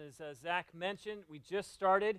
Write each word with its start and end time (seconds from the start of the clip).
As 0.00 0.20
uh, 0.20 0.32
Zach 0.40 0.68
mentioned, 0.74 1.22
we 1.28 1.38
just 1.38 1.74
started, 1.74 2.18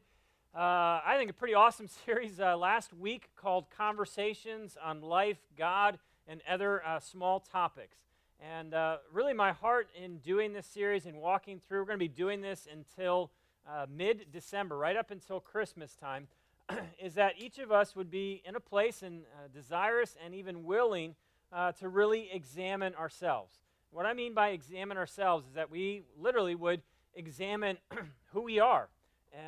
uh, 0.53 1.01
I 1.03 1.15
think, 1.17 1.31
a 1.31 1.33
pretty 1.33 1.55
awesome 1.55 1.87
series 2.05 2.39
uh, 2.39 2.55
last 2.55 2.93
week 2.93 3.29
called 3.35 3.65
Conversations 3.75 4.77
on 4.83 5.01
Life, 5.01 5.39
God, 5.57 5.97
and 6.27 6.41
Other 6.47 6.85
uh, 6.85 6.99
Small 6.99 7.39
Topics. 7.39 7.97
And 8.39 8.75
uh, 8.75 8.97
really, 9.11 9.33
my 9.33 9.53
heart 9.53 9.87
in 9.99 10.17
doing 10.19 10.53
this 10.53 10.67
series 10.67 11.07
and 11.07 11.17
walking 11.17 11.59
through, 11.59 11.79
we're 11.79 11.85
going 11.85 11.99
to 11.99 12.05
be 12.05 12.09
doing 12.09 12.41
this 12.41 12.67
until 12.71 13.31
uh, 13.67 13.87
mid 13.89 14.27
December, 14.31 14.77
right 14.77 14.95
up 14.95 15.09
until 15.09 15.39
Christmas 15.39 15.95
time, 15.95 16.27
is 17.01 17.15
that 17.15 17.35
each 17.39 17.57
of 17.57 17.71
us 17.71 17.95
would 17.95 18.11
be 18.11 18.43
in 18.45 18.55
a 18.55 18.59
place 18.59 19.01
and 19.01 19.23
desirous 19.51 20.15
and 20.23 20.35
even 20.35 20.63
willing 20.63 21.15
to 21.79 21.87
really 21.87 22.29
examine 22.31 22.93
ourselves. 22.95 23.59
What 23.89 24.05
I 24.05 24.13
mean 24.13 24.33
by 24.33 24.49
examine 24.49 24.97
ourselves 24.97 25.47
is 25.47 25.53
that 25.53 25.71
we 25.71 26.03
literally 26.19 26.55
would 26.55 26.81
examine 27.15 27.77
who 28.33 28.41
we 28.41 28.59
are 28.59 28.87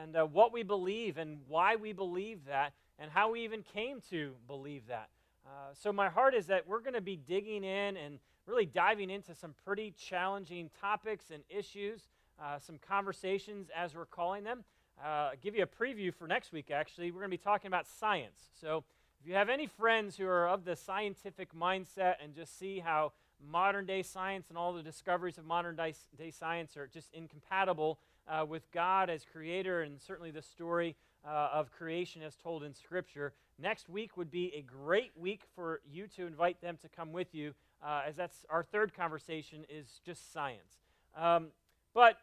and 0.01 0.15
uh, 0.15 0.25
what 0.25 0.51
we 0.51 0.63
believe 0.63 1.17
and 1.17 1.39
why 1.47 1.75
we 1.75 1.93
believe 1.93 2.45
that 2.45 2.73
and 2.97 3.11
how 3.11 3.31
we 3.31 3.43
even 3.43 3.63
came 3.73 4.01
to 4.09 4.33
believe 4.47 4.87
that. 4.87 5.09
Uh, 5.45 5.73
so, 5.73 5.93
my 5.93 6.09
heart 6.09 6.33
is 6.33 6.47
that 6.47 6.67
we're 6.67 6.79
going 6.79 6.93
to 6.93 7.01
be 7.01 7.15
digging 7.15 7.63
in 7.63 7.97
and 7.97 8.19
really 8.47 8.65
diving 8.65 9.09
into 9.09 9.35
some 9.35 9.53
pretty 9.63 9.93
challenging 9.97 10.69
topics 10.79 11.25
and 11.31 11.43
issues, 11.49 12.07
uh, 12.41 12.57
some 12.57 12.79
conversations 12.87 13.69
as 13.75 13.95
we're 13.95 14.05
calling 14.05 14.43
them. 14.43 14.63
Uh, 15.03 15.31
give 15.41 15.55
you 15.55 15.63
a 15.63 15.67
preview 15.67 16.13
for 16.13 16.27
next 16.27 16.51
week, 16.51 16.71
actually. 16.71 17.11
We're 17.11 17.19
going 17.19 17.31
to 17.31 17.37
be 17.37 17.43
talking 17.43 17.67
about 17.67 17.85
science. 17.85 18.39
So, 18.59 18.83
if 19.21 19.27
you 19.27 19.35
have 19.35 19.49
any 19.49 19.67
friends 19.67 20.17
who 20.17 20.25
are 20.27 20.47
of 20.47 20.65
the 20.65 20.75
scientific 20.75 21.53
mindset 21.53 22.15
and 22.23 22.33
just 22.33 22.57
see 22.57 22.79
how 22.79 23.11
modern 23.43 23.85
day 23.85 24.03
science 24.03 24.47
and 24.49 24.57
all 24.57 24.73
the 24.73 24.83
discoveries 24.83 25.37
of 25.37 25.45
modern 25.45 25.75
day, 25.75 26.31
science 26.31 26.77
are 26.77 26.87
just 26.87 27.13
incompatible 27.13 27.99
uh, 28.27 28.45
with 28.47 28.71
God 28.71 29.09
as 29.09 29.23
creator 29.25 29.81
and 29.81 30.01
certainly 30.01 30.31
the 30.31 30.41
story 30.41 30.95
uh, 31.27 31.49
of 31.53 31.71
creation 31.71 32.21
as 32.21 32.35
told 32.35 32.63
in 32.63 32.73
Scripture. 32.73 33.33
Next 33.59 33.89
week 33.89 34.17
would 34.17 34.31
be 34.31 34.53
a 34.55 34.61
great 34.61 35.11
week 35.15 35.41
for 35.55 35.81
you 35.89 36.07
to 36.15 36.25
invite 36.25 36.61
them 36.61 36.77
to 36.81 36.89
come 36.89 37.11
with 37.11 37.33
you, 37.33 37.53
uh, 37.83 38.01
as 38.07 38.15
that's 38.15 38.45
our 38.49 38.63
third 38.63 38.93
conversation 38.93 39.65
is 39.69 40.01
just 40.05 40.33
science. 40.33 40.79
Um, 41.15 41.47
but 41.93 42.17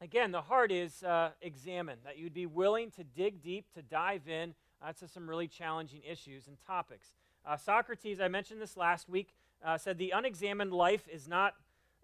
again, 0.00 0.32
the 0.32 0.42
heart 0.42 0.72
is 0.72 1.02
uh, 1.02 1.30
examine, 1.40 1.98
that 2.04 2.18
you'd 2.18 2.34
be 2.34 2.46
willing 2.46 2.90
to 2.92 3.04
dig 3.04 3.42
deep, 3.42 3.66
to 3.74 3.82
dive 3.82 4.28
in 4.28 4.54
uh, 4.82 4.92
to 4.94 5.06
some 5.06 5.28
really 5.28 5.48
challenging 5.48 6.00
issues 6.08 6.48
and 6.48 6.56
topics. 6.66 7.08
Uh, 7.46 7.56
Socrates, 7.56 8.20
I 8.20 8.28
mentioned 8.28 8.60
this 8.60 8.76
last 8.76 9.08
week, 9.08 9.34
uh, 9.64 9.78
said 9.78 9.98
the 9.98 10.10
unexamined 10.10 10.72
life 10.72 11.06
is 11.08 11.28
not 11.28 11.54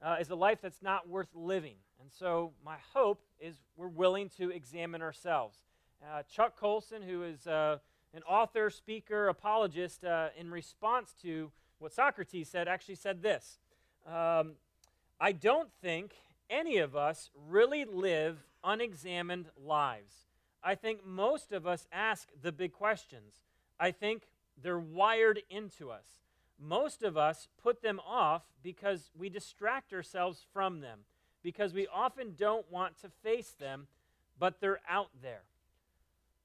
uh, 0.03 0.17
is 0.21 0.31
a 0.31 0.35
life 0.35 0.61
that's 0.61 0.83
not 0.83 1.09
worth 1.09 1.29
living. 1.35 1.77
And 2.01 2.11
so 2.13 2.53
my 2.65 2.77
hope 2.93 3.23
is 3.41 3.57
we're 3.77 3.89
willing 3.89 4.29
to 4.37 4.51
examine 4.51 5.03
ourselves. 5.03 5.59
Uh, 6.03 6.23
Chuck 6.23 6.59
Colson, 6.59 7.03
who 7.03 7.23
is 7.23 7.47
uh, 7.47 7.79
an 8.13 8.23
author, 8.25 8.69
speaker, 8.69 9.29
apologist, 9.29 10.05
uh, 10.05 10.29
in 10.39 10.51
response 10.51 11.15
to 11.23 11.51
what 11.79 11.93
Socrates 11.93 12.49
said, 12.49 12.69
actually 12.69 12.95
said 12.97 13.23
this 13.23 13.59
um, 14.07 14.53
I 15.21 15.33
don't 15.33 15.71
think 15.83 16.15
any 16.51 16.79
of 16.79 16.95
us 16.95 17.31
really 17.49 17.85
live 17.85 18.45
unexamined 18.63 19.47
lives. 19.57 20.27
I 20.63 20.75
think 20.75 21.07
most 21.07 21.53
of 21.53 21.67
us 21.67 21.87
ask 21.93 22.29
the 22.43 22.53
big 22.53 22.73
questions. 22.73 23.43
I 23.79 23.91
think 23.91 24.23
they're 24.63 24.79
wired 24.79 25.43
into 25.49 25.91
us 25.91 26.07
most 26.59 27.03
of 27.03 27.17
us 27.17 27.49
put 27.63 27.83
them 27.83 28.01
off 28.07 28.43
because 28.63 29.11
we 29.17 29.29
distract 29.29 29.93
ourselves 29.93 30.45
from 30.53 30.81
them, 30.81 31.01
because 31.43 31.73
we 31.73 31.87
often 31.87 32.35
don't 32.37 32.71
want 32.71 33.01
to 33.01 33.09
face 33.23 33.55
them, 33.59 33.87
but 34.39 34.61
they're 34.61 34.81
out 34.89 35.11
there. 35.23 35.43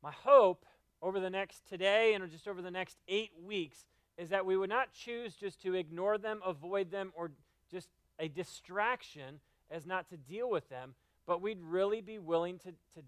My 0.03 0.11
hope 0.11 0.65
over 1.01 1.19
the 1.19 1.29
next 1.29 1.67
today 1.67 2.13
and 2.13 2.29
just 2.29 2.47
over 2.47 2.61
the 2.61 2.71
next 2.71 2.97
eight 3.07 3.31
weeks 3.43 3.85
is 4.17 4.29
that 4.29 4.45
we 4.45 4.57
would 4.57 4.69
not 4.69 4.93
choose 4.93 5.35
just 5.35 5.61
to 5.61 5.73
ignore 5.73 6.17
them, 6.17 6.41
avoid 6.45 6.91
them, 6.91 7.11
or 7.15 7.31
just 7.71 7.89
a 8.19 8.27
distraction 8.27 9.39
as 9.69 9.85
not 9.85 10.09
to 10.09 10.17
deal 10.17 10.49
with 10.49 10.69
them, 10.69 10.93
but 11.25 11.41
we'd 11.41 11.61
really 11.61 12.01
be 12.01 12.19
willing 12.19 12.59
to, 12.59 12.71
to 12.71 13.03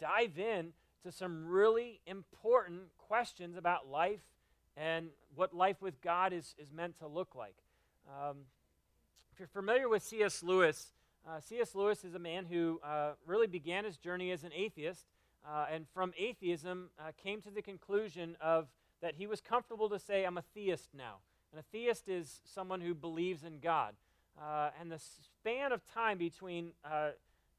dive 0.00 0.38
in 0.38 0.72
to 1.04 1.12
some 1.12 1.46
really 1.46 2.00
important 2.06 2.82
questions 2.98 3.56
about 3.56 3.88
life 3.88 4.20
and 4.78 5.08
what 5.34 5.52
life 5.52 5.82
with 5.82 6.00
God 6.00 6.32
is, 6.32 6.54
is 6.58 6.72
meant 6.72 6.98
to 6.98 7.06
look 7.06 7.34
like. 7.34 7.56
Um, 8.08 8.38
if 9.32 9.38
you're 9.38 9.48
familiar 9.48 9.88
with 9.88 10.02
C.S. 10.02 10.42
Lewis, 10.42 10.92
uh, 11.28 11.40
C.S. 11.40 11.74
Lewis 11.74 12.04
is 12.04 12.14
a 12.14 12.18
man 12.18 12.46
who 12.46 12.80
uh, 12.84 13.12
really 13.26 13.46
began 13.46 13.84
his 13.84 13.96
journey 13.96 14.30
as 14.30 14.44
an 14.44 14.52
atheist, 14.54 15.04
uh, 15.46 15.66
and 15.72 15.86
from 15.92 16.12
atheism 16.18 16.90
uh, 16.98 17.10
came 17.22 17.40
to 17.42 17.50
the 17.50 17.62
conclusion 17.62 18.36
of 18.40 18.68
that 19.00 19.14
he 19.16 19.26
was 19.26 19.40
comfortable 19.40 19.88
to 19.88 19.98
say, 19.98 20.24
"I'm 20.24 20.38
a 20.38 20.44
theist 20.54 20.90
now." 20.94 21.16
And 21.52 21.60
a 21.60 21.62
theist 21.62 22.08
is 22.08 22.40
someone 22.44 22.80
who 22.80 22.94
believes 22.94 23.44
in 23.44 23.60
God. 23.60 23.94
Uh, 24.40 24.70
and 24.80 24.90
the 24.90 24.98
span 24.98 25.72
of 25.72 25.80
time 25.92 26.18
between 26.18 26.72
uh, 26.84 27.10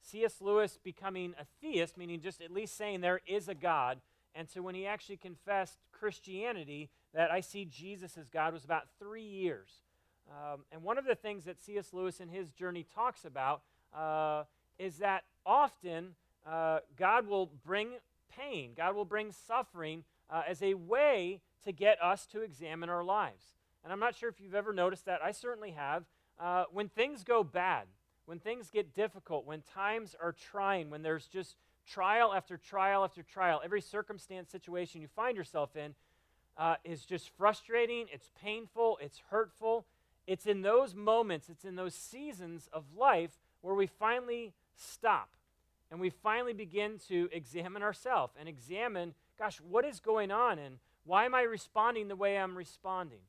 C.S. 0.01 0.35
Lewis 0.39 0.77
becoming 0.81 1.33
a 1.39 1.45
theist, 1.61 1.97
meaning 1.97 2.21
just 2.21 2.41
at 2.41 2.51
least 2.51 2.77
saying 2.77 3.01
there 3.01 3.21
is 3.27 3.49
a 3.49 3.55
God, 3.55 3.99
and 4.33 4.47
to 4.49 4.61
when 4.61 4.75
he 4.75 4.85
actually 4.85 5.17
confessed 5.17 5.79
Christianity, 5.91 6.89
that 7.13 7.31
I 7.31 7.41
see 7.41 7.65
Jesus 7.65 8.17
as 8.17 8.29
God 8.29 8.53
was 8.53 8.63
about 8.63 8.83
three 8.99 9.23
years. 9.23 9.69
Um, 10.29 10.61
and 10.71 10.83
one 10.83 10.97
of 10.97 11.05
the 11.05 11.15
things 11.15 11.45
that 11.45 11.59
C.S. 11.59 11.91
Lewis 11.91 12.19
in 12.19 12.29
his 12.29 12.51
journey 12.51 12.85
talks 12.95 13.25
about 13.25 13.61
uh, 13.97 14.43
is 14.77 14.97
that 14.97 15.23
often 15.45 16.15
uh, 16.47 16.79
God 16.97 17.27
will 17.27 17.51
bring 17.65 17.89
pain, 18.35 18.71
God 18.77 18.95
will 18.95 19.05
bring 19.05 19.31
suffering 19.31 20.03
uh, 20.29 20.43
as 20.47 20.61
a 20.61 20.75
way 20.75 21.41
to 21.65 21.71
get 21.71 22.01
us 22.01 22.25
to 22.27 22.41
examine 22.41 22.89
our 22.89 23.03
lives. 23.03 23.43
And 23.83 23.91
I'm 23.91 23.99
not 23.99 24.15
sure 24.15 24.29
if 24.29 24.39
you've 24.39 24.55
ever 24.55 24.73
noticed 24.73 25.05
that. 25.05 25.21
I 25.23 25.31
certainly 25.31 25.71
have. 25.71 26.03
Uh, 26.39 26.65
when 26.71 26.89
things 26.89 27.23
go 27.23 27.43
bad, 27.43 27.87
when 28.25 28.39
things 28.39 28.69
get 28.69 28.93
difficult, 28.93 29.45
when 29.45 29.61
times 29.61 30.15
are 30.21 30.31
trying, 30.31 30.89
when 30.89 31.01
there's 31.01 31.25
just 31.25 31.55
trial 31.87 32.33
after 32.33 32.57
trial 32.57 33.03
after 33.03 33.23
trial, 33.23 33.61
every 33.63 33.81
circumstance, 33.81 34.49
situation 34.51 35.01
you 35.01 35.07
find 35.07 35.35
yourself 35.35 35.75
in, 35.75 35.95
uh, 36.59 36.75
is 36.83 37.05
just 37.05 37.29
frustrating, 37.37 38.07
it's 38.11 38.29
painful, 38.43 38.99
it's 39.01 39.21
hurtful. 39.31 39.85
It's 40.27 40.45
in 40.45 40.61
those 40.61 40.93
moments, 40.93 41.49
it's 41.49 41.65
in 41.65 41.75
those 41.75 41.95
seasons 41.95 42.69
of 42.71 42.83
life 42.95 43.39
where 43.61 43.73
we 43.73 43.87
finally 43.87 44.53
stop 44.75 45.29
and 45.89 45.99
we 45.99 46.09
finally 46.09 46.53
begin 46.53 46.99
to 47.07 47.29
examine 47.31 47.81
ourselves 47.81 48.35
and 48.39 48.47
examine, 48.47 49.15
gosh, 49.39 49.59
what 49.61 49.85
is 49.85 49.99
going 49.99 50.31
on 50.31 50.59
and 50.59 50.75
why 51.05 51.25
am 51.25 51.33
I 51.33 51.41
responding 51.41 52.09
the 52.09 52.15
way 52.15 52.37
I'm 52.37 52.55
responding? 52.55 53.21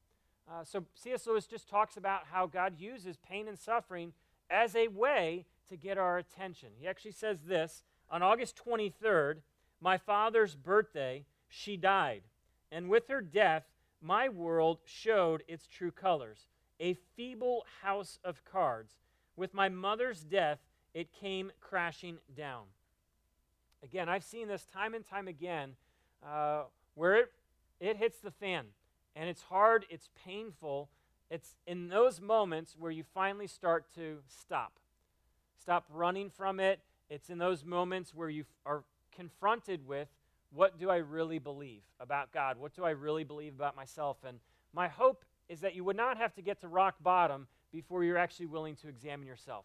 Uh, 0.50 0.64
so 0.64 0.84
C.S. 0.94 1.26
Lewis 1.26 1.46
just 1.46 1.68
talks 1.68 1.96
about 1.96 2.22
how 2.30 2.46
God 2.46 2.74
uses 2.78 3.16
pain 3.16 3.48
and 3.48 3.58
suffering 3.58 4.12
as 4.50 4.74
a 4.74 4.88
way 4.88 5.46
to 5.68 5.76
get 5.76 5.96
our 5.96 6.18
attention. 6.18 6.70
He 6.78 6.88
actually 6.88 7.12
says 7.12 7.38
this 7.46 7.84
on 8.10 8.22
August 8.22 8.60
23rd, 8.66 9.36
my 9.80 9.96
father's 9.96 10.56
birthday, 10.56 11.24
she 11.48 11.76
died. 11.76 12.22
And 12.72 12.88
with 12.88 13.08
her 13.08 13.20
death, 13.20 13.64
my 14.00 14.28
world 14.28 14.78
showed 14.84 15.42
its 15.48 15.66
true 15.66 15.90
colors 15.90 16.46
a 16.80 16.94
feeble 17.14 17.66
house 17.82 18.18
of 18.24 18.42
cards. 18.44 18.96
With 19.36 19.52
my 19.52 19.68
mother's 19.68 20.24
death, 20.24 20.58
it 20.94 21.12
came 21.12 21.52
crashing 21.60 22.18
down. 22.34 22.64
Again, 23.82 24.08
I've 24.08 24.24
seen 24.24 24.48
this 24.48 24.66
time 24.66 24.94
and 24.94 25.06
time 25.06 25.28
again 25.28 25.74
uh, 26.26 26.64
where 26.94 27.16
it, 27.16 27.32
it 27.80 27.96
hits 27.96 28.18
the 28.18 28.30
fan. 28.30 28.66
And 29.14 29.28
it's 29.28 29.42
hard, 29.42 29.86
it's 29.90 30.08
painful. 30.24 30.88
It's 31.30 31.56
in 31.66 31.88
those 31.88 32.20
moments 32.20 32.76
where 32.78 32.90
you 32.90 33.04
finally 33.14 33.46
start 33.46 33.86
to 33.94 34.18
stop. 34.26 34.78
Stop 35.60 35.84
running 35.92 36.30
from 36.30 36.60
it. 36.60 36.80
It's 37.08 37.30
in 37.30 37.38
those 37.38 37.64
moments 37.64 38.14
where 38.14 38.30
you 38.30 38.44
are 38.64 38.84
confronted 39.14 39.86
with 39.86 40.08
what 40.52 40.78
do 40.78 40.90
I 40.90 40.96
really 40.96 41.38
believe 41.38 41.82
about 42.00 42.32
God? 42.32 42.58
What 42.58 42.74
do 42.74 42.84
I 42.84 42.90
really 42.90 43.24
believe 43.24 43.54
about 43.54 43.76
myself? 43.76 44.18
And 44.26 44.38
my 44.72 44.88
hope 44.88 45.24
is 45.48 45.60
that 45.60 45.74
you 45.74 45.84
would 45.84 45.96
not 45.96 46.16
have 46.16 46.34
to 46.34 46.42
get 46.42 46.60
to 46.60 46.68
rock 46.68 46.96
bottom 47.02 47.46
before 47.72 48.04
you're 48.04 48.18
actually 48.18 48.46
willing 48.46 48.76
to 48.76 48.88
examine 48.88 49.26
yourself. 49.26 49.64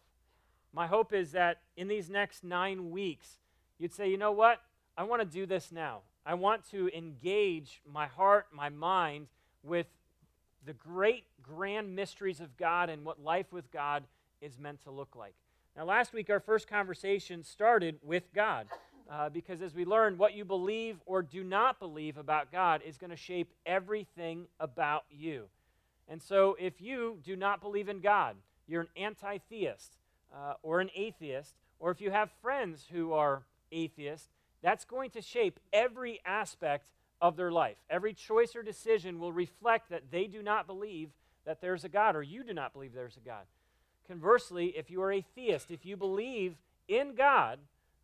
My 0.72 0.86
hope 0.86 1.12
is 1.12 1.32
that 1.32 1.62
in 1.76 1.88
these 1.88 2.08
next 2.10 2.44
nine 2.44 2.90
weeks, 2.90 3.38
you'd 3.78 3.94
say, 3.94 4.10
you 4.10 4.18
know 4.18 4.32
what? 4.32 4.60
I 4.96 5.04
want 5.04 5.22
to 5.22 5.26
do 5.26 5.46
this 5.46 5.72
now. 5.72 6.00
I 6.24 6.34
want 6.34 6.68
to 6.70 6.90
engage 6.96 7.80
my 7.90 8.06
heart, 8.06 8.46
my 8.52 8.68
mind 8.68 9.28
with 9.62 9.86
the 10.64 10.72
great, 10.72 11.24
grand 11.42 11.94
mysteries 11.94 12.40
of 12.40 12.56
God 12.56 12.90
and 12.90 13.04
what 13.04 13.22
life 13.22 13.52
with 13.52 13.70
God 13.70 14.04
is 14.40 14.58
meant 14.58 14.82
to 14.82 14.90
look 14.90 15.14
like. 15.14 15.34
Now, 15.76 15.84
last 15.84 16.12
week, 16.12 16.30
our 16.30 16.40
first 16.40 16.68
conversation 16.68 17.44
started 17.44 17.98
with 18.02 18.32
God. 18.34 18.66
Uh, 19.10 19.28
because 19.28 19.62
as 19.62 19.74
we 19.74 19.84
learn, 19.84 20.18
what 20.18 20.34
you 20.34 20.44
believe 20.44 20.96
or 21.06 21.22
do 21.22 21.44
not 21.44 21.78
believe 21.78 22.16
about 22.16 22.50
God 22.50 22.82
is 22.84 22.98
going 22.98 23.10
to 23.10 23.16
shape 23.16 23.52
everything 23.64 24.46
about 24.58 25.04
you. 25.10 25.44
And 26.08 26.20
so, 26.20 26.56
if 26.58 26.80
you 26.80 27.18
do 27.24 27.36
not 27.36 27.60
believe 27.60 27.88
in 27.88 28.00
God, 28.00 28.36
you're 28.66 28.82
an 28.82 28.88
anti 28.96 29.38
theist 29.38 29.96
uh, 30.34 30.54
or 30.62 30.80
an 30.80 30.90
atheist, 30.94 31.54
or 31.78 31.90
if 31.90 32.00
you 32.00 32.10
have 32.10 32.30
friends 32.42 32.86
who 32.90 33.12
are 33.12 33.42
atheists, 33.70 34.28
that's 34.62 34.84
going 34.84 35.10
to 35.10 35.20
shape 35.20 35.60
every 35.72 36.20
aspect 36.24 36.88
of 37.20 37.36
their 37.36 37.52
life. 37.52 37.76
Every 37.88 38.12
choice 38.12 38.54
or 38.56 38.62
decision 38.62 39.18
will 39.18 39.32
reflect 39.32 39.90
that 39.90 40.10
they 40.10 40.26
do 40.26 40.42
not 40.42 40.66
believe 40.66 41.10
that 41.44 41.60
there's 41.60 41.84
a 41.84 41.88
God 41.88 42.16
or 42.16 42.22
you 42.22 42.42
do 42.42 42.52
not 42.52 42.72
believe 42.72 42.92
there's 42.92 43.16
a 43.16 43.26
God. 43.26 43.44
Conversely, 44.06 44.74
if 44.76 44.90
you 44.90 45.02
are 45.02 45.12
a 45.12 45.24
theist, 45.34 45.70
if 45.70 45.86
you 45.86 45.96
believe 45.96 46.56
in 46.88 47.14
God, 47.14 47.58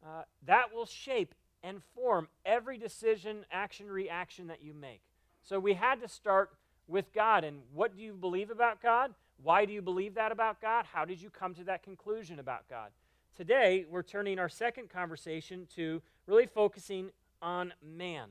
uh, 0.05 0.23
that 0.47 0.75
will 0.75 0.87
shape 0.87 1.35
and 1.63 1.83
form 1.95 2.29
every 2.45 2.77
decision, 2.77 3.45
action, 3.51 3.89
reaction 3.89 4.49
that 4.49 4.63
you 4.63 4.75
make. 4.75 5.03
So 5.43 5.59
we 5.61 5.75
had 5.75 6.01
to 6.01 6.09
start 6.09 6.51
with 6.89 7.13
God. 7.13 7.45
And 7.45 7.63
what 7.73 7.97
do 7.97 8.03
you 8.03 8.13
believe 8.13 8.51
about 8.51 8.83
God? 8.83 9.15
Why 9.43 9.65
do 9.65 9.73
you 9.73 9.83
believe 9.83 10.15
that 10.15 10.33
about 10.33 10.61
God? 10.61 10.87
How 10.93 11.05
did 11.05 11.21
you 11.21 11.31
come 11.31 11.55
to 11.55 11.65
that 11.65 11.83
conclusion 11.83 12.39
about 12.39 12.69
God? 12.69 12.91
Today, 13.35 13.87
we're 13.89 14.03
turning 14.03 14.39
our 14.39 14.49
second 14.49 14.91
conversation 14.91 15.67
to 15.75 16.03
really 16.27 16.47
focusing 16.47 17.11
on 17.41 17.73
man. 17.83 18.29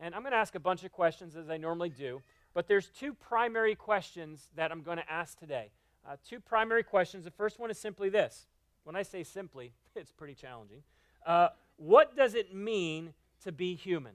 And 0.00 0.14
I'm 0.14 0.22
going 0.22 0.32
to 0.32 0.38
ask 0.38 0.54
a 0.54 0.60
bunch 0.60 0.82
of 0.82 0.92
questions 0.92 1.36
as 1.36 1.50
I 1.50 1.56
normally 1.56 1.90
do, 1.90 2.22
but 2.54 2.66
there's 2.66 2.88
two 2.88 3.12
primary 3.12 3.74
questions 3.74 4.48
that 4.56 4.72
I'm 4.72 4.82
going 4.82 4.96
to 4.96 5.12
ask 5.12 5.38
today. 5.38 5.70
Uh, 6.08 6.16
two 6.26 6.40
primary 6.40 6.82
questions. 6.82 7.24
The 7.24 7.30
first 7.30 7.58
one 7.58 7.70
is 7.70 7.78
simply 7.78 8.08
this. 8.08 8.46
When 8.84 8.96
I 8.96 9.02
say 9.02 9.22
simply, 9.22 9.74
it's 9.94 10.10
pretty 10.10 10.34
challenging. 10.34 10.82
Uh, 11.24 11.48
what 11.76 12.16
does 12.16 12.34
it 12.34 12.54
mean 12.54 13.14
to 13.42 13.52
be 13.52 13.74
human? 13.74 14.14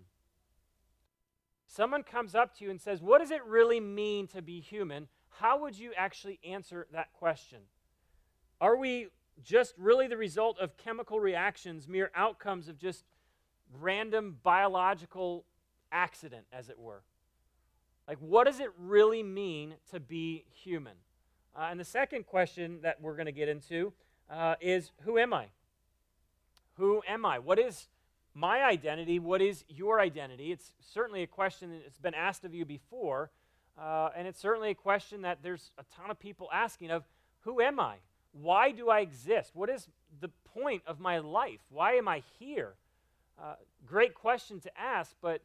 Someone 1.67 2.03
comes 2.03 2.35
up 2.35 2.55
to 2.57 2.63
you 2.63 2.71
and 2.71 2.79
says, 2.79 3.01
What 3.01 3.19
does 3.19 3.31
it 3.31 3.43
really 3.45 3.79
mean 3.79 4.27
to 4.27 4.41
be 4.41 4.59
human? 4.59 5.07
How 5.39 5.59
would 5.59 5.77
you 5.77 5.91
actually 5.97 6.39
answer 6.47 6.87
that 6.93 7.11
question? 7.13 7.59
Are 8.61 8.77
we 8.77 9.07
just 9.43 9.73
really 9.77 10.07
the 10.07 10.15
result 10.15 10.57
of 10.59 10.77
chemical 10.77 11.19
reactions, 11.19 11.87
mere 11.87 12.11
outcomes 12.15 12.69
of 12.69 12.77
just 12.77 13.03
random 13.73 14.37
biological 14.43 15.45
accident, 15.91 16.45
as 16.53 16.69
it 16.69 16.79
were? 16.79 17.03
Like, 18.07 18.19
what 18.19 18.45
does 18.45 18.59
it 18.59 18.69
really 18.77 19.23
mean 19.23 19.75
to 19.91 19.99
be 19.99 20.45
human? 20.51 20.93
Uh, 21.55 21.67
and 21.71 21.79
the 21.79 21.85
second 21.85 22.25
question 22.25 22.79
that 22.83 23.01
we're 23.01 23.15
going 23.15 23.25
to 23.25 23.31
get 23.31 23.49
into 23.49 23.91
uh, 24.29 24.55
is 24.61 24.91
Who 25.01 25.17
am 25.17 25.33
I? 25.33 25.47
Who 26.77 27.01
am 27.07 27.25
I? 27.25 27.39
What 27.39 27.59
is 27.59 27.87
my 28.33 28.63
identity? 28.63 29.19
What 29.19 29.41
is 29.41 29.63
your 29.69 29.99
identity? 29.99 30.51
It's 30.51 30.73
certainly 30.93 31.23
a 31.23 31.27
question 31.27 31.71
that's 31.83 31.99
been 31.99 32.13
asked 32.13 32.43
of 32.43 32.53
you 32.53 32.65
before, 32.65 33.31
uh, 33.79 34.09
and 34.15 34.27
it's 34.27 34.39
certainly 34.39 34.71
a 34.71 34.75
question 34.75 35.21
that 35.21 35.39
there's 35.41 35.71
a 35.77 35.83
ton 35.95 36.11
of 36.11 36.19
people 36.19 36.49
asking 36.51 36.91
of 36.91 37.03
Who 37.41 37.61
am 37.61 37.79
I? 37.79 37.95
Why 38.33 38.71
do 38.71 38.89
I 38.89 38.99
exist? 38.99 39.51
What 39.53 39.69
is 39.69 39.87
the 40.19 40.29
point 40.53 40.83
of 40.85 40.99
my 40.99 41.19
life? 41.19 41.61
Why 41.69 41.93
am 41.93 42.07
I 42.07 42.23
here? 42.39 42.73
Uh, 43.41 43.55
great 43.85 44.13
question 44.13 44.59
to 44.61 44.71
ask, 44.79 45.15
but 45.21 45.41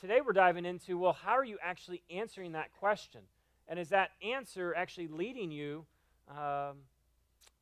today 0.00 0.20
we're 0.24 0.32
diving 0.32 0.64
into 0.64 0.96
well, 0.98 1.12
how 1.12 1.32
are 1.32 1.44
you 1.44 1.58
actually 1.62 2.02
answering 2.10 2.52
that 2.52 2.70
question? 2.78 3.20
And 3.66 3.78
is 3.78 3.88
that 3.88 4.10
answer 4.22 4.74
actually 4.74 5.08
leading 5.08 5.50
you 5.50 5.84
um, 6.30 6.78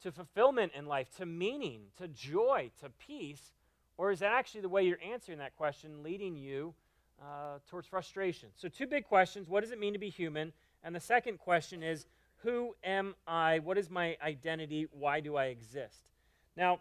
to 0.03 0.13
fulfillment 0.13 0.73
in 0.75 0.87
life, 0.87 1.09
to 1.17 1.27
meaning, 1.27 1.83
to 1.99 2.09
joy, 2.09 2.71
to 2.81 2.91
peace? 2.91 3.53
Or 3.99 4.11
is 4.11 4.19
that 4.21 4.33
actually 4.33 4.61
the 4.61 4.69
way 4.69 4.83
you're 4.83 5.01
answering 5.03 5.39
that 5.39 5.57
question 5.57 6.03
leading 6.03 6.37
you 6.37 6.75
uh, 7.21 7.59
towards 7.69 7.87
frustration? 7.87 8.51
So, 8.57 8.69
two 8.69 8.87
big 8.87 9.05
questions. 9.05 9.49
What 9.49 9.63
does 9.63 9.73
it 9.73 9.81
mean 9.81 9.95
to 9.95 9.99
be 9.99 10.11
human? 10.11 10.53
And 10.83 10.95
the 10.95 11.01
second 11.01 11.39
question 11.39 11.83
is, 11.83 12.07
who 12.43 12.77
am 12.85 13.15
I? 13.27 13.61
What 13.61 13.79
is 13.79 13.91
my 13.91 14.17
identity? 14.23 14.87
Why 14.93 15.21
do 15.21 15.37
I 15.37 15.47
exist? 15.47 16.09
Now, 16.57 16.81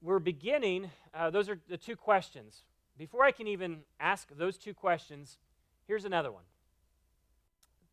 we're 0.00 0.18
beginning, 0.18 0.90
uh, 1.14 1.30
those 1.30 1.48
are 1.48 1.58
the 1.68 1.76
two 1.76 1.96
questions. 1.96 2.64
Before 2.98 3.24
I 3.24 3.30
can 3.30 3.46
even 3.46 3.80
ask 4.00 4.28
those 4.36 4.58
two 4.58 4.74
questions, 4.74 5.38
here's 5.86 6.04
another 6.04 6.32
one. 6.32 6.42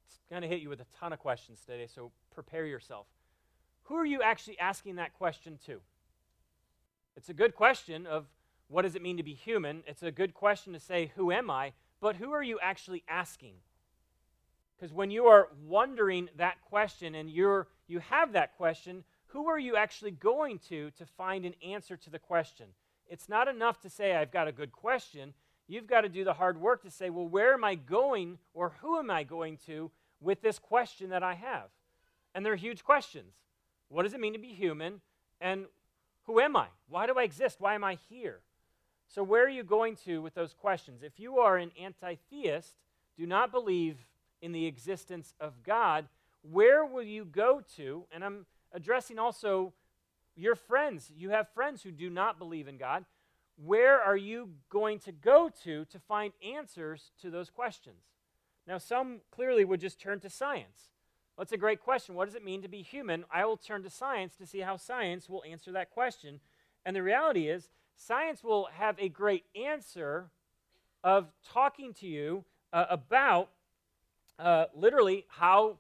It's 0.07 0.18
going 0.30 0.42
to 0.42 0.48
hit 0.48 0.60
you 0.60 0.69
with 0.69 0.81
a 0.81 0.88
ton 1.00 1.13
of 1.13 1.19
questions 1.19 1.60
today, 1.65 1.88
so 1.88 2.12
prepare 2.33 2.65
yourself. 2.65 3.06
Who 3.89 3.95
are 3.95 4.06
you 4.06 4.21
actually 4.21 4.59
asking 4.59 4.97
that 4.97 5.15
question 5.15 5.57
to? 5.65 5.81
It's 7.18 7.30
a 7.30 7.33
good 7.33 7.56
question 7.56 8.06
of 8.06 8.27
what 8.68 8.83
does 8.83 8.95
it 8.95 9.01
mean 9.01 9.18
to 9.18 9.24
be 9.24 9.33
human? 9.33 9.83
It's 9.88 10.03
a 10.03 10.12
good 10.12 10.36
question 10.36 10.74
to 10.74 10.80
say, 10.80 11.12
who 11.15 11.31
am 11.31 11.50
I? 11.50 11.74
But 12.00 12.15
who 12.15 12.31
are 12.31 12.44
you 12.44 12.59
actually 12.62 13.03
asking? 13.09 13.56
Because 14.77 14.94
when 14.94 15.09
you 15.09 15.25
are 15.25 15.50
wondering 15.65 16.30
that 16.38 16.62
question 16.62 17.15
and 17.15 17.31
you're 17.31 17.68
you 17.88 17.97
have 18.00 18.33
that 18.33 18.56
question, 18.57 19.03
who 19.25 19.47
are 19.47 19.57
you 19.57 19.75
actually 19.75 20.12
going 20.12 20.59
to 20.69 20.91
to 20.91 21.06
find 21.18 21.44
an 21.44 21.56
answer 21.65 21.97
to 21.97 22.12
the 22.12 22.19
question? 22.19 22.68
It's 23.07 23.27
not 23.27 23.47
enough 23.47 23.81
to 23.81 23.89
say 23.89 24.15
I've 24.15 24.31
got 24.31 24.47
a 24.47 24.51
good 24.51 24.71
question. 24.71 25.33
You've 25.68 25.88
got 25.88 26.01
to 26.01 26.09
do 26.09 26.24
the 26.24 26.33
hard 26.33 26.62
work 26.62 26.83
to 26.83 26.91
say, 26.91 27.09
well, 27.09 27.27
where 27.27 27.53
am 27.53 27.63
I 27.63 27.74
going 27.74 28.38
or 28.53 28.74
who 28.81 29.00
am 29.00 29.09
I 29.09 29.24
going 29.24 29.57
to 29.65 29.89
with 30.21 30.44
this 30.44 30.59
question 30.59 31.09
that 31.09 31.24
I 31.24 31.33
have? 31.33 31.69
And 32.36 32.45
they're 32.45 32.56
huge 32.56 32.83
questions. 32.83 33.33
What 33.89 34.03
does 34.03 34.13
it 34.13 34.19
mean 34.19 34.33
to 34.33 34.39
be 34.39 34.53
human? 34.53 35.01
And 35.41 35.65
who 36.25 36.39
am 36.39 36.56
I? 36.56 36.68
Why 36.88 37.07
do 37.07 37.13
I 37.18 37.24
exist? 37.24 37.57
Why 37.59 37.75
am 37.75 37.83
I 37.83 37.97
here? 38.09 38.39
So, 39.07 39.24
where 39.24 39.44
are 39.44 39.50
you 39.50 39.63
going 39.63 39.95
to 40.06 40.21
with 40.21 40.36
those 40.36 40.53
questions? 40.53 41.01
If 41.01 41.19
you 41.19 41.39
are 41.39 41.57
an 41.57 41.71
anti 41.80 42.15
theist, 42.30 42.75
do 43.18 43.25
not 43.25 43.51
believe 43.51 43.97
in 44.41 44.51
the 44.51 44.68
existence 44.68 45.33
of 45.39 45.63
God, 45.63 46.07
where 46.41 46.86
will 46.86 47.03
you 47.03 47.25
go 47.25 47.62
to? 47.75 48.06
And 48.12 48.24
I'm 48.24 48.45
addressing 48.71 49.19
also 49.19 49.74
your 50.36 50.56
friends. 50.56 51.12
You 51.15 51.31
have 51.31 51.50
friends 51.50 51.83
who 51.83 51.91
do 51.91 52.09
not 52.09 52.39
believe 52.39 52.68
in 52.68 52.77
God. 52.77 53.06
Where 53.57 54.00
are 54.00 54.15
you 54.15 54.51
going 54.69 55.00
to 55.00 55.12
go 55.12 55.50
to 55.63 55.86
to 55.86 56.00
find 56.00 56.31
answers 56.41 57.12
to 57.21 57.30
those 57.30 57.50
questions? 57.50 58.03
Now, 58.65 58.77
some 58.77 59.21
clearly 59.31 59.65
would 59.65 59.81
just 59.81 60.00
turn 60.00 60.19
to 60.21 60.30
science. 60.30 60.91
That's 61.39 61.53
a 61.53 61.57
great 61.57 61.80
question. 61.80 62.15
What 62.15 62.25
does 62.25 62.36
it 62.36 62.44
mean 62.44 62.62
to 62.63 62.68
be 62.68 62.81
human? 62.81 63.24
I 63.31 63.45
will 63.45 63.56
turn 63.56 63.81
to 63.83 63.89
science 63.89 64.36
to 64.36 64.45
see 64.45 64.59
how 64.59 64.75
science 64.75 65.30
will 65.30 65.41
answer 65.50 65.71
that 65.71 65.89
question. 65.89 66.41
And 66.86 66.94
the 66.94 67.01
reality 67.01 67.47
is, 67.47 67.69
science 67.95 68.44
will 68.44 68.68
have 68.74 69.00
a 69.00 69.07
great 69.07 69.45
answer 69.56 70.31
of 71.01 71.31
talking 71.50 71.94
to 71.94 72.07
you 72.07 72.44
uh, 72.74 72.88
about 72.89 73.51
uh, 74.38 74.65
literally 74.75 75.25
how 75.30 75.77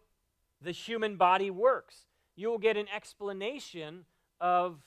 the 0.61 0.71
human 0.71 1.17
body 1.17 1.51
works. 1.51 2.05
You 2.37 2.49
will 2.49 2.57
get 2.57 2.77
an 2.77 2.87
explanation 2.95 4.05
of 4.39 4.79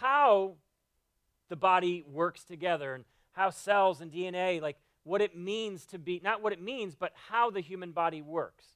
how 0.00 0.56
the 1.48 1.56
body 1.56 2.04
works 2.06 2.44
together 2.44 2.94
and 2.94 3.04
how 3.32 3.48
cells 3.48 4.02
and 4.02 4.12
DNA, 4.12 4.60
like 4.60 4.76
what 5.02 5.22
it 5.22 5.34
means 5.34 5.86
to 5.86 5.98
be, 5.98 6.20
not 6.22 6.42
what 6.42 6.52
it 6.52 6.60
means, 6.60 6.94
but 6.94 7.12
how 7.30 7.48
the 7.48 7.60
human 7.60 7.92
body 7.92 8.20
works. 8.20 8.66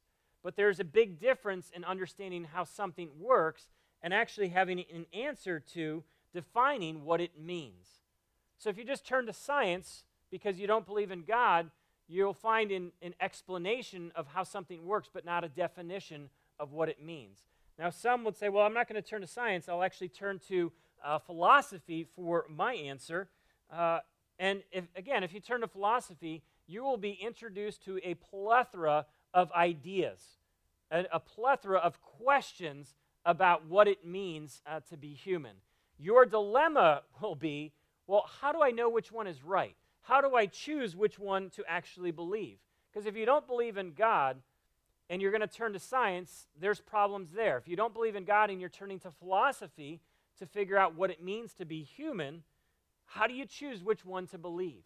But 0.44 0.54
there's 0.54 0.78
a 0.78 0.84
big 0.84 1.18
difference 1.18 1.72
in 1.74 1.84
understanding 1.84 2.44
how 2.52 2.62
something 2.62 3.08
works 3.18 3.66
and 4.02 4.14
actually 4.14 4.50
having 4.50 4.84
an 4.92 5.06
answer 5.12 5.58
to 5.72 6.04
defining 6.32 7.04
what 7.04 7.20
it 7.20 7.40
means. 7.40 8.00
So 8.58 8.68
if 8.68 8.76
you 8.76 8.84
just 8.84 9.06
turn 9.06 9.26
to 9.26 9.32
science 9.32 10.04
because 10.30 10.60
you 10.60 10.66
don't 10.66 10.86
believe 10.86 11.10
in 11.10 11.22
God, 11.22 11.70
you'll 12.06 12.34
find 12.34 12.70
an, 12.70 12.92
an 13.00 13.14
explanation 13.20 14.12
of 14.14 14.26
how 14.28 14.44
something 14.44 14.84
works, 14.84 15.08
but 15.12 15.24
not 15.24 15.44
a 15.44 15.48
definition 15.48 16.28
of 16.60 16.72
what 16.72 16.88
it 16.88 17.02
means. 17.02 17.38
Now, 17.78 17.90
some 17.90 18.22
would 18.24 18.36
say, 18.36 18.50
well, 18.50 18.64
I'm 18.64 18.74
not 18.74 18.88
going 18.88 19.02
to 19.02 19.08
turn 19.08 19.22
to 19.22 19.26
science. 19.26 19.68
I'll 19.68 19.82
actually 19.82 20.10
turn 20.10 20.40
to 20.48 20.70
uh, 21.02 21.18
philosophy 21.18 22.06
for 22.14 22.44
my 22.48 22.74
answer. 22.74 23.28
Uh, 23.72 24.00
and 24.38 24.62
if, 24.70 24.84
again, 24.94 25.24
if 25.24 25.32
you 25.32 25.40
turn 25.40 25.62
to 25.62 25.68
philosophy, 25.68 26.42
you 26.66 26.82
will 26.82 26.96
be 26.96 27.12
introduced 27.12 27.84
to 27.84 27.98
a 28.02 28.14
plethora 28.14 29.06
of 29.34 29.52
ideas, 29.52 30.20
a, 30.90 31.04
a 31.12 31.20
plethora 31.20 31.78
of 31.78 32.00
questions 32.00 32.94
about 33.26 33.66
what 33.66 33.88
it 33.88 34.06
means 34.06 34.62
uh, 34.66 34.80
to 34.88 34.96
be 34.96 35.12
human. 35.12 35.56
Your 35.98 36.24
dilemma 36.24 37.02
will 37.20 37.34
be 37.34 37.72
well, 38.06 38.28
how 38.40 38.52
do 38.52 38.62
I 38.62 38.70
know 38.70 38.88
which 38.90 39.10
one 39.10 39.26
is 39.26 39.42
right? 39.42 39.74
How 40.02 40.20
do 40.20 40.34
I 40.34 40.46
choose 40.46 40.94
which 40.94 41.18
one 41.18 41.50
to 41.50 41.64
actually 41.66 42.10
believe? 42.10 42.58
Because 42.92 43.06
if 43.06 43.16
you 43.16 43.24
don't 43.24 43.46
believe 43.46 43.78
in 43.78 43.92
God 43.92 44.42
and 45.08 45.22
you're 45.22 45.30
going 45.30 45.40
to 45.40 45.46
turn 45.46 45.72
to 45.72 45.78
science, 45.78 46.48
there's 46.60 46.80
problems 46.80 47.30
there. 47.32 47.56
If 47.56 47.66
you 47.66 47.76
don't 47.76 47.94
believe 47.94 48.16
in 48.16 48.24
God 48.24 48.50
and 48.50 48.60
you're 48.60 48.68
turning 48.68 48.98
to 49.00 49.10
philosophy 49.10 50.00
to 50.38 50.46
figure 50.46 50.76
out 50.76 50.94
what 50.94 51.10
it 51.10 51.22
means 51.22 51.54
to 51.54 51.64
be 51.64 51.82
human, 51.82 52.42
how 53.06 53.26
do 53.26 53.34
you 53.34 53.46
choose 53.46 53.82
which 53.82 54.04
one 54.04 54.26
to 54.28 54.38
believe? 54.38 54.82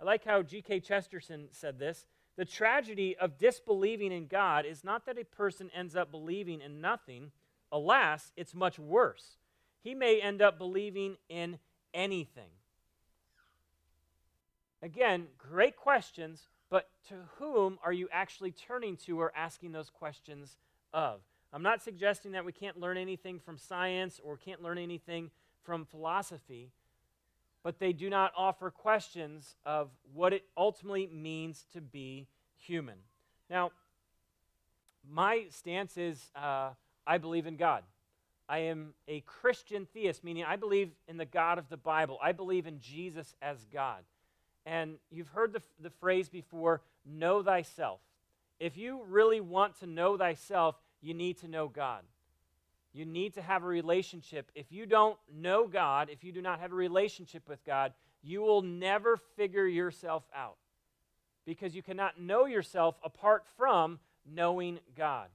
I 0.00 0.04
like 0.04 0.24
how 0.24 0.42
G.K. 0.42 0.80
Chesterton 0.80 1.48
said 1.52 1.78
this. 1.78 2.06
The 2.40 2.46
tragedy 2.46 3.18
of 3.18 3.36
disbelieving 3.36 4.12
in 4.12 4.26
God 4.26 4.64
is 4.64 4.82
not 4.82 5.04
that 5.04 5.18
a 5.18 5.26
person 5.26 5.70
ends 5.76 5.94
up 5.94 6.10
believing 6.10 6.62
in 6.62 6.80
nothing. 6.80 7.32
Alas, 7.70 8.32
it's 8.34 8.54
much 8.54 8.78
worse. 8.78 9.36
He 9.82 9.94
may 9.94 10.22
end 10.22 10.40
up 10.40 10.56
believing 10.56 11.18
in 11.28 11.58
anything. 11.92 12.48
Again, 14.82 15.26
great 15.36 15.76
questions, 15.76 16.48
but 16.70 16.88
to 17.08 17.16
whom 17.36 17.78
are 17.84 17.92
you 17.92 18.08
actually 18.10 18.52
turning 18.52 18.96
to 19.04 19.20
or 19.20 19.34
asking 19.36 19.72
those 19.72 19.90
questions 19.90 20.56
of? 20.94 21.20
I'm 21.52 21.62
not 21.62 21.82
suggesting 21.82 22.32
that 22.32 22.46
we 22.46 22.52
can't 22.52 22.80
learn 22.80 22.96
anything 22.96 23.38
from 23.38 23.58
science 23.58 24.18
or 24.24 24.38
can't 24.38 24.62
learn 24.62 24.78
anything 24.78 25.30
from 25.62 25.84
philosophy, 25.84 26.70
but 27.62 27.78
they 27.78 27.92
do 27.92 28.08
not 28.08 28.32
offer 28.36 28.70
questions 28.70 29.56
of 29.64 29.90
what 30.14 30.32
it 30.32 30.44
ultimately 30.56 31.06
means 31.06 31.66
to 31.72 31.80
be 31.80 32.26
human. 32.56 32.96
Now, 33.48 33.72
my 35.08 35.46
stance 35.50 35.96
is 35.96 36.30
uh, 36.36 36.70
I 37.06 37.18
believe 37.18 37.46
in 37.46 37.56
God. 37.56 37.82
I 38.48 38.58
am 38.58 38.94
a 39.06 39.20
Christian 39.20 39.86
theist, 39.92 40.24
meaning 40.24 40.44
I 40.44 40.56
believe 40.56 40.90
in 41.06 41.16
the 41.16 41.24
God 41.24 41.58
of 41.58 41.68
the 41.68 41.76
Bible. 41.76 42.18
I 42.22 42.32
believe 42.32 42.66
in 42.66 42.80
Jesus 42.80 43.34
as 43.40 43.64
God. 43.72 44.02
And 44.66 44.96
you've 45.10 45.28
heard 45.28 45.52
the, 45.52 45.62
the 45.80 45.90
phrase 45.90 46.28
before 46.28 46.82
know 47.06 47.42
thyself. 47.42 48.00
If 48.58 48.76
you 48.76 49.02
really 49.08 49.40
want 49.40 49.78
to 49.80 49.86
know 49.86 50.18
thyself, 50.18 50.74
you 51.00 51.14
need 51.14 51.38
to 51.38 51.48
know 51.48 51.68
God. 51.68 52.02
You 52.92 53.04
need 53.04 53.34
to 53.34 53.42
have 53.42 53.62
a 53.62 53.66
relationship. 53.66 54.50
If 54.54 54.72
you 54.72 54.84
don't 54.84 55.16
know 55.32 55.66
God, 55.66 56.08
if 56.10 56.24
you 56.24 56.32
do 56.32 56.42
not 56.42 56.60
have 56.60 56.72
a 56.72 56.76
relationship 56.76 57.48
with 57.48 57.64
God, 57.64 57.92
you 58.22 58.40
will 58.40 58.62
never 58.62 59.16
figure 59.16 59.66
yourself 59.66 60.24
out 60.34 60.56
because 61.46 61.74
you 61.74 61.82
cannot 61.82 62.20
know 62.20 62.46
yourself 62.46 62.96
apart 63.02 63.44
from 63.56 63.98
knowing 64.26 64.80
God. 64.96 65.28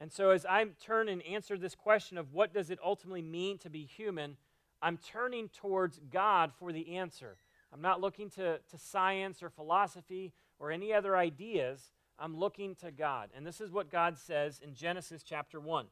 And 0.00 0.10
so, 0.10 0.30
as 0.30 0.46
I 0.46 0.64
turn 0.82 1.10
and 1.10 1.22
answer 1.26 1.58
this 1.58 1.74
question 1.74 2.16
of 2.16 2.32
what 2.32 2.54
does 2.54 2.70
it 2.70 2.78
ultimately 2.82 3.22
mean 3.22 3.58
to 3.58 3.68
be 3.68 3.84
human, 3.84 4.38
I'm 4.80 4.96
turning 4.96 5.50
towards 5.50 6.00
God 6.10 6.52
for 6.58 6.72
the 6.72 6.96
answer. 6.96 7.36
I'm 7.72 7.82
not 7.82 8.00
looking 8.00 8.30
to, 8.30 8.58
to 8.58 8.78
science 8.78 9.42
or 9.42 9.50
philosophy 9.50 10.32
or 10.58 10.70
any 10.70 10.92
other 10.92 11.16
ideas. 11.16 11.90
I'm 12.18 12.36
looking 12.36 12.74
to 12.76 12.90
God. 12.90 13.28
And 13.36 13.46
this 13.46 13.60
is 13.60 13.70
what 13.70 13.90
God 13.90 14.18
says 14.18 14.60
in 14.62 14.74
Genesis 14.74 15.22
chapter 15.22 15.60
1. 15.60 15.86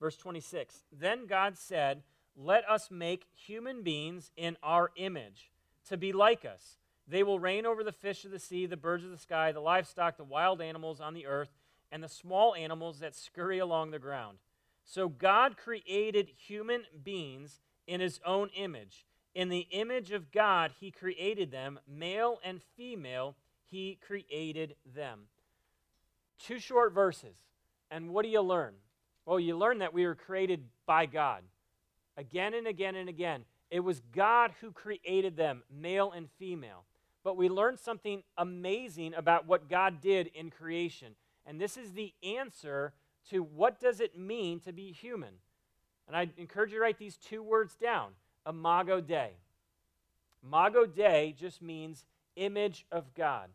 Verse 0.00 0.16
26 0.16 0.82
Then 0.92 1.26
God 1.26 1.56
said, 1.56 2.02
Let 2.36 2.68
us 2.68 2.90
make 2.90 3.26
human 3.34 3.82
beings 3.82 4.30
in 4.36 4.56
our 4.62 4.90
image, 4.96 5.50
to 5.88 5.96
be 5.96 6.12
like 6.12 6.44
us. 6.44 6.78
They 7.08 7.22
will 7.22 7.38
reign 7.38 7.66
over 7.66 7.84
the 7.84 7.92
fish 7.92 8.24
of 8.24 8.32
the 8.32 8.38
sea, 8.38 8.66
the 8.66 8.76
birds 8.76 9.04
of 9.04 9.10
the 9.10 9.18
sky, 9.18 9.52
the 9.52 9.60
livestock, 9.60 10.16
the 10.16 10.24
wild 10.24 10.60
animals 10.60 11.00
on 11.00 11.14
the 11.14 11.26
earth, 11.26 11.50
and 11.92 12.02
the 12.02 12.08
small 12.08 12.54
animals 12.54 12.98
that 12.98 13.14
scurry 13.14 13.58
along 13.58 13.90
the 13.90 13.98
ground. 13.98 14.38
So 14.84 15.08
God 15.08 15.56
created 15.56 16.30
human 16.36 16.84
beings 17.04 17.60
in 17.86 18.00
his 18.00 18.20
own 18.24 18.50
image. 18.56 19.06
In 19.34 19.48
the 19.50 19.66
image 19.70 20.12
of 20.12 20.32
God, 20.32 20.72
he 20.80 20.90
created 20.90 21.50
them, 21.50 21.78
male 21.86 22.40
and 22.42 22.60
female, 22.76 23.36
he 23.70 23.98
created 24.04 24.76
them. 24.84 25.22
Two 26.38 26.58
short 26.58 26.92
verses. 26.92 27.36
And 27.90 28.10
what 28.10 28.24
do 28.24 28.30
you 28.30 28.40
learn? 28.40 28.74
Well, 29.26 29.40
you 29.40 29.56
learn 29.56 29.78
that 29.78 29.92
we 29.92 30.06
were 30.06 30.14
created 30.14 30.62
by 30.86 31.06
God. 31.06 31.42
Again 32.16 32.54
and 32.54 32.66
again 32.66 32.94
and 32.94 33.08
again. 33.08 33.44
It 33.70 33.80
was 33.80 34.00
God 34.14 34.52
who 34.60 34.70
created 34.70 35.36
them, 35.36 35.64
male 35.70 36.12
and 36.12 36.28
female. 36.38 36.84
But 37.24 37.36
we 37.36 37.48
learned 37.48 37.80
something 37.80 38.22
amazing 38.38 39.12
about 39.14 39.46
what 39.46 39.68
God 39.68 40.00
did 40.00 40.28
in 40.28 40.50
creation. 40.50 41.16
And 41.44 41.60
this 41.60 41.76
is 41.76 41.92
the 41.92 42.14
answer 42.22 42.92
to 43.30 43.42
what 43.42 43.80
does 43.80 44.00
it 44.00 44.16
mean 44.16 44.60
to 44.60 44.72
be 44.72 44.92
human. 44.92 45.34
And 46.06 46.16
I 46.16 46.28
encourage 46.38 46.70
you 46.70 46.78
to 46.78 46.82
write 46.82 46.98
these 46.98 47.16
two 47.16 47.42
words 47.42 47.74
down 47.74 48.12
Imago 48.48 49.00
Dei. 49.00 49.32
Imago 50.44 50.86
Dei 50.86 51.34
just 51.36 51.60
means 51.60 52.06
image 52.36 52.86
of 52.92 53.12
God. 53.14 53.48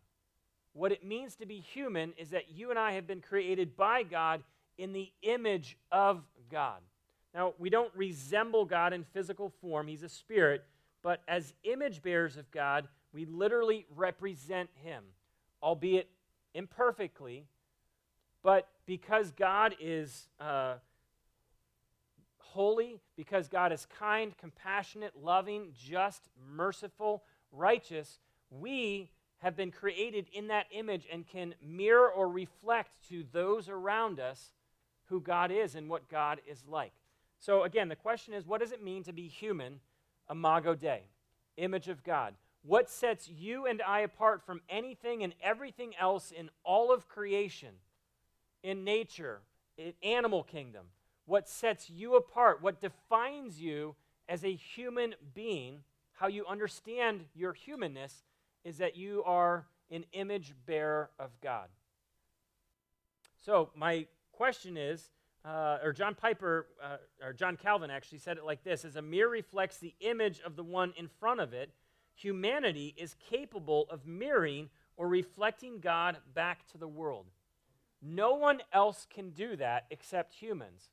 What 0.74 0.92
it 0.92 1.06
means 1.06 1.36
to 1.36 1.46
be 1.46 1.60
human 1.60 2.14
is 2.18 2.30
that 2.32 2.52
you 2.52 2.70
and 2.70 2.80
I 2.80 2.94
have 2.94 3.08
been 3.08 3.22
created 3.22 3.78
by 3.78 4.04
God 4.04 4.44
in 4.78 4.94
the 4.94 5.12
image 5.22 5.78
of 5.92 6.24
God. 6.50 6.80
Now, 7.34 7.54
we 7.58 7.70
don't 7.70 7.92
resemble 7.96 8.66
God 8.66 8.94
in 8.94 9.04
physical 9.04 9.50
form, 9.62 9.88
He's 9.88 10.04
a 10.04 10.10
spirit, 10.10 10.64
but 11.02 11.22
as 11.28 11.54
image 11.64 12.02
bearers 12.02 12.38
of 12.38 12.50
God, 12.52 12.88
we 13.14 13.26
literally 13.26 13.86
represent 13.96 14.70
Him, 14.84 15.04
albeit 15.64 16.10
imperfectly, 16.54 17.46
but 18.44 18.68
because 18.86 19.32
God 19.32 19.76
is 19.80 20.28
uh, 20.40 20.76
holy, 22.38 23.00
because 23.16 23.48
God 23.48 23.72
is 23.72 23.88
kind, 23.98 24.36
compassionate, 24.38 25.14
loving, 25.22 25.74
just, 25.74 26.28
merciful, 26.54 27.24
righteous, 27.52 28.20
we 28.50 29.10
have 29.38 29.56
been 29.56 29.72
created 29.72 30.28
in 30.34 30.48
that 30.48 30.66
image 30.72 31.08
and 31.12 31.26
can 31.26 31.56
mirror 31.66 32.10
or 32.10 32.28
reflect 32.28 32.92
to 33.10 33.24
those 33.32 33.70
around 33.70 34.20
us 34.20 34.52
who 35.12 35.20
God 35.20 35.52
is 35.52 35.76
and 35.76 35.90
what 35.90 36.10
God 36.10 36.40
is 36.48 36.64
like. 36.68 36.94
So, 37.40 37.64
again, 37.64 37.90
the 37.90 37.96
question 37.96 38.34
is 38.34 38.48
what 38.48 38.62
does 38.62 38.72
it 38.72 38.84
mean 38.84 39.04
to 39.04 39.14
be 39.14 39.28
human, 39.28 39.80
imago 40.30 40.74
Dei, 40.74 41.02
image 41.58 41.90
of 41.90 42.04
God? 42.04 42.34
What 42.64 42.90
sets 42.90 43.28
you 43.28 43.66
and 43.66 43.82
I 43.82 44.00
apart 44.00 44.44
from 44.46 44.62
anything 44.70 45.24
and 45.24 45.34
everything 45.44 45.94
else 46.00 46.32
in 46.32 46.50
all 46.64 46.94
of 46.94 47.08
creation, 47.08 47.74
in 48.64 48.84
nature, 48.84 49.42
in 49.78 49.94
animal 50.02 50.44
kingdom? 50.44 50.86
What 51.26 51.50
sets 51.50 51.90
you 51.90 52.16
apart, 52.16 52.62
what 52.62 52.80
defines 52.80 53.60
you 53.60 53.96
as 54.30 54.46
a 54.46 54.54
human 54.54 55.16
being, 55.34 55.80
how 56.14 56.28
you 56.28 56.46
understand 56.46 57.26
your 57.36 57.54
humanness, 57.54 58.24
is 58.64 58.78
that 58.78 58.96
you 58.96 59.24
are 59.26 59.66
an 59.90 60.06
image 60.14 60.54
bearer 60.66 61.10
of 61.20 61.32
God. 61.42 61.68
So, 63.44 63.72
my 63.76 64.06
question 64.42 64.76
is, 64.76 65.12
uh, 65.46 65.78
or 65.84 65.94
John 65.94 66.16
Piper, 66.16 66.66
uh, 66.84 66.98
or 67.24 67.32
John 67.32 67.58
Calvin 67.58 67.92
actually 67.92 68.18
said 68.18 68.38
it 68.38 68.44
like 68.44 68.64
this 68.64 68.84
as 68.84 68.96
a 68.96 69.02
mirror 69.04 69.30
reflects 69.30 69.78
the 69.78 69.94
image 70.00 70.42
of 70.44 70.56
the 70.56 70.64
one 70.64 70.96
in 70.98 71.08
front 71.08 71.40
of 71.40 71.54
it, 71.54 71.70
humanity 72.16 72.96
is 72.98 73.16
capable 73.30 73.86
of 73.92 74.08
mirroring 74.08 74.72
or 74.98 75.08
reflecting 75.08 75.80
God 75.80 76.18
back 76.34 76.66
to 76.72 76.80
the 76.80 76.88
world. 76.88 77.28
No 78.02 78.34
one 78.34 78.62
else 78.74 79.06
can 79.14 79.30
do 79.30 79.56
that 79.58 79.86
except 79.92 80.34
humans. 80.34 80.90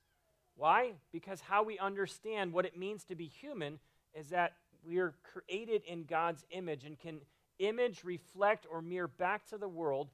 Why? 0.54 0.92
Because 1.10 1.40
how 1.40 1.62
we 1.62 1.78
understand 1.78 2.52
what 2.52 2.66
it 2.66 2.76
means 2.76 3.04
to 3.04 3.14
be 3.14 3.28
human 3.28 3.78
is 4.12 4.28
that 4.28 4.56
we 4.86 4.98
are 4.98 5.14
created 5.22 5.80
in 5.86 6.04
God's 6.04 6.44
image 6.50 6.84
and 6.84 6.98
can 6.98 7.20
image, 7.58 8.04
reflect, 8.04 8.66
or 8.70 8.82
mirror 8.82 9.08
back 9.08 9.46
to 9.46 9.56
the 9.56 9.70
world 9.70 10.08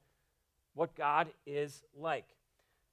what 0.73 0.95
God 0.95 1.27
is 1.45 1.83
like. 1.99 2.29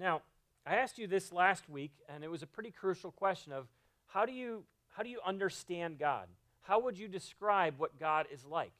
Now, 0.00 0.22
I 0.64 0.76
asked 0.76 0.98
you 0.98 1.08
this 1.08 1.32
last 1.32 1.68
week, 1.68 1.92
and 2.08 2.22
it 2.22 2.30
was 2.30 2.42
a 2.42 2.46
pretty 2.46 2.70
crucial 2.70 3.10
question 3.10 3.52
of 3.52 3.66
how 4.06 4.24
do 4.24 4.32
you, 4.32 4.62
how 4.90 5.02
do 5.02 5.08
you 5.08 5.18
understand 5.26 5.98
God? 5.98 6.28
How 6.60 6.78
would 6.80 6.96
you 6.96 7.08
describe 7.08 7.74
what 7.78 7.98
God 7.98 8.26
is 8.32 8.44
like? 8.44 8.72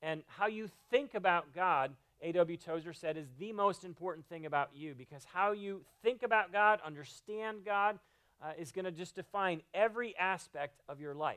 And 0.00 0.22
how 0.26 0.46
you 0.46 0.70
think 0.90 1.14
about 1.14 1.54
God, 1.54 1.92
A.W. 2.22 2.56
Tozer 2.56 2.94
said, 2.94 3.18
is 3.18 3.26
the 3.38 3.52
most 3.52 3.84
important 3.84 4.26
thing 4.26 4.46
about 4.46 4.70
you 4.74 4.94
because 4.96 5.24
how 5.30 5.52
you 5.52 5.82
think 6.02 6.22
about 6.22 6.52
God, 6.52 6.80
understand 6.84 7.64
God, 7.66 7.98
uh, 8.42 8.52
is 8.58 8.72
going 8.72 8.86
to 8.86 8.90
just 8.90 9.14
define 9.14 9.60
every 9.74 10.16
aspect 10.16 10.80
of 10.88 11.00
your 11.00 11.14
life. 11.14 11.36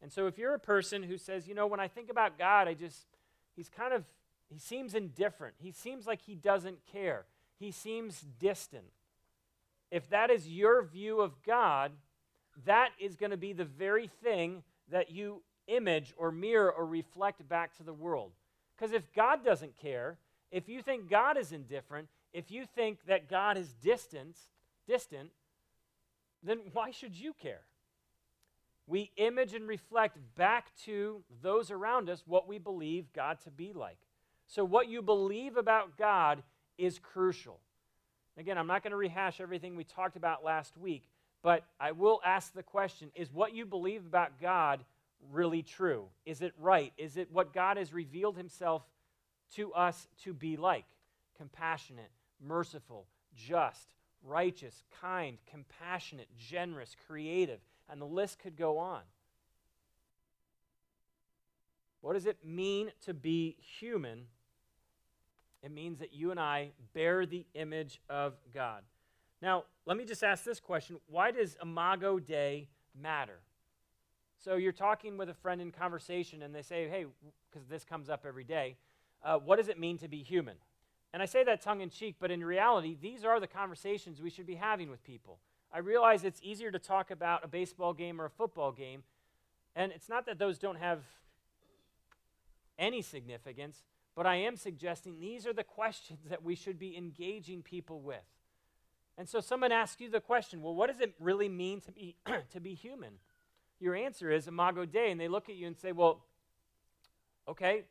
And 0.00 0.10
so 0.10 0.26
if 0.26 0.36
you're 0.36 0.54
a 0.54 0.58
person 0.58 1.04
who 1.04 1.16
says, 1.16 1.46
you 1.46 1.54
know, 1.54 1.68
when 1.68 1.78
I 1.78 1.86
think 1.86 2.10
about 2.10 2.38
God, 2.38 2.66
I 2.66 2.74
just, 2.74 3.06
he's 3.54 3.68
kind 3.68 3.92
of, 3.92 4.04
he 4.48 4.58
seems 4.58 4.94
indifferent. 4.94 5.54
He 5.58 5.70
seems 5.70 6.08
like 6.08 6.22
he 6.22 6.34
doesn't 6.34 6.78
care. 6.90 7.24
He 7.56 7.70
seems 7.70 8.24
distant 8.40 8.90
if 9.92 10.08
that 10.08 10.30
is 10.30 10.48
your 10.48 10.82
view 10.82 11.20
of 11.20 11.34
God, 11.46 11.92
that 12.64 12.90
is 12.98 13.14
going 13.14 13.30
to 13.30 13.36
be 13.36 13.52
the 13.52 13.66
very 13.66 14.08
thing 14.24 14.62
that 14.90 15.10
you 15.10 15.42
image 15.68 16.14
or 16.16 16.32
mirror 16.32 16.72
or 16.72 16.86
reflect 16.86 17.46
back 17.46 17.76
to 17.76 17.82
the 17.82 17.92
world. 17.92 18.32
Because 18.74 18.92
if 18.92 19.12
God 19.12 19.44
doesn't 19.44 19.76
care, 19.76 20.16
if 20.50 20.66
you 20.66 20.80
think 20.80 21.10
God 21.10 21.36
is 21.36 21.52
indifferent, 21.52 22.08
if 22.32 22.50
you 22.50 22.64
think 22.64 23.04
that 23.06 23.28
God 23.28 23.58
is 23.58 23.74
distant, 23.82 24.36
distant, 24.88 25.30
then 26.42 26.60
why 26.72 26.90
should 26.90 27.14
you 27.14 27.34
care? 27.34 27.60
We 28.86 29.10
image 29.16 29.52
and 29.52 29.68
reflect 29.68 30.16
back 30.36 30.74
to 30.84 31.22
those 31.42 31.70
around 31.70 32.08
us 32.08 32.22
what 32.26 32.48
we 32.48 32.58
believe 32.58 33.12
God 33.12 33.38
to 33.44 33.50
be 33.50 33.74
like. 33.74 33.98
So, 34.46 34.64
what 34.64 34.88
you 34.88 35.02
believe 35.02 35.56
about 35.56 35.96
God 35.96 36.42
is 36.78 36.98
crucial. 36.98 37.60
Again, 38.38 38.56
I'm 38.56 38.66
not 38.66 38.82
going 38.82 38.92
to 38.92 38.96
rehash 38.96 39.40
everything 39.40 39.76
we 39.76 39.84
talked 39.84 40.16
about 40.16 40.44
last 40.44 40.76
week, 40.78 41.08
but 41.42 41.64
I 41.78 41.92
will 41.92 42.20
ask 42.24 42.52
the 42.52 42.62
question 42.62 43.10
is 43.14 43.32
what 43.32 43.54
you 43.54 43.66
believe 43.66 44.06
about 44.06 44.40
God 44.40 44.80
really 45.30 45.62
true? 45.62 46.06
Is 46.24 46.42
it 46.42 46.52
right? 46.58 46.92
Is 46.96 47.16
it 47.16 47.30
what 47.30 47.52
God 47.52 47.76
has 47.76 47.92
revealed 47.92 48.36
himself 48.36 48.82
to 49.54 49.72
us 49.72 50.08
to 50.24 50.32
be 50.32 50.56
like? 50.56 50.84
Compassionate, 51.36 52.10
merciful, 52.40 53.06
just, 53.36 53.94
righteous, 54.24 54.82
kind, 55.00 55.38
compassionate, 55.50 56.28
generous, 56.36 56.96
creative, 57.06 57.60
and 57.88 58.00
the 58.00 58.06
list 58.06 58.38
could 58.38 58.56
go 58.56 58.78
on. 58.78 59.02
What 62.00 62.14
does 62.14 62.26
it 62.26 62.38
mean 62.44 62.90
to 63.04 63.14
be 63.14 63.56
human 63.78 64.26
it 65.62 65.70
means 65.70 65.98
that 66.00 66.12
you 66.12 66.30
and 66.30 66.40
I 66.40 66.70
bear 66.92 67.24
the 67.24 67.46
image 67.54 68.00
of 68.08 68.34
God. 68.52 68.82
Now, 69.40 69.64
let 69.86 69.96
me 69.96 70.04
just 70.04 70.22
ask 70.22 70.44
this 70.44 70.60
question 70.60 70.98
why 71.08 71.30
does 71.30 71.56
Imago 71.62 72.18
Dei 72.18 72.68
matter? 73.00 73.40
So 74.38 74.56
you're 74.56 74.72
talking 74.72 75.16
with 75.16 75.28
a 75.28 75.34
friend 75.34 75.60
in 75.60 75.70
conversation, 75.70 76.42
and 76.42 76.52
they 76.52 76.62
say, 76.62 76.88
hey, 76.88 77.06
because 77.50 77.68
this 77.68 77.84
comes 77.84 78.10
up 78.10 78.24
every 78.26 78.42
day, 78.42 78.76
uh, 79.24 79.38
what 79.38 79.56
does 79.56 79.68
it 79.68 79.78
mean 79.78 79.98
to 79.98 80.08
be 80.08 80.22
human? 80.22 80.56
And 81.12 81.22
I 81.22 81.26
say 81.26 81.44
that 81.44 81.60
tongue 81.60 81.80
in 81.80 81.90
cheek, 81.90 82.16
but 82.18 82.30
in 82.30 82.44
reality, 82.44 82.96
these 83.00 83.24
are 83.24 83.38
the 83.38 83.46
conversations 83.46 84.20
we 84.20 84.30
should 84.30 84.46
be 84.46 84.56
having 84.56 84.90
with 84.90 85.04
people. 85.04 85.38
I 85.72 85.78
realize 85.78 86.24
it's 86.24 86.40
easier 86.42 86.72
to 86.72 86.78
talk 86.78 87.10
about 87.10 87.44
a 87.44 87.48
baseball 87.48 87.92
game 87.92 88.20
or 88.20 88.24
a 88.24 88.30
football 88.30 88.72
game, 88.72 89.04
and 89.76 89.92
it's 89.92 90.08
not 90.08 90.26
that 90.26 90.38
those 90.38 90.58
don't 90.58 90.78
have 90.78 91.00
any 92.78 93.00
significance, 93.00 93.84
but 94.14 94.26
I 94.26 94.36
am 94.36 94.56
suggesting 94.56 95.18
these 95.18 95.46
are 95.46 95.52
the 95.52 95.64
questions 95.64 96.20
that 96.28 96.42
we 96.42 96.54
should 96.54 96.78
be 96.78 96.96
engaging 96.96 97.62
people 97.62 98.00
with. 98.00 98.24
And 99.18 99.28
so 99.28 99.40
someone 99.40 99.72
asks 99.72 100.00
you 100.00 100.10
the 100.10 100.20
question, 100.20 100.62
well, 100.62 100.74
what 100.74 100.90
does 100.90 101.00
it 101.00 101.14
really 101.20 101.48
mean 101.48 101.80
to 101.82 101.92
be, 101.92 102.16
to 102.52 102.60
be 102.60 102.74
human? 102.74 103.14
Your 103.80 103.94
answer 103.94 104.30
is 104.30 104.46
Imago 104.48 104.84
Dei, 104.84 105.10
and 105.10 105.20
they 105.20 105.28
look 105.28 105.48
at 105.48 105.56
you 105.56 105.66
and 105.66 105.76
say, 105.76 105.92
well, 105.92 106.20
okay, 107.48 107.82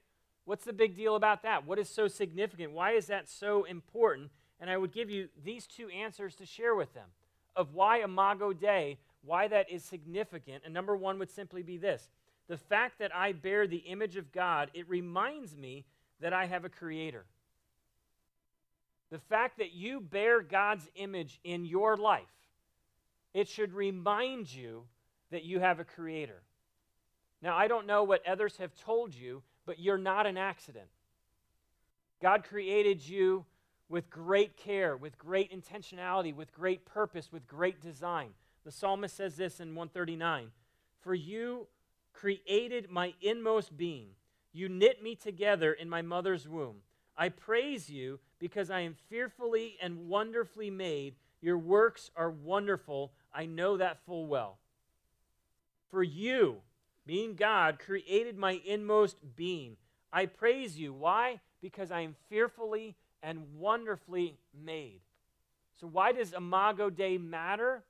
what's 0.45 0.65
the 0.65 0.73
big 0.73 0.95
deal 0.95 1.15
about 1.15 1.43
that? 1.43 1.65
What 1.65 1.79
is 1.79 1.89
so 1.89 2.07
significant? 2.07 2.71
Why 2.71 2.91
is 2.91 3.07
that 3.07 3.27
so 3.27 3.63
important? 3.65 4.31
And 4.59 4.69
I 4.69 4.77
would 4.77 4.93
give 4.93 5.09
you 5.09 5.29
these 5.43 5.67
two 5.67 5.89
answers 5.89 6.35
to 6.35 6.45
share 6.45 6.75
with 6.75 6.93
them 6.93 7.09
of 7.55 7.73
why 7.73 8.01
Imago 8.01 8.53
Dei, 8.53 8.97
why 9.23 9.47
that 9.47 9.69
is 9.69 9.83
significant. 9.83 10.63
And 10.65 10.73
number 10.73 10.95
one 10.95 11.19
would 11.19 11.29
simply 11.29 11.63
be 11.63 11.77
this 11.77 12.09
the 12.47 12.57
fact 12.57 12.99
that 12.99 13.15
I 13.15 13.31
bear 13.31 13.65
the 13.65 13.77
image 13.77 14.17
of 14.17 14.31
God, 14.33 14.71
it 14.73 14.89
reminds 14.89 15.55
me 15.55 15.85
that 16.21 16.33
I 16.33 16.45
have 16.45 16.65
a 16.65 16.69
creator. 16.69 17.25
The 19.11 19.19
fact 19.19 19.57
that 19.57 19.73
you 19.73 19.99
bear 19.99 20.41
God's 20.41 20.89
image 20.95 21.39
in 21.43 21.65
your 21.65 21.97
life, 21.97 22.23
it 23.33 23.47
should 23.47 23.73
remind 23.73 24.53
you 24.53 24.83
that 25.31 25.43
you 25.43 25.59
have 25.59 25.79
a 25.79 25.83
creator. 25.83 26.41
Now, 27.41 27.57
I 27.57 27.67
don't 27.67 27.87
know 27.87 28.03
what 28.03 28.25
others 28.27 28.57
have 28.57 28.75
told 28.75 29.13
you, 29.13 29.41
but 29.65 29.79
you're 29.79 29.97
not 29.97 30.27
an 30.27 30.37
accident. 30.37 30.87
God 32.21 32.43
created 32.43 33.07
you 33.07 33.45
with 33.89 34.09
great 34.09 34.55
care, 34.55 34.95
with 34.95 35.17
great 35.17 35.51
intentionality, 35.51 36.33
with 36.33 36.53
great 36.53 36.85
purpose, 36.85 37.31
with 37.31 37.47
great 37.47 37.81
design. 37.81 38.29
The 38.63 38.71
psalmist 38.71 39.15
says 39.15 39.35
this 39.35 39.59
in 39.59 39.75
139 39.75 40.51
For 41.01 41.13
you 41.13 41.67
created 42.13 42.89
my 42.89 43.13
inmost 43.21 43.75
being. 43.75 44.09
You 44.53 44.69
knit 44.69 45.01
me 45.01 45.15
together 45.15 45.73
in 45.73 45.89
my 45.89 46.01
mother's 46.01 46.47
womb. 46.47 46.77
I 47.17 47.29
praise 47.29 47.89
you 47.89 48.19
because 48.39 48.69
I 48.69 48.81
am 48.81 48.95
fearfully 49.09 49.77
and 49.81 50.09
wonderfully 50.09 50.69
made. 50.69 51.15
Your 51.41 51.57
works 51.57 52.11
are 52.15 52.29
wonderful. 52.29 53.11
I 53.33 53.45
know 53.45 53.77
that 53.77 54.05
full 54.05 54.25
well. 54.25 54.57
For 55.89 56.03
you, 56.03 56.57
being 57.05 57.35
God, 57.35 57.79
created 57.79 58.37
my 58.37 58.61
inmost 58.65 59.17
being. 59.35 59.77
I 60.13 60.25
praise 60.25 60.79
you. 60.79 60.93
Why? 60.93 61.39
Because 61.61 61.91
I 61.91 62.01
am 62.01 62.15
fearfully 62.29 62.95
and 63.23 63.57
wonderfully 63.57 64.37
made. 64.53 65.01
So, 65.79 65.87
why 65.87 66.11
does 66.11 66.33
Imago 66.33 66.89
Dei 66.89 67.17
matter? 67.17 67.83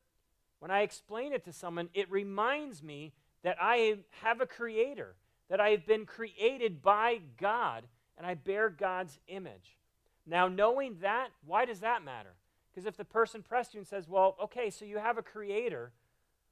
When 0.59 0.71
I 0.71 0.81
explain 0.81 1.33
it 1.33 1.43
to 1.45 1.53
someone, 1.53 1.89
it 1.93 2.09
reminds 2.11 2.83
me 2.83 3.13
that 3.43 3.57
I 3.59 3.97
have 4.21 4.41
a 4.41 4.45
creator, 4.45 5.15
that 5.51 5.59
I 5.59 5.71
have 5.71 5.85
been 5.85 6.05
created 6.05 6.81
by 6.81 7.19
God, 7.37 7.83
and 8.17 8.25
I 8.25 8.35
bear 8.35 8.69
God's 8.69 9.19
image. 9.27 9.77
Now, 10.25 10.47
knowing 10.47 10.95
that, 11.01 11.27
why 11.45 11.65
does 11.65 11.81
that 11.81 12.05
matter? 12.05 12.35
Because 12.71 12.85
if 12.87 12.95
the 12.95 13.03
person 13.03 13.43
pressed 13.43 13.73
you 13.73 13.79
and 13.81 13.87
says, 13.87 14.07
Well, 14.07 14.37
okay, 14.41 14.69
so 14.69 14.85
you 14.85 14.97
have 14.97 15.17
a 15.17 15.21
creator, 15.21 15.91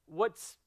what's, 0.06 0.58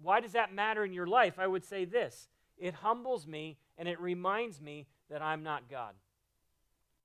why 0.00 0.20
does 0.20 0.32
that 0.32 0.54
matter 0.54 0.84
in 0.84 0.92
your 0.92 1.08
life? 1.08 1.40
I 1.40 1.48
would 1.48 1.64
say 1.64 1.84
this 1.84 2.28
it 2.56 2.74
humbles 2.74 3.26
me 3.26 3.58
and 3.76 3.88
it 3.88 4.00
reminds 4.00 4.60
me 4.60 4.86
that 5.10 5.20
I'm 5.20 5.42
not 5.42 5.68
God. 5.68 5.94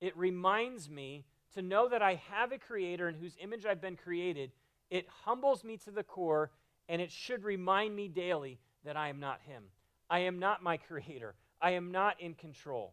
It 0.00 0.16
reminds 0.16 0.88
me 0.88 1.24
to 1.54 1.62
know 1.62 1.88
that 1.88 2.00
I 2.02 2.22
have 2.30 2.52
a 2.52 2.58
creator 2.58 3.08
in 3.08 3.16
whose 3.16 3.36
image 3.42 3.66
I've 3.66 3.80
been 3.80 3.96
created. 3.96 4.52
It 4.88 5.08
humbles 5.24 5.64
me 5.64 5.78
to 5.78 5.90
the 5.90 6.04
core, 6.04 6.52
and 6.88 7.02
it 7.02 7.10
should 7.10 7.42
remind 7.42 7.96
me 7.96 8.06
daily 8.06 8.60
that 8.84 8.96
I 8.96 9.08
am 9.08 9.18
not 9.18 9.40
Him. 9.40 9.64
I 10.08 10.20
am 10.20 10.38
not 10.38 10.62
my 10.62 10.76
creator. 10.76 11.34
I 11.60 11.72
am 11.72 11.90
not 11.90 12.20
in 12.20 12.34
control. 12.34 12.92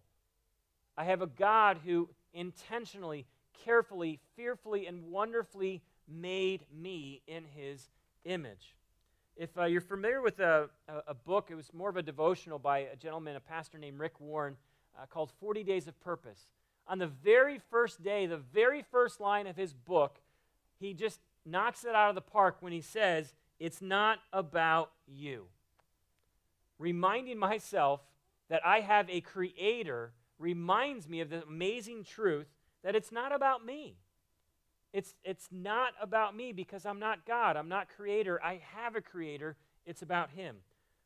I 0.97 1.05
have 1.05 1.21
a 1.21 1.27
God 1.27 1.79
who 1.85 2.09
intentionally, 2.33 3.25
carefully, 3.65 4.19
fearfully, 4.35 4.87
and 4.87 5.11
wonderfully 5.11 5.81
made 6.07 6.65
me 6.71 7.21
in 7.27 7.43
His 7.55 7.89
image. 8.25 8.75
If 9.35 9.57
uh, 9.57 9.65
you're 9.65 9.81
familiar 9.81 10.21
with 10.21 10.39
a, 10.39 10.69
a, 10.87 10.93
a, 11.07 11.13
book, 11.13 11.47
it 11.49 11.55
was 11.55 11.73
more 11.73 11.89
of 11.89 11.97
a 11.97 12.03
devotional 12.03 12.59
by 12.59 12.79
a 12.79 12.95
gentleman, 12.95 13.35
a 13.35 13.39
pastor 13.39 13.77
named 13.77 13.99
Rick 13.99 14.19
Warren, 14.19 14.57
uh, 14.97 15.05
called 15.07 15.31
40 15.39 15.63
Days 15.63 15.87
of 15.87 15.99
Purpose. 16.01 16.45
On 16.87 16.99
the 16.99 17.07
very 17.07 17.59
first 17.71 18.03
day, 18.03 18.27
the 18.27 18.37
very 18.37 18.83
first 18.91 19.19
line 19.19 19.47
of 19.47 19.55
his 19.55 19.73
book, 19.73 20.19
he 20.79 20.93
just 20.93 21.19
knocks 21.45 21.83
it 21.83 21.95
out 21.95 22.09
of 22.09 22.15
the 22.15 22.21
park 22.21 22.57
when 22.59 22.73
he 22.73 22.81
says, 22.81 23.33
It's 23.59 23.81
not 23.81 24.19
about 24.31 24.91
you 25.07 25.47
reminding 26.83 27.39
myself 27.39 28.01
that 28.49 28.61
I 28.65 28.81
have 28.81 29.09
a 29.09 29.21
creator 29.21 30.11
reminds 30.37 31.07
me 31.07 31.21
of 31.21 31.29
the 31.29 31.41
amazing 31.43 32.03
truth 32.03 32.47
that 32.83 32.93
it's 32.93 33.11
not 33.11 33.33
about 33.33 33.65
me. 33.65 33.95
It's, 34.91 35.15
it's 35.23 35.47
not 35.49 35.93
about 36.01 36.35
me 36.35 36.51
because 36.51 36.85
I'm 36.85 36.99
not 36.99 37.25
God. 37.25 37.55
I'm 37.55 37.69
not 37.69 37.87
creator. 37.87 38.39
I 38.43 38.59
have 38.75 38.97
a 38.97 39.01
creator. 39.01 39.55
It's 39.85 40.01
about 40.01 40.31
him. 40.31 40.57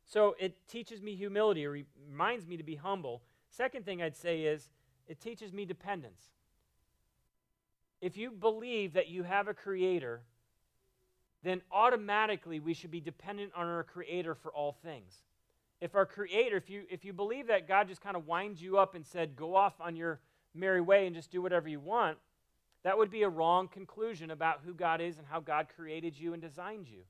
So 0.04 0.34
it 0.40 0.66
teaches 0.66 1.00
me 1.00 1.14
humility, 1.14 1.64
or 1.64 1.78
reminds 2.10 2.46
me 2.46 2.56
to 2.56 2.64
be 2.64 2.74
humble. 2.74 3.22
Second 3.48 3.84
thing 3.84 4.02
I'd 4.02 4.16
say 4.16 4.42
is 4.42 4.70
it 5.06 5.20
teaches 5.20 5.52
me 5.52 5.64
dependence. 5.64 6.22
If 8.00 8.16
you 8.16 8.32
believe 8.32 8.94
that 8.94 9.08
you 9.08 9.22
have 9.22 9.46
a 9.46 9.54
creator, 9.54 10.22
then 11.44 11.62
automatically 11.70 12.58
we 12.58 12.74
should 12.74 12.90
be 12.90 13.00
dependent 13.00 13.52
on 13.54 13.66
our 13.68 13.84
creator 13.84 14.34
for 14.34 14.52
all 14.52 14.72
things 14.82 15.22
if 15.80 15.94
our 15.94 16.06
creator 16.06 16.56
if 16.56 16.68
you 16.68 16.82
if 16.90 17.04
you 17.04 17.12
believe 17.12 17.46
that 17.46 17.68
god 17.68 17.88
just 17.88 18.00
kind 18.00 18.16
of 18.16 18.26
winds 18.26 18.60
you 18.60 18.78
up 18.78 18.94
and 18.94 19.06
said 19.06 19.36
go 19.36 19.54
off 19.54 19.74
on 19.80 19.96
your 19.96 20.20
merry 20.54 20.80
way 20.80 21.06
and 21.06 21.14
just 21.14 21.30
do 21.30 21.40
whatever 21.40 21.68
you 21.68 21.80
want 21.80 22.18
that 22.84 22.96
would 22.96 23.10
be 23.10 23.22
a 23.22 23.28
wrong 23.28 23.68
conclusion 23.68 24.30
about 24.30 24.60
who 24.64 24.74
god 24.74 25.00
is 25.00 25.18
and 25.18 25.26
how 25.26 25.40
god 25.40 25.66
created 25.74 26.18
you 26.18 26.32
and 26.32 26.40
designed 26.40 26.88
you. 26.88 27.02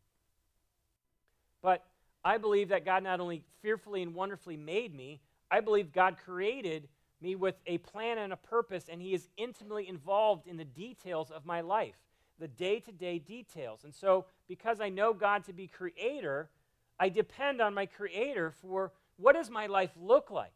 But 1.62 1.84
i 2.24 2.38
believe 2.38 2.68
that 2.68 2.84
god 2.84 3.02
not 3.02 3.20
only 3.20 3.42
fearfully 3.62 4.02
and 4.02 4.14
wonderfully 4.14 4.56
made 4.56 4.94
me 4.94 5.20
i 5.50 5.60
believe 5.60 5.92
god 5.92 6.16
created 6.22 6.88
me 7.20 7.34
with 7.34 7.56
a 7.66 7.78
plan 7.78 8.18
and 8.18 8.32
a 8.32 8.36
purpose 8.36 8.84
and 8.88 9.02
he 9.02 9.12
is 9.14 9.28
intimately 9.36 9.88
involved 9.88 10.46
in 10.46 10.56
the 10.56 10.64
details 10.64 11.30
of 11.30 11.44
my 11.44 11.60
life 11.60 11.96
the 12.38 12.46
day-to-day 12.46 13.18
details. 13.18 13.82
And 13.82 13.92
so 13.94 14.26
because 14.46 14.80
i 14.80 14.88
know 14.88 15.12
god 15.12 15.44
to 15.44 15.52
be 15.52 15.66
creator 15.66 16.50
I 16.98 17.08
depend 17.08 17.60
on 17.60 17.74
my 17.74 17.86
Creator 17.86 18.52
for 18.62 18.92
what 19.16 19.34
does 19.34 19.50
my 19.50 19.66
life 19.66 19.90
look 20.00 20.30
like? 20.30 20.52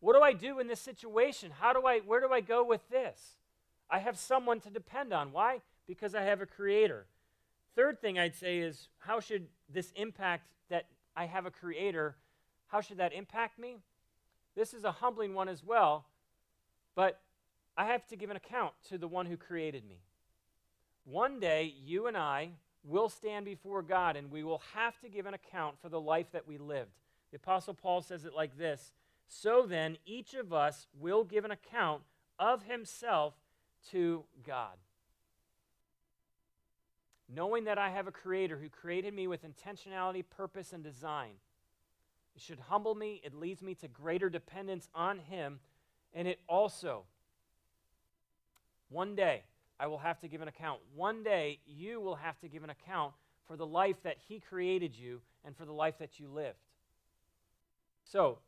What 0.00 0.14
do 0.14 0.22
I 0.22 0.32
do 0.32 0.58
in 0.58 0.66
this 0.66 0.80
situation? 0.80 1.52
How 1.60 1.72
do 1.72 1.86
I, 1.86 2.00
where 2.00 2.20
do 2.20 2.32
I 2.32 2.40
go 2.40 2.64
with 2.64 2.88
this? 2.90 3.36
I 3.88 4.00
have 4.00 4.18
someone 4.18 4.60
to 4.60 4.70
depend 4.70 5.12
on. 5.12 5.32
Why? 5.32 5.60
Because 5.86 6.14
I 6.14 6.22
have 6.22 6.40
a 6.40 6.46
Creator. 6.46 7.06
Third 7.76 8.00
thing 8.00 8.18
I'd 8.18 8.34
say 8.34 8.58
is 8.58 8.88
how 8.98 9.20
should 9.20 9.46
this 9.68 9.92
impact 9.96 10.48
that 10.70 10.86
I 11.16 11.26
have 11.26 11.46
a 11.46 11.50
Creator, 11.50 12.16
how 12.68 12.80
should 12.80 12.98
that 12.98 13.12
impact 13.12 13.58
me? 13.58 13.76
This 14.54 14.74
is 14.74 14.84
a 14.84 14.92
humbling 14.92 15.34
one 15.34 15.48
as 15.48 15.64
well, 15.64 16.06
but 16.94 17.20
I 17.76 17.86
have 17.86 18.06
to 18.08 18.16
give 18.16 18.30
an 18.30 18.36
account 18.36 18.74
to 18.88 18.98
the 18.98 19.08
one 19.08 19.26
who 19.26 19.36
created 19.36 19.84
me. 19.86 20.00
One 21.04 21.40
day, 21.40 21.74
you 21.84 22.06
and 22.06 22.16
I 22.16 22.50
will 22.84 23.08
stand 23.08 23.44
before 23.44 23.82
God 23.82 24.16
and 24.16 24.30
we 24.30 24.42
will 24.42 24.62
have 24.74 24.98
to 25.00 25.08
give 25.08 25.26
an 25.26 25.34
account 25.34 25.76
for 25.80 25.88
the 25.88 26.00
life 26.00 26.32
that 26.32 26.46
we 26.46 26.58
lived. 26.58 26.90
The 27.30 27.36
Apostle 27.36 27.74
Paul 27.74 28.02
says 28.02 28.24
it 28.24 28.34
like 28.34 28.58
this 28.58 28.92
So 29.26 29.64
then, 29.66 29.96
each 30.04 30.34
of 30.34 30.52
us 30.52 30.86
will 30.98 31.24
give 31.24 31.44
an 31.44 31.50
account 31.50 32.02
of 32.38 32.64
himself 32.64 33.34
to 33.90 34.24
God. 34.46 34.76
Knowing 37.28 37.64
that 37.64 37.78
I 37.78 37.90
have 37.90 38.06
a 38.06 38.12
creator 38.12 38.58
who 38.58 38.68
created 38.68 39.14
me 39.14 39.26
with 39.26 39.40
intentionality, 39.42 40.22
purpose, 40.28 40.72
and 40.72 40.84
design, 40.84 41.32
it 42.34 42.42
should 42.42 42.60
humble 42.60 42.94
me. 42.94 43.20
It 43.24 43.34
leads 43.34 43.62
me 43.62 43.74
to 43.76 43.88
greater 43.88 44.28
dependence 44.28 44.88
on 44.94 45.18
him. 45.18 45.60
And 46.12 46.28
it 46.28 46.40
also, 46.46 47.04
one 48.90 49.14
day, 49.14 49.44
I 49.82 49.88
will 49.88 49.98
have 49.98 50.20
to 50.20 50.28
give 50.28 50.40
an 50.40 50.46
account. 50.46 50.78
One 50.94 51.24
day, 51.24 51.58
you 51.66 52.00
will 52.00 52.14
have 52.14 52.38
to 52.38 52.48
give 52.48 52.62
an 52.62 52.70
account 52.70 53.14
for 53.48 53.56
the 53.56 53.66
life 53.66 53.96
that 54.04 54.16
He 54.28 54.38
created 54.38 54.96
you 54.96 55.20
and 55.44 55.56
for 55.56 55.64
the 55.64 55.72
life 55.72 55.98
that 55.98 56.20
you 56.20 56.28
lived. 56.28 56.56
So, 58.04 58.38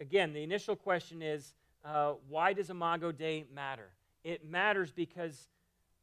again, 0.00 0.32
the 0.32 0.42
initial 0.42 0.74
question 0.74 1.22
is 1.22 1.54
uh, 1.84 2.14
why 2.28 2.54
does 2.54 2.70
Imago 2.70 3.12
Dei 3.12 3.44
matter? 3.54 3.90
It 4.24 4.44
matters 4.44 4.90
because 4.90 5.46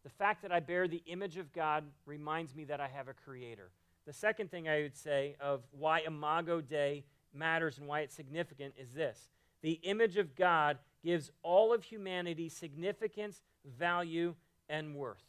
the 0.06 0.10
fact 0.10 0.42
that 0.44 0.54
I 0.54 0.62
bear 0.62 0.88
the 0.88 1.04
image 1.06 1.36
of 1.36 1.52
God 1.52 1.84
reminds 2.06 2.56
me 2.56 2.64
that 2.64 2.80
I 2.80 2.88
have 2.88 3.10
a 3.10 3.14
creator. 3.14 3.72
The 4.06 4.14
second 4.14 4.52
thing 4.52 4.70
I 4.70 4.84
would 4.84 4.96
say 4.96 5.36
of 5.42 5.64
why 5.72 6.00
Imago 6.08 6.62
Dei 6.62 7.04
matters 7.34 7.78
and 7.78 7.88
why 7.88 8.02
it's 8.02 8.16
significant 8.16 8.76
is 8.80 8.94
this 8.94 9.28
the 9.62 9.80
image 9.84 10.16
of 10.16 10.34
God 10.34 10.78
gives 11.04 11.32
all 11.44 11.74
of 11.74 11.84
humanity 11.84 12.48
significance, 12.48 13.42
value, 13.78 14.34
and 14.70 14.96
worth. 14.96 15.24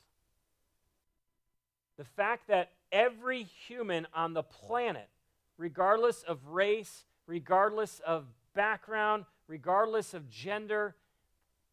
The 1.96 2.04
fact 2.04 2.48
that 2.48 2.72
every 2.92 3.42
human 3.42 4.06
on 4.14 4.34
the 4.34 4.42
planet, 4.42 5.08
regardless 5.56 6.22
of 6.22 6.46
race, 6.46 7.04
regardless 7.26 8.00
of 8.06 8.26
background, 8.54 9.24
regardless 9.48 10.14
of 10.14 10.30
gender, 10.30 10.94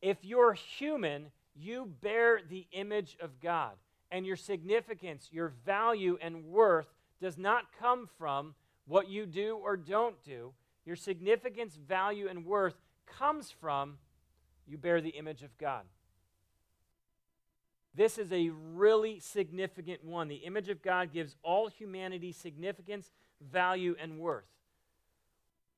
if 0.02 0.18
you're 0.22 0.54
human, 0.54 1.32
you 1.56 1.90
bear 2.02 2.42
the 2.50 2.68
image 2.72 3.18
of 3.22 3.40
God. 3.42 3.74
And 4.12 4.26
your 4.26 4.36
significance, 4.36 5.30
your 5.32 5.54
value, 5.66 6.18
and 6.22 6.46
worth 6.46 6.88
does 7.20 7.38
not 7.38 7.66
come 7.80 8.08
from 8.18 8.54
what 8.86 9.10
you 9.10 9.26
do 9.26 9.58
or 9.58 9.76
don't 9.76 10.22
do. 10.24 10.54
Your 10.86 10.96
significance, 10.96 11.76
value, 11.76 12.28
and 12.30 12.46
worth 12.46 12.76
comes 13.06 13.50
from 13.50 13.98
you 14.68 14.78
bear 14.78 15.02
the 15.02 15.10
image 15.10 15.44
of 15.44 15.58
God. 15.58 15.84
This 17.96 18.18
is 18.18 18.32
a 18.32 18.50
really 18.50 19.20
significant 19.20 20.04
one. 20.04 20.28
The 20.28 20.36
image 20.38 20.70
of 20.70 20.82
God 20.82 21.14
gives 21.14 21.36
all 21.44 21.68
humanity 21.68 22.32
significance, 22.32 23.12
value, 23.40 23.96
and 24.02 24.18
worth. 24.18 24.48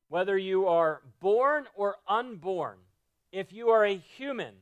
Whether 0.07 0.37
you 0.37 0.67
are 0.67 1.01
born 1.19 1.65
or 1.75 1.97
unborn, 2.07 2.77
if 3.31 3.51
you 3.51 3.69
are 3.69 3.85
a 3.85 3.97
human, 3.97 4.53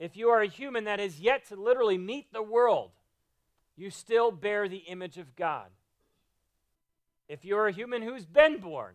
if 0.00 0.16
you 0.16 0.28
are 0.30 0.40
a 0.40 0.48
human 0.48 0.84
that 0.84 0.98
is 0.98 1.20
yet 1.20 1.46
to 1.48 1.56
literally 1.56 1.98
meet 1.98 2.32
the 2.32 2.42
world, 2.42 2.90
you 3.76 3.90
still 3.90 4.32
bear 4.32 4.68
the 4.68 4.78
image 4.78 5.18
of 5.18 5.36
God. 5.36 5.68
If 7.28 7.44
you're 7.44 7.68
a 7.68 7.72
human 7.72 8.02
who's 8.02 8.26
been 8.26 8.58
born, 8.58 8.94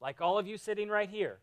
like 0.00 0.20
all 0.20 0.38
of 0.38 0.48
you 0.48 0.56
sitting 0.56 0.88
right 0.88 1.08
here, 1.08 1.38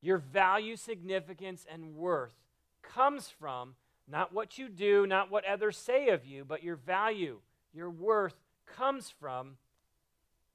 your 0.00 0.18
value, 0.18 0.74
significance, 0.74 1.64
and 1.70 1.94
worth 1.94 2.34
comes 2.82 3.28
from 3.28 3.74
not 4.08 4.32
what 4.32 4.58
you 4.58 4.68
do, 4.68 5.06
not 5.06 5.30
what 5.30 5.44
others 5.44 5.76
say 5.76 6.08
of 6.08 6.26
you, 6.26 6.44
but 6.44 6.62
your 6.62 6.76
value, 6.76 7.38
your 7.72 7.90
worth 7.90 8.34
comes 8.66 9.12
from 9.20 9.56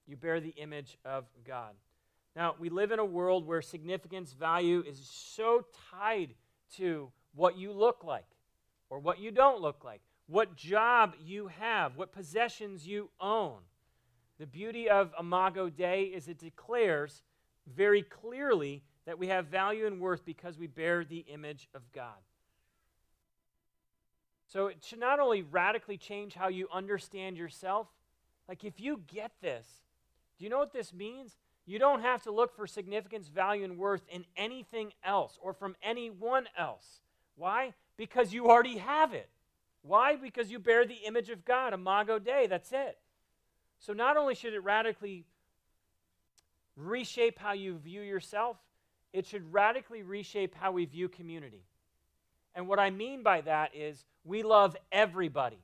you 0.07 0.15
bear 0.15 0.39
the 0.39 0.55
image 0.57 0.97
of 1.03 1.25
God. 1.45 1.73
Now, 2.35 2.55
we 2.57 2.69
live 2.69 2.91
in 2.91 2.99
a 2.99 3.05
world 3.05 3.45
where 3.45 3.61
significance, 3.61 4.31
value 4.31 4.83
is 4.87 4.99
so 4.99 5.65
tied 5.91 6.33
to 6.77 7.11
what 7.35 7.57
you 7.57 7.71
look 7.71 8.03
like 8.03 8.25
or 8.89 8.99
what 8.99 9.19
you 9.19 9.31
don't 9.31 9.61
look 9.61 9.83
like, 9.83 10.01
what 10.27 10.55
job 10.55 11.15
you 11.19 11.47
have, 11.47 11.97
what 11.97 12.13
possessions 12.13 12.87
you 12.87 13.09
own. 13.19 13.57
The 14.39 14.45
beauty 14.45 14.89
of 14.89 15.13
Imago 15.19 15.69
Dei 15.69 16.03
is 16.03 16.27
it 16.27 16.37
declares 16.37 17.21
very 17.65 18.01
clearly 18.01 18.83
that 19.07 19.17
we 19.17 19.27
have 19.27 19.47
value 19.47 19.87
and 19.87 20.01
worth 20.01 20.25
because 20.25 20.59
we 20.59 20.67
bear 20.67 21.05
the 21.05 21.25
image 21.33 21.69
of 21.73 21.81
God. 21.93 22.19
So 24.47 24.67
it 24.67 24.83
should 24.83 24.99
not 24.99 25.21
only 25.21 25.43
radically 25.43 25.97
change 25.97 26.33
how 26.33 26.49
you 26.49 26.67
understand 26.71 27.37
yourself, 27.37 27.87
like 28.49 28.65
if 28.65 28.81
you 28.81 29.01
get 29.07 29.31
this, 29.41 29.65
do 30.37 30.43
you 30.43 30.49
know 30.49 30.59
what 30.59 30.73
this 30.73 30.93
means? 30.93 31.37
You 31.65 31.79
don't 31.79 32.01
have 32.01 32.23
to 32.23 32.31
look 32.31 32.53
for 32.53 32.67
significance, 32.67 33.29
value, 33.29 33.63
and 33.63 33.77
worth 33.77 34.03
in 34.09 34.25
anything 34.35 34.91
else 35.03 35.39
or 35.41 35.53
from 35.53 35.77
anyone 35.81 36.47
else. 36.57 37.01
Why? 37.37 37.73
Because 37.95 38.33
you 38.33 38.49
already 38.49 38.77
have 38.77 39.13
it. 39.13 39.29
Why? 39.83 40.17
Because 40.17 40.51
you 40.51 40.59
bear 40.59 40.85
the 40.85 41.05
image 41.05 41.29
of 41.29 41.45
God, 41.45 41.73
Imago 41.73 42.19
Dei. 42.19 42.47
That's 42.47 42.73
it. 42.73 42.97
So 43.79 43.93
not 43.93 44.17
only 44.17 44.35
should 44.35 44.53
it 44.53 44.63
radically 44.63 45.23
reshape 46.75 47.39
how 47.39 47.53
you 47.53 47.77
view 47.77 48.01
yourself, 48.01 48.57
it 49.13 49.25
should 49.25 49.53
radically 49.53 50.03
reshape 50.03 50.55
how 50.55 50.71
we 50.71 50.85
view 50.85 51.09
community. 51.09 51.63
And 52.55 52.67
what 52.67 52.79
I 52.79 52.89
mean 52.89 53.23
by 53.23 53.41
that 53.41 53.75
is 53.75 54.05
we 54.23 54.43
love 54.43 54.75
everybody. 54.91 55.59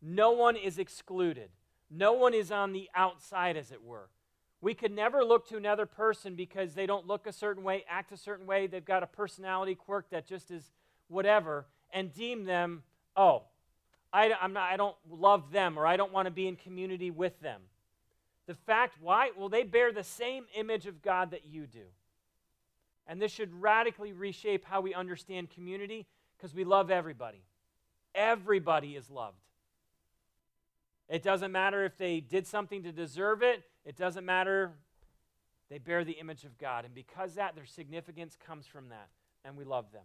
No 0.00 0.32
one 0.32 0.56
is 0.56 0.78
excluded. 0.78 1.50
No 1.90 2.12
one 2.12 2.34
is 2.34 2.50
on 2.50 2.72
the 2.72 2.88
outside, 2.94 3.56
as 3.56 3.72
it 3.72 3.82
were. 3.82 4.08
We 4.60 4.74
could 4.74 4.92
never 4.92 5.24
look 5.24 5.48
to 5.48 5.56
another 5.56 5.86
person 5.86 6.34
because 6.34 6.74
they 6.74 6.86
don't 6.86 7.06
look 7.06 7.26
a 7.26 7.32
certain 7.32 7.62
way, 7.62 7.84
act 7.88 8.12
a 8.12 8.16
certain 8.16 8.46
way, 8.46 8.66
they've 8.66 8.84
got 8.84 9.02
a 9.02 9.06
personality 9.06 9.74
quirk 9.74 10.10
that 10.10 10.26
just 10.26 10.50
is 10.50 10.72
whatever, 11.08 11.66
and 11.92 12.12
deem 12.12 12.44
them, 12.44 12.82
oh, 13.16 13.44
I, 14.12 14.32
I'm 14.40 14.52
not, 14.52 14.70
I 14.70 14.76
don't 14.76 14.96
love 15.10 15.52
them 15.52 15.78
or 15.78 15.86
I 15.86 15.96
don't 15.96 16.12
want 16.12 16.26
to 16.26 16.32
be 16.32 16.48
in 16.48 16.56
community 16.56 17.10
with 17.10 17.38
them. 17.40 17.60
The 18.46 18.54
fact, 18.54 18.96
why? 19.00 19.30
Well, 19.36 19.48
they 19.48 19.62
bear 19.62 19.92
the 19.92 20.04
same 20.04 20.44
image 20.54 20.86
of 20.86 21.02
God 21.02 21.32
that 21.32 21.44
you 21.44 21.66
do. 21.66 21.84
And 23.06 23.20
this 23.20 23.32
should 23.32 23.52
radically 23.60 24.12
reshape 24.12 24.64
how 24.64 24.80
we 24.80 24.94
understand 24.94 25.50
community 25.50 26.06
because 26.36 26.54
we 26.54 26.64
love 26.64 26.90
everybody. 26.90 27.42
Everybody 28.14 28.96
is 28.96 29.10
loved. 29.10 29.38
It 31.08 31.22
doesn't 31.22 31.52
matter 31.52 31.84
if 31.84 31.96
they 31.96 32.20
did 32.20 32.46
something 32.46 32.82
to 32.82 32.92
deserve 32.92 33.42
it, 33.42 33.62
it 33.84 33.96
doesn't 33.96 34.24
matter. 34.24 34.72
They 35.68 35.78
bear 35.78 36.04
the 36.04 36.12
image 36.12 36.44
of 36.44 36.58
God. 36.58 36.84
And 36.84 36.94
because 36.94 37.34
that, 37.34 37.56
their 37.56 37.66
significance 37.66 38.36
comes 38.46 38.66
from 38.66 38.88
that. 38.90 39.08
And 39.44 39.56
we 39.56 39.64
love 39.64 39.90
them. 39.92 40.04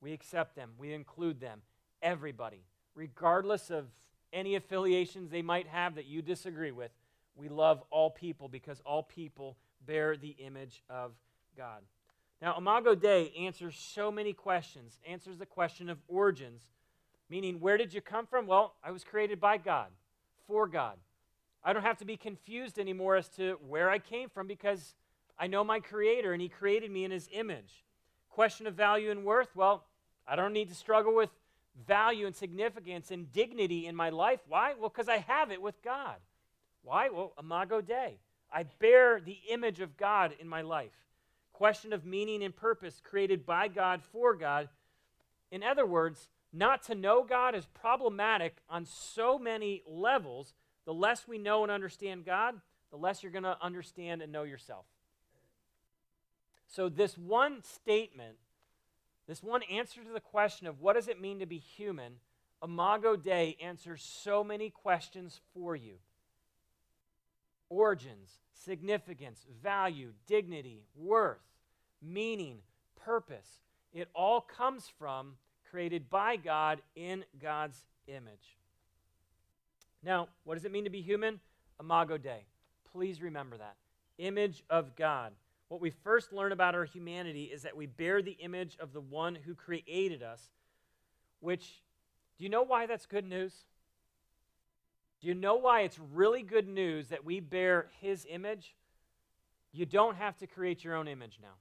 We 0.00 0.12
accept 0.12 0.56
them. 0.56 0.70
We 0.78 0.92
include 0.92 1.40
them. 1.40 1.62
Everybody, 2.02 2.64
regardless 2.94 3.70
of 3.70 3.86
any 4.32 4.56
affiliations 4.56 5.30
they 5.30 5.42
might 5.42 5.68
have 5.68 5.94
that 5.96 6.06
you 6.06 6.22
disagree 6.22 6.72
with, 6.72 6.90
we 7.36 7.48
love 7.48 7.82
all 7.90 8.10
people 8.10 8.48
because 8.48 8.80
all 8.84 9.02
people 9.02 9.56
bear 9.86 10.16
the 10.16 10.34
image 10.38 10.82
of 10.88 11.12
God. 11.56 11.82
Now, 12.42 12.56
Imago 12.56 12.94
Dei 12.94 13.32
answers 13.38 13.76
so 13.76 14.10
many 14.10 14.32
questions, 14.32 14.98
answers 15.06 15.36
the 15.36 15.46
question 15.46 15.90
of 15.90 15.98
origins, 16.08 16.62
meaning 17.28 17.60
where 17.60 17.76
did 17.76 17.92
you 17.92 18.00
come 18.00 18.26
from? 18.26 18.46
Well, 18.46 18.74
I 18.82 18.90
was 18.92 19.04
created 19.04 19.40
by 19.40 19.58
God, 19.58 19.88
for 20.46 20.66
God. 20.66 20.96
I 21.62 21.74
don't 21.74 21.82
have 21.82 21.98
to 21.98 22.06
be 22.06 22.16
confused 22.16 22.78
anymore 22.78 23.16
as 23.16 23.28
to 23.30 23.58
where 23.68 23.90
I 23.90 23.98
came 23.98 24.30
from 24.30 24.46
because 24.46 24.94
I 25.38 25.46
know 25.46 25.62
my 25.62 25.80
Creator 25.80 26.32
and 26.32 26.40
He 26.40 26.48
created 26.48 26.90
me 26.90 27.04
in 27.04 27.10
His 27.10 27.28
image. 27.30 27.84
Question 28.30 28.66
of 28.66 28.74
value 28.74 29.10
and 29.10 29.24
worth? 29.24 29.54
Well, 29.54 29.84
I 30.26 30.34
don't 30.34 30.54
need 30.54 30.70
to 30.70 30.74
struggle 30.74 31.14
with 31.14 31.30
value 31.86 32.26
and 32.26 32.34
significance 32.34 33.10
and 33.10 33.30
dignity 33.30 33.86
in 33.86 33.94
my 33.94 34.08
life. 34.08 34.40
Why? 34.48 34.74
Well, 34.78 34.88
because 34.88 35.08
I 35.10 35.18
have 35.18 35.50
it 35.50 35.60
with 35.60 35.82
God. 35.82 36.16
Why? 36.82 37.10
Well, 37.10 37.34
Imago 37.38 37.82
Dei. 37.82 38.18
I 38.50 38.62
bear 38.62 39.20
the 39.20 39.38
image 39.50 39.80
of 39.80 39.98
God 39.98 40.34
in 40.40 40.48
my 40.48 40.62
life 40.62 41.09
question 41.60 41.92
of 41.92 42.06
meaning 42.06 42.42
and 42.42 42.56
purpose 42.56 43.02
created 43.04 43.44
by 43.44 43.68
God 43.68 44.00
for 44.02 44.34
God. 44.34 44.70
In 45.50 45.62
other 45.62 45.84
words, 45.84 46.30
not 46.54 46.82
to 46.84 46.94
know 46.94 47.22
God 47.22 47.54
is 47.54 47.66
problematic 47.66 48.56
on 48.70 48.86
so 48.86 49.38
many 49.38 49.82
levels. 49.86 50.54
The 50.86 50.94
less 50.94 51.28
we 51.28 51.36
know 51.36 51.62
and 51.62 51.70
understand 51.70 52.24
God, 52.24 52.54
the 52.90 52.96
less 52.96 53.22
you're 53.22 53.30
going 53.30 53.42
to 53.42 53.58
understand 53.60 54.22
and 54.22 54.32
know 54.32 54.44
yourself. 54.44 54.86
So, 56.66 56.88
this 56.88 57.18
one 57.18 57.62
statement, 57.62 58.36
this 59.28 59.42
one 59.42 59.62
answer 59.64 60.02
to 60.02 60.12
the 60.14 60.18
question 60.18 60.66
of 60.66 60.80
what 60.80 60.94
does 60.94 61.08
it 61.08 61.20
mean 61.20 61.40
to 61.40 61.46
be 61.46 61.58
human, 61.58 62.14
Imago 62.64 63.16
Dei 63.16 63.58
answers 63.62 64.02
so 64.02 64.42
many 64.42 64.70
questions 64.70 65.42
for 65.52 65.76
you 65.76 65.96
origins, 67.68 68.38
significance, 68.54 69.44
value, 69.62 70.12
dignity, 70.26 70.84
worth 70.96 71.49
meaning, 72.02 72.58
purpose. 73.04 73.60
It 73.92 74.08
all 74.14 74.40
comes 74.40 74.90
from 74.98 75.34
created 75.70 76.10
by 76.10 76.36
God 76.36 76.80
in 76.96 77.24
God's 77.40 77.84
image. 78.06 78.58
Now, 80.02 80.28
what 80.44 80.54
does 80.54 80.64
it 80.64 80.72
mean 80.72 80.84
to 80.84 80.90
be 80.90 81.02
human? 81.02 81.40
Imago 81.78 82.18
Dei. 82.18 82.44
Please 82.92 83.22
remember 83.22 83.56
that. 83.56 83.76
Image 84.18 84.64
of 84.68 84.96
God. 84.96 85.32
What 85.68 85.80
we 85.80 85.90
first 85.90 86.32
learn 86.32 86.52
about 86.52 86.74
our 86.74 86.84
humanity 86.84 87.44
is 87.44 87.62
that 87.62 87.76
we 87.76 87.86
bear 87.86 88.22
the 88.22 88.36
image 88.40 88.76
of 88.80 88.92
the 88.92 89.00
one 89.00 89.36
who 89.36 89.54
created 89.54 90.22
us, 90.22 90.42
which, 91.38 91.80
do 92.36 92.44
you 92.44 92.50
know 92.50 92.62
why 92.62 92.86
that's 92.86 93.06
good 93.06 93.24
news? 93.24 93.54
Do 95.20 95.28
you 95.28 95.34
know 95.34 95.56
why 95.56 95.82
it's 95.82 95.98
really 96.12 96.42
good 96.42 96.66
news 96.66 97.08
that 97.08 97.24
we 97.24 97.40
bear 97.40 97.88
his 98.00 98.26
image? 98.28 98.74
You 99.72 99.86
don't 99.86 100.16
have 100.16 100.36
to 100.38 100.46
create 100.46 100.82
your 100.82 100.96
own 100.96 101.06
image 101.06 101.38
now. 101.40 101.54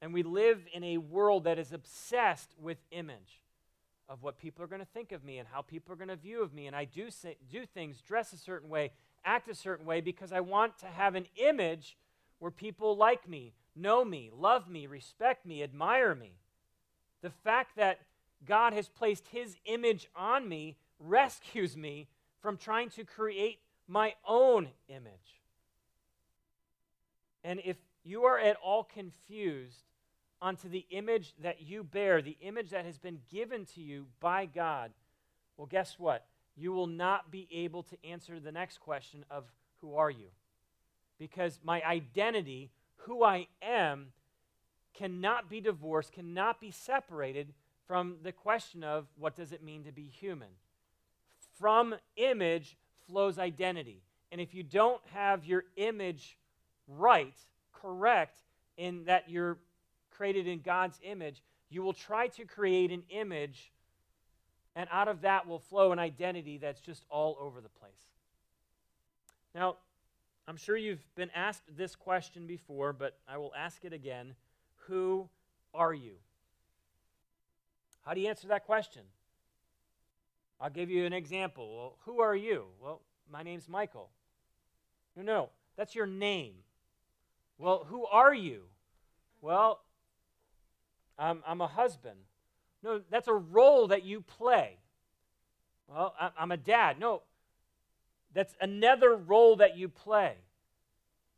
And 0.00 0.12
we 0.12 0.22
live 0.22 0.60
in 0.72 0.84
a 0.84 0.98
world 0.98 1.44
that 1.44 1.58
is 1.58 1.72
obsessed 1.72 2.54
with 2.60 2.78
image 2.90 3.40
of 4.08 4.22
what 4.22 4.38
people 4.38 4.62
are 4.62 4.66
going 4.68 4.80
to 4.80 4.88
think 4.92 5.12
of 5.12 5.24
me 5.24 5.38
and 5.38 5.48
how 5.50 5.62
people 5.62 5.92
are 5.92 5.96
going 5.96 6.08
to 6.08 6.16
view 6.16 6.42
of 6.42 6.52
me. 6.52 6.66
And 6.66 6.76
I 6.76 6.84
do, 6.84 7.10
say, 7.10 7.36
do 7.50 7.64
things, 7.64 8.00
dress 8.00 8.32
a 8.32 8.36
certain 8.36 8.68
way, 8.68 8.92
act 9.24 9.48
a 9.48 9.54
certain 9.54 9.86
way 9.86 10.00
because 10.00 10.32
I 10.32 10.40
want 10.40 10.78
to 10.80 10.86
have 10.86 11.14
an 11.14 11.26
image 11.36 11.96
where 12.38 12.50
people 12.50 12.96
like 12.96 13.28
me, 13.28 13.54
know 13.74 14.04
me, 14.04 14.30
love 14.36 14.68
me, 14.68 14.86
respect 14.86 15.46
me, 15.46 15.62
admire 15.62 16.14
me. 16.14 16.32
The 17.22 17.30
fact 17.30 17.76
that 17.76 18.00
God 18.44 18.74
has 18.74 18.88
placed 18.88 19.28
his 19.28 19.56
image 19.64 20.08
on 20.14 20.48
me 20.48 20.76
rescues 20.98 21.76
me 21.76 22.08
from 22.40 22.58
trying 22.58 22.90
to 22.90 23.04
create 23.04 23.60
my 23.88 24.14
own 24.26 24.68
image. 24.88 25.40
And 27.42 27.60
if 27.64 27.76
you 28.04 28.24
are 28.24 28.38
at 28.38 28.56
all 28.62 28.84
confused 28.84 29.82
onto 30.40 30.68
the 30.68 30.84
image 30.90 31.34
that 31.42 31.62
you 31.62 31.82
bear, 31.82 32.20
the 32.20 32.36
image 32.40 32.70
that 32.70 32.84
has 32.84 32.98
been 32.98 33.18
given 33.30 33.64
to 33.74 33.80
you 33.80 34.06
by 34.20 34.46
God, 34.46 34.90
well, 35.56 35.66
guess 35.66 35.98
what? 35.98 36.26
You 36.56 36.72
will 36.72 36.86
not 36.86 37.30
be 37.30 37.48
able 37.50 37.82
to 37.84 37.96
answer 38.04 38.38
the 38.38 38.52
next 38.52 38.78
question 38.80 39.24
of 39.30 39.44
who 39.80 39.96
are 39.96 40.10
you? 40.10 40.26
Because 41.18 41.60
my 41.64 41.82
identity, 41.82 42.70
who 42.96 43.24
I 43.24 43.46
am, 43.62 44.08
cannot 44.92 45.48
be 45.48 45.60
divorced, 45.60 46.12
cannot 46.12 46.60
be 46.60 46.70
separated 46.70 47.52
from 47.86 48.16
the 48.22 48.32
question 48.32 48.84
of 48.84 49.06
what 49.18 49.36
does 49.36 49.52
it 49.52 49.62
mean 49.62 49.84
to 49.84 49.92
be 49.92 50.04
human. 50.04 50.48
From 51.58 51.94
image 52.16 52.76
flows 53.06 53.38
identity. 53.38 54.02
And 54.32 54.40
if 54.40 54.54
you 54.54 54.62
don't 54.62 55.00
have 55.12 55.44
your 55.44 55.64
image 55.76 56.36
right, 56.88 57.34
correct, 57.84 58.38
in 58.76 59.04
that 59.04 59.28
you're 59.28 59.58
created 60.10 60.46
in 60.46 60.60
God's 60.60 60.98
image, 61.02 61.42
you 61.68 61.82
will 61.82 61.92
try 61.92 62.28
to 62.28 62.44
create 62.44 62.90
an 62.90 63.02
image, 63.10 63.72
and 64.74 64.88
out 64.90 65.08
of 65.08 65.20
that 65.20 65.46
will 65.46 65.58
flow 65.58 65.92
an 65.92 65.98
identity 65.98 66.56
that's 66.56 66.80
just 66.80 67.04
all 67.10 67.36
over 67.40 67.60
the 67.60 67.68
place. 67.68 67.92
Now, 69.54 69.76
I'm 70.48 70.56
sure 70.56 70.76
you've 70.76 71.04
been 71.14 71.30
asked 71.34 71.62
this 71.76 71.94
question 71.94 72.46
before, 72.46 72.92
but 72.92 73.18
I 73.28 73.38
will 73.38 73.52
ask 73.56 73.84
it 73.84 73.92
again. 73.92 74.34
Who 74.86 75.28
are 75.74 75.94
you? 75.94 76.14
How 78.04 78.14
do 78.14 78.20
you 78.20 78.28
answer 78.28 78.48
that 78.48 78.64
question? 78.64 79.02
I'll 80.60 80.70
give 80.70 80.90
you 80.90 81.04
an 81.04 81.12
example. 81.12 81.76
Well, 81.76 81.96
who 82.04 82.20
are 82.20 82.36
you? 82.36 82.64
Well, 82.80 83.00
my 83.30 83.42
name's 83.42 83.68
Michael. 83.68 84.10
No, 85.16 85.22
no, 85.22 85.50
that's 85.76 85.94
your 85.94 86.06
name. 86.06 86.54
Well, 87.58 87.86
who 87.88 88.04
are 88.06 88.34
you? 88.34 88.62
Well, 89.40 89.80
I'm, 91.18 91.42
I'm 91.46 91.60
a 91.60 91.66
husband. 91.66 92.18
No, 92.82 93.00
that's 93.10 93.28
a 93.28 93.34
role 93.34 93.88
that 93.88 94.04
you 94.04 94.20
play. 94.20 94.78
Well, 95.86 96.14
I'm 96.38 96.50
a 96.50 96.56
dad. 96.56 96.98
No, 96.98 97.22
that's 98.32 98.54
another 98.60 99.14
role 99.14 99.56
that 99.56 99.76
you 99.76 99.88
play. 99.88 100.34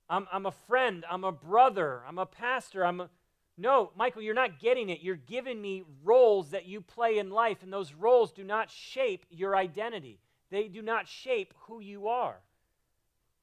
I'm, 0.09 0.27
I'm 0.33 0.47
a 0.47 0.53
friend. 0.53 1.05
I'm 1.11 1.25
a 1.25 1.33
brother. 1.33 2.03
I'm 2.09 2.19
a 2.19 2.27
pastor. 2.27 2.85
I'm 2.85 3.01
a, 3.01 3.11
no, 3.59 3.91
Michael, 3.97 4.23
you're 4.23 4.35
not 4.35 4.61
getting 4.61 4.91
it. 4.91 5.01
You're 5.01 5.17
giving 5.17 5.61
me 5.61 5.85
roles 6.05 6.51
that 6.51 6.67
you 6.67 6.81
play 6.81 7.19
in 7.19 7.31
life, 7.31 7.63
and 7.63 7.73
those 7.73 7.95
roles 7.95 8.33
do 8.33 8.45
not 8.45 8.71
shape 8.71 9.25
your 9.31 9.57
identity. 9.57 10.21
They 10.51 10.69
do 10.69 10.83
not 10.83 11.09
shape 11.09 11.55
who 11.61 11.81
you 11.81 12.09
are. 12.09 12.37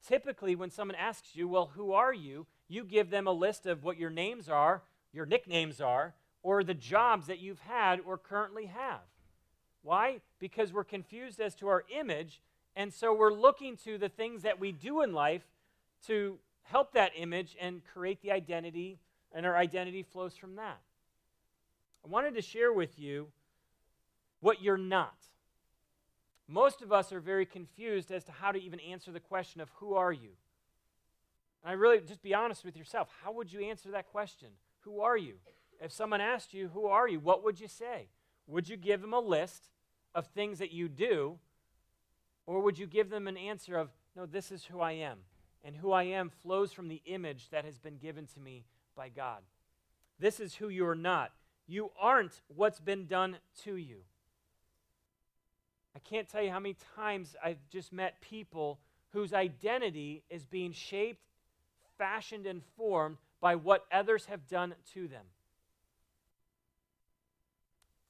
Typically, 0.07 0.55
when 0.55 0.69
someone 0.69 0.95
asks 0.95 1.36
you, 1.36 1.47
Well, 1.47 1.71
who 1.75 1.93
are 1.93 2.13
you? 2.13 2.45
You 2.67 2.84
give 2.84 3.10
them 3.10 3.28
a 3.28 3.32
list 3.32 3.65
of 3.65 3.84
what 3.84 3.97
your 3.97 4.10
names 4.10 4.49
are, 4.49 4.84
your 5.12 5.26
nicknames 5.26 5.82
are, 5.82 6.13
or 6.41 6.63
the 6.63 6.73
jobs 6.73 7.28
that 7.28 7.39
you've 7.39 7.60
had 7.60 7.99
or 8.06 8.17
currently 8.17 8.65
have. 8.65 9.02
Why? 9.82 10.21
Because 10.39 10.73
we're 10.73 10.84
confused 10.84 11.39
as 11.39 11.56
to 11.56 11.67
our 11.67 11.84
image, 11.93 12.41
and 12.76 12.93
so 12.93 13.13
we're 13.13 13.34
looking 13.34 13.78
to 13.78 13.97
the 13.97 14.10
things 14.10 14.43
that 14.43 14.60
we 14.60 14.71
do 14.71 15.02
in 15.02 15.13
life 15.13 15.43
to 16.08 16.38
help 16.63 16.93
that 16.93 17.12
image 17.15 17.56
and 17.60 17.82
create 17.93 18.21
the 18.21 18.32
identity 18.32 18.99
and 19.34 19.45
our 19.45 19.58
identity 19.58 20.04
flows 20.04 20.36
from 20.36 20.56
that. 20.56 20.80
I 22.06 22.10
wanted 22.10 22.36
to 22.36 22.41
share 22.41 22.71
with 22.71 22.99
you 22.99 23.28
what 24.39 24.62
you're 24.62 24.78
not. 24.78 25.15
Most 26.47 26.82
of 26.82 26.91
us 26.91 27.13
are 27.13 27.21
very 27.21 27.45
confused 27.45 28.12
as 28.12 28.23
to 28.26 28.32
how 28.32 28.52
to 28.52 28.62
even 28.62 28.80
answer 28.82 29.12
the 29.12 29.19
question 29.19 29.62
of 29.62 29.69
who 29.76 29.95
are 29.95 30.12
you? 30.12 30.32
And 31.63 31.71
I 31.71 31.73
really, 31.73 31.99
just 31.99 32.21
be 32.21 32.34
honest 32.34 32.65
with 32.65 32.76
yourself. 32.76 33.08
How 33.23 33.32
would 33.32 33.52
you 33.52 33.62
answer 33.62 33.91
that 33.91 34.12
question? 34.12 34.49
Who 34.82 35.02
are 35.02 35.17
you? 35.17 35.36
If 35.82 35.91
someone 35.91 36.21
asked 36.21 36.54
you, 36.54 36.69
Who 36.73 36.88
are 36.88 37.08
you? 37.08 37.19
what 37.19 37.43
would 37.43 37.60
you 37.60 37.67
say? 37.67 38.08
Would 38.47 38.67
you 38.67 38.78
give 38.78 39.02
them 39.02 39.13
a 39.13 39.19
list 39.19 39.69
of 40.13 40.28
things 40.28 40.60
that 40.60 40.71
you 40.71 40.89
do? 40.89 41.38
Or 42.45 42.60
would 42.60 42.78
you 42.78 42.86
give 42.86 43.10
them 43.10 43.28
an 43.28 43.38
answer 43.38 43.78
of, 43.78 43.89
No, 44.15 44.26
this 44.26 44.52
is 44.52 44.65
who 44.65 44.82
I 44.82 44.93
am? 44.93 45.19
And 45.63 45.76
who 45.76 45.91
I 45.91 46.04
am 46.04 46.30
flows 46.30 46.73
from 46.73 46.89
the 46.89 47.02
image 47.06 47.49
that 47.52 47.63
has 47.63 47.78
been 47.78 47.97
given 47.97 48.28
to 48.34 48.39
me 48.39 48.65
by 48.95 49.10
God. 49.10 49.41
This 50.19 50.39
is 50.39 50.56
who 50.56 50.69
you 50.69 50.86
are 50.86 50.95
not. 50.95 51.32
You 51.67 51.91
aren't 51.99 52.41
what's 52.47 52.82
been 52.82 53.08
done 53.08 53.38
to 53.63 53.78
you. 53.78 53.99
I 55.95 55.99
can't 55.99 56.28
tell 56.28 56.41
you 56.41 56.52
how 56.52 56.60
many 56.60 56.76
times 56.95 57.36
I've 57.43 57.69
just 57.69 57.93
met 57.93 58.19
people 58.21 58.80
whose 59.12 59.34
identity 59.34 60.23
is 60.30 60.43
being 60.43 60.71
shaped, 60.71 61.23
fashioned, 61.97 62.45
and 62.45 62.62
formed 62.77 63.17
by 63.41 63.56
what 63.56 63.86
others 63.91 64.25
have 64.25 64.47
done 64.47 64.75
to 64.93 65.08
them. 65.08 65.25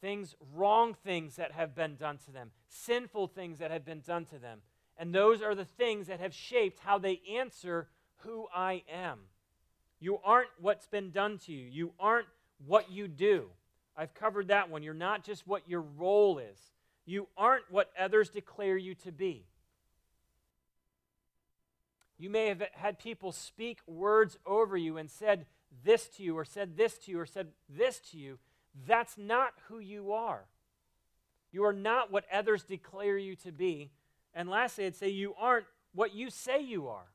Things, 0.01 0.35
wrong 0.53 0.95
things 1.05 1.37
that 1.37 1.53
have 1.53 1.73
been 1.73 1.95
done 1.95 2.17
to 2.25 2.31
them, 2.31 2.51
sinful 2.67 3.27
things 3.27 3.59
that 3.59 3.71
have 3.71 3.85
been 3.85 4.01
done 4.01 4.25
to 4.25 4.37
them. 4.37 4.59
And 4.97 5.13
those 5.13 5.41
are 5.41 5.55
the 5.55 5.65
things 5.65 6.07
that 6.07 6.19
have 6.19 6.33
shaped 6.33 6.79
how 6.79 6.97
they 6.97 7.21
answer 7.37 7.87
who 8.17 8.47
I 8.53 8.83
am. 8.91 9.19
You 9.99 10.19
aren't 10.23 10.49
what's 10.59 10.87
been 10.87 11.11
done 11.11 11.37
to 11.45 11.53
you. 11.53 11.67
You 11.71 11.93
aren't 11.99 12.27
what 12.65 12.91
you 12.91 13.07
do. 13.07 13.45
I've 13.95 14.13
covered 14.13 14.49
that 14.49 14.69
one. 14.69 14.83
You're 14.83 14.93
not 14.93 15.23
just 15.23 15.47
what 15.47 15.67
your 15.67 15.81
role 15.81 16.39
is. 16.39 16.59
You 17.05 17.27
aren't 17.37 17.69
what 17.69 17.91
others 17.97 18.29
declare 18.29 18.77
you 18.77 18.95
to 18.95 19.11
be. 19.11 19.45
You 22.23 22.29
may 22.29 22.47
have 22.47 22.63
had 22.71 22.99
people 22.99 23.33
speak 23.33 23.79
words 23.85 24.37
over 24.45 24.77
you 24.77 24.97
and 24.97 25.11
said 25.11 25.45
this 25.83 26.07
to 26.15 26.23
you, 26.23 26.37
or 26.37 26.45
said 26.45 26.77
this 26.77 26.97
to 26.99 27.11
you, 27.11 27.19
or 27.19 27.25
said 27.25 27.49
this 27.67 27.99
to 28.11 28.17
you. 28.17 28.39
That's 28.87 29.17
not 29.17 29.51
who 29.67 29.79
you 29.79 30.13
are. 30.13 30.45
You 31.51 31.65
are 31.65 31.73
not 31.73 32.13
what 32.13 32.23
others 32.31 32.63
declare 32.63 33.17
you 33.17 33.35
to 33.35 33.51
be. 33.51 33.91
And 34.33 34.47
lastly, 34.47 34.85
I'd 34.85 34.95
say 34.95 35.09
you 35.09 35.33
aren't 35.37 35.65
what 35.93 36.15
you 36.15 36.29
say 36.29 36.61
you 36.61 36.87
are. 36.87 37.11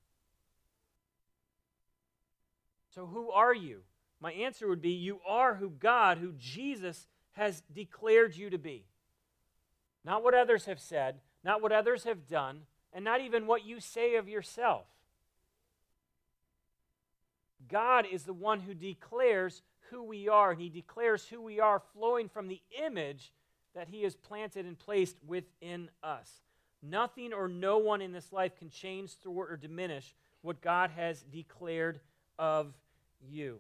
So, 2.95 3.07
who 3.07 3.31
are 3.31 3.55
you? 3.55 3.85
My 4.21 4.33
answer 4.33 4.69
would 4.69 4.83
be 4.83 4.91
you 4.91 5.21
are 5.27 5.55
who 5.55 5.71
God, 5.71 6.19
who 6.19 6.35
Jesus 6.37 7.07
has 7.33 7.63
declared 7.73 8.37
you 8.37 8.51
to 8.51 8.59
be. 8.59 8.85
Not 10.05 10.23
what 10.23 10.35
others 10.35 10.67
have 10.67 10.81
said, 10.81 11.21
not 11.43 11.63
what 11.63 11.73
others 11.73 12.05
have 12.05 12.29
done, 12.29 12.65
and 12.93 13.07
not 13.07 13.23
even 13.23 13.47
what 13.47 13.65
you 13.65 13.81
say 13.81 14.17
of 14.17 14.29
yourself. 14.29 14.85
God 17.69 18.07
is 18.11 18.25
the 18.25 18.33
one 18.33 18.61
who 18.61 18.75
declares 18.75 19.63
who 19.91 20.03
we 20.03 20.29
are, 20.29 20.53
and 20.53 20.61
He 20.61 20.69
declares 20.69 21.27
who 21.27 21.41
we 21.41 21.61
are 21.61 21.83
flowing 21.95 22.29
from 22.29 22.49
the 22.49 22.61
image 22.85 23.33
that 23.75 23.89
He 23.89 24.03
has 24.03 24.15
planted 24.15 24.67
and 24.67 24.79
placed 24.79 25.17
within 25.27 25.91
us. 26.03 26.31
Nothing 26.83 27.33
or 27.33 27.49
no 27.49 27.79
one 27.79 28.01
in 28.01 28.13
this 28.13 28.33
life 28.33 28.57
can 28.57 28.71
change, 28.71 29.15
thwart, 29.23 29.51
or 29.51 29.57
diminish 29.57 30.15
what 30.43 30.61
God 30.61 30.91
has 30.91 31.23
declared 31.23 32.01
of 32.39 32.73
you. 33.21 33.59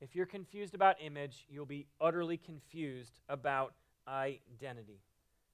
If 0.00 0.14
you're 0.14 0.26
confused 0.26 0.74
about 0.74 0.96
image, 1.00 1.46
you'll 1.50 1.66
be 1.66 1.86
utterly 2.00 2.36
confused 2.36 3.20
about 3.28 3.74
identity. 4.08 5.00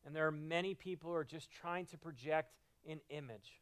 And 0.05 0.15
there 0.15 0.27
are 0.27 0.33
many 0.33 0.75
people 0.75 1.11
who 1.11 1.17
are 1.17 1.25
just 1.25 1.51
trying 1.51 1.87
to 1.87 1.99
project 1.99 2.55
an 2.89 3.01
image. 3.11 3.61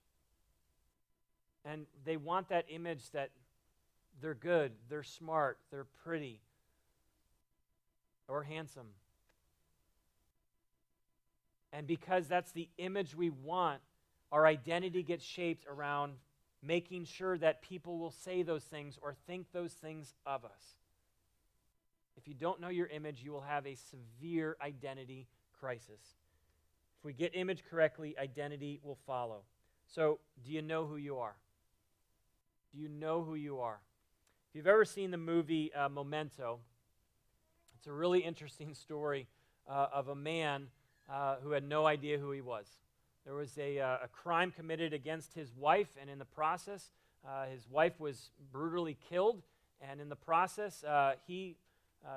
And 1.64 1.86
they 2.04 2.16
want 2.16 2.48
that 2.50 2.66
image 2.68 3.10
that 3.10 3.30
they're 4.20 4.34
good, 4.34 4.72
they're 4.88 5.02
smart, 5.02 5.58
they're 5.70 5.86
pretty, 6.04 6.40
or 8.28 8.42
handsome. 8.42 8.88
And 11.72 11.86
because 11.86 12.28
that's 12.28 12.52
the 12.52 12.68
image 12.78 13.14
we 13.16 13.30
want, 13.30 13.80
our 14.30 14.46
identity 14.46 15.02
gets 15.02 15.24
shaped 15.24 15.66
around 15.68 16.14
making 16.62 17.04
sure 17.04 17.36
that 17.38 17.62
people 17.62 17.98
will 17.98 18.10
say 18.10 18.42
those 18.42 18.64
things 18.64 18.98
or 19.02 19.14
think 19.26 19.46
those 19.52 19.72
things 19.72 20.14
of 20.24 20.44
us. 20.44 20.76
If 22.16 22.28
you 22.28 22.34
don't 22.34 22.60
know 22.60 22.68
your 22.68 22.86
image, 22.86 23.22
you 23.22 23.32
will 23.32 23.42
have 23.42 23.66
a 23.66 23.74
severe 23.74 24.56
identity 24.62 25.26
crisis. 25.58 26.16
If 26.98 27.04
we 27.04 27.12
get 27.12 27.32
image 27.34 27.64
correctly, 27.68 28.16
identity 28.18 28.80
will 28.82 28.98
follow. 29.06 29.42
So, 29.86 30.20
do 30.44 30.52
you 30.52 30.62
know 30.62 30.86
who 30.86 30.96
you 30.96 31.18
are? 31.18 31.34
Do 32.74 32.80
you 32.80 32.88
know 32.88 33.22
who 33.22 33.36
you 33.36 33.60
are? 33.60 33.78
If 34.50 34.56
you've 34.56 34.66
ever 34.66 34.84
seen 34.84 35.12
the 35.12 35.16
movie 35.16 35.72
uh, 35.72 35.88
Memento, 35.88 36.58
it's 37.76 37.86
a 37.86 37.92
really 37.92 38.18
interesting 38.18 38.74
story 38.74 39.28
uh, 39.68 39.86
of 39.92 40.08
a 40.08 40.16
man 40.16 40.66
uh, 41.08 41.36
who 41.40 41.52
had 41.52 41.62
no 41.62 41.86
idea 41.86 42.18
who 42.18 42.32
he 42.32 42.40
was. 42.40 42.66
There 43.24 43.34
was 43.34 43.56
a, 43.58 43.78
uh, 43.78 43.98
a 44.02 44.08
crime 44.08 44.50
committed 44.50 44.92
against 44.92 45.34
his 45.34 45.54
wife, 45.54 45.96
and 46.00 46.10
in 46.10 46.18
the 46.18 46.24
process, 46.24 46.90
uh, 47.24 47.44
his 47.46 47.64
wife 47.70 48.00
was 48.00 48.30
brutally 48.50 48.96
killed. 49.08 49.42
And 49.80 50.00
in 50.00 50.08
the 50.08 50.16
process, 50.16 50.82
uh, 50.82 51.12
he 51.28 51.56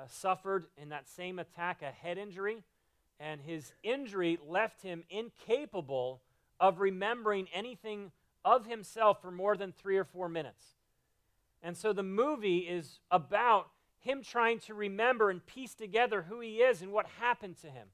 suffered 0.08 0.66
in 0.76 0.88
that 0.88 1.08
same 1.08 1.38
attack 1.38 1.82
a 1.82 1.92
head 1.92 2.18
injury, 2.18 2.64
and 3.20 3.40
his 3.40 3.72
injury 3.84 4.40
left 4.44 4.82
him 4.82 5.04
incapable 5.08 6.20
of 6.58 6.80
remembering 6.80 7.46
anything 7.54 8.10
of 8.44 8.66
himself 8.66 9.20
for 9.20 9.30
more 9.30 9.56
than 9.56 9.72
three 9.72 9.96
or 9.96 10.04
four 10.04 10.28
minutes. 10.28 10.64
And 11.62 11.76
so 11.76 11.92
the 11.92 12.02
movie 12.02 12.58
is 12.58 13.00
about 13.10 13.68
him 14.00 14.22
trying 14.22 14.60
to 14.60 14.74
remember 14.74 15.30
and 15.30 15.44
piece 15.44 15.74
together 15.74 16.26
who 16.28 16.40
he 16.40 16.58
is 16.58 16.82
and 16.82 16.92
what 16.92 17.06
happened 17.20 17.56
to 17.62 17.68
him. 17.68 17.88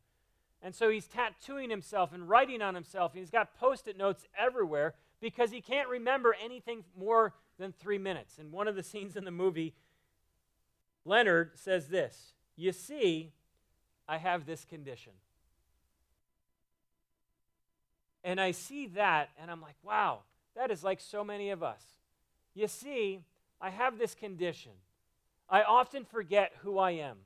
And 0.62 0.74
so 0.74 0.88
he's 0.88 1.06
tattooing 1.06 1.70
himself 1.70 2.12
and 2.12 2.28
writing 2.28 2.62
on 2.62 2.74
himself, 2.74 3.12
and 3.12 3.20
he's 3.20 3.30
got 3.30 3.54
post 3.54 3.86
it 3.86 3.98
notes 3.98 4.26
everywhere 4.38 4.94
because 5.20 5.50
he 5.50 5.60
can't 5.60 5.88
remember 5.88 6.34
anything 6.42 6.84
more 6.98 7.34
than 7.58 7.72
three 7.72 7.98
minutes. 7.98 8.38
And 8.38 8.52
one 8.52 8.68
of 8.68 8.76
the 8.76 8.82
scenes 8.82 9.16
in 9.16 9.24
the 9.24 9.30
movie, 9.30 9.74
Leonard 11.04 11.52
says 11.54 11.88
this 11.88 12.32
You 12.56 12.72
see, 12.72 13.32
I 14.08 14.18
have 14.18 14.46
this 14.46 14.64
condition. 14.64 15.12
And 18.22 18.40
I 18.40 18.52
see 18.52 18.86
that, 18.88 19.28
and 19.38 19.50
I'm 19.50 19.60
like, 19.60 19.76
wow, 19.82 20.20
that 20.56 20.70
is 20.70 20.84
like 20.84 21.00
so 21.00 21.24
many 21.24 21.50
of 21.50 21.62
us. 21.62 21.82
You 22.54 22.68
see, 22.68 23.20
I 23.60 23.70
have 23.70 23.98
this 23.98 24.14
condition. 24.14 24.72
I 25.48 25.62
often 25.62 26.04
forget 26.04 26.52
who 26.62 26.78
I 26.78 26.92
am. 26.92 27.18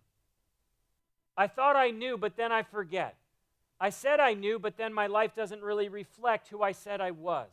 I 1.36 1.46
thought 1.46 1.76
I 1.76 1.90
knew, 1.90 2.16
but 2.18 2.36
then 2.36 2.50
I 2.50 2.62
forget. 2.62 3.16
I 3.80 3.90
said 3.90 4.18
I 4.18 4.34
knew, 4.34 4.58
but 4.58 4.76
then 4.76 4.92
my 4.92 5.06
life 5.06 5.36
doesn't 5.36 5.62
really 5.62 5.88
reflect 5.88 6.48
who 6.48 6.62
I 6.62 6.72
said 6.72 7.00
I 7.00 7.12
was. 7.12 7.50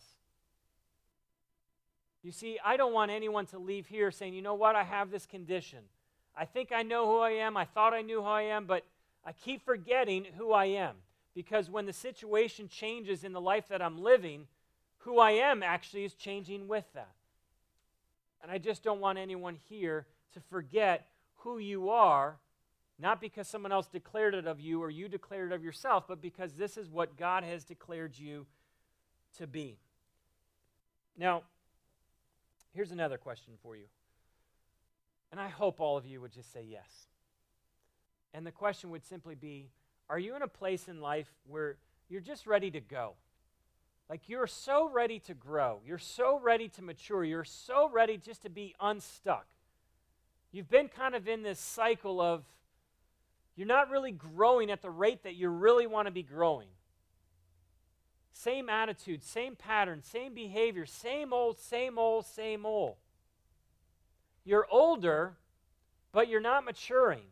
You 2.24 2.32
see, 2.32 2.58
I 2.66 2.78
don't 2.78 2.94
want 2.94 3.12
anyone 3.12 3.46
to 3.48 3.60
leave 3.60 3.86
here 3.86 4.10
saying, 4.10 4.34
you 4.34 4.42
know 4.42 4.56
what, 4.56 4.76
I 4.76 4.84
have 4.84 5.12
this 5.12 5.28
condition. 5.28 5.80
I 6.36 6.46
think 6.46 6.72
I 6.72 6.82
know 6.82 7.06
who 7.06 7.20
I 7.20 7.32
am. 7.32 7.56
I 7.56 7.66
thought 7.66 7.94
I 7.94 8.02
knew 8.02 8.22
who 8.22 8.28
I 8.28 8.42
am, 8.44 8.66
but 8.66 8.84
I 9.24 9.32
keep 9.32 9.64
forgetting 9.64 10.26
who 10.36 10.52
I 10.52 10.66
am. 10.66 10.96
Because 11.36 11.70
when 11.70 11.86
the 11.86 11.94
situation 11.94 12.68
changes 12.68 13.24
in 13.24 13.34
the 13.34 13.42
life 13.42 13.68
that 13.68 13.82
I'm 13.82 14.00
living, 14.00 14.48
who 15.06 15.20
I 15.20 15.32
am 15.32 15.62
actually 15.62 16.04
is 16.04 16.16
changing 16.16 16.68
with 16.68 16.86
that. 16.96 17.14
And 18.42 18.52
I 18.52 18.58
just 18.58 18.84
don't 18.84 19.00
want 19.00 19.20
anyone 19.20 19.58
here 19.70 20.08
to 20.34 20.40
forget 20.40 21.08
who 21.38 21.60
you 21.60 21.90
are, 21.92 22.38
not 22.98 23.22
because 23.22 23.48
someone 23.48 23.72
else 23.72 23.88
declared 23.88 24.34
it 24.34 24.48
of 24.48 24.60
you 24.60 24.82
or 24.82 24.90
you 24.90 25.08
declared 25.08 25.52
it 25.52 25.56
of 25.56 25.64
yourself, 25.64 26.06
but 26.08 26.22
because 26.22 26.54
this 26.54 26.76
is 26.76 26.90
what 26.90 27.18
God 27.18 27.44
has 27.44 27.64
declared 27.64 28.18
you 28.18 28.48
to 29.38 29.46
be. 29.46 29.78
Now, 31.16 31.44
here's 32.74 32.92
another 32.92 33.20
question 33.20 33.54
for 33.62 33.76
you. 33.76 33.86
And 35.32 35.40
I 35.40 35.50
hope 35.50 35.80
all 35.80 35.98
of 35.98 36.06
you 36.08 36.20
would 36.22 36.32
just 36.32 36.52
say 36.52 36.66
yes. 36.68 37.08
And 38.34 38.46
the 38.46 38.52
question 38.52 38.90
would 38.90 39.06
simply 39.06 39.36
be 39.36 39.70
Are 40.10 40.20
you 40.20 40.36
in 40.36 40.42
a 40.42 40.48
place 40.48 40.88
in 40.88 41.00
life 41.00 41.28
where 41.48 41.78
you're 42.10 42.22
just 42.22 42.48
ready 42.48 42.72
to 42.72 42.80
go? 42.80 43.14
Like 44.10 44.30
you're 44.30 44.48
so 44.48 44.90
ready 44.90 45.20
to 45.20 45.34
grow, 45.34 45.80
you're 45.86 45.98
so 45.98 46.40
ready 46.40 46.70
to 46.70 46.82
mature, 46.82 47.24
you're 47.24 47.44
so 47.44 47.90
ready 47.90 48.18
just 48.18 48.44
to 48.44 48.50
be 48.50 48.76
unstuck. 48.80 49.48
You've 50.52 50.70
been 50.70 50.88
kind 50.88 51.16
of 51.16 51.28
in 51.28 51.42
this 51.42 51.60
cycle 51.60 52.22
of 52.22 52.44
you're 53.56 53.68
not 53.68 53.90
really 53.90 54.12
growing 54.12 54.70
at 54.70 54.82
the 54.82 54.90
rate 54.90 55.24
that 55.24 55.36
you 55.36 55.50
really 55.50 55.88
want 55.88 56.08
to 56.08 56.12
be 56.12 56.24
growing. 56.24 56.68
Same 58.32 58.70
attitude, 58.70 59.24
same 59.24 59.56
pattern, 59.56 60.04
same 60.04 60.34
behavior, 60.34 60.86
same 60.86 61.34
old, 61.34 61.58
same 61.58 61.98
old, 61.98 62.26
same 62.26 62.66
old. 62.66 62.96
You're 64.44 64.68
older, 64.70 65.34
but 66.12 66.28
you're 66.28 66.42
not 66.42 66.66
maturing. 66.66 67.24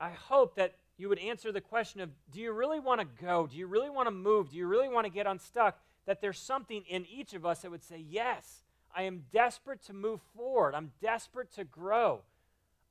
I 0.00 0.10
hope 0.10 0.56
that 0.56 0.74
you 0.98 1.08
would 1.08 1.18
answer 1.18 1.52
the 1.52 1.60
question 1.60 2.00
of 2.00 2.10
do 2.30 2.40
you 2.40 2.52
really 2.52 2.80
want 2.80 3.00
to 3.00 3.06
go? 3.22 3.46
Do 3.46 3.56
you 3.56 3.66
really 3.66 3.90
want 3.90 4.06
to 4.06 4.12
move? 4.12 4.50
Do 4.50 4.56
you 4.56 4.66
really 4.66 4.88
want 4.88 5.04
to 5.06 5.12
get 5.12 5.26
unstuck? 5.26 5.78
That 6.06 6.20
there's 6.20 6.38
something 6.38 6.84
in 6.88 7.04
each 7.06 7.34
of 7.34 7.44
us 7.44 7.60
that 7.60 7.70
would 7.70 7.84
say, 7.84 8.04
Yes, 8.08 8.62
I 8.94 9.02
am 9.02 9.24
desperate 9.32 9.82
to 9.86 9.92
move 9.92 10.20
forward. 10.34 10.74
I'm 10.74 10.92
desperate 11.02 11.52
to 11.56 11.64
grow. 11.64 12.22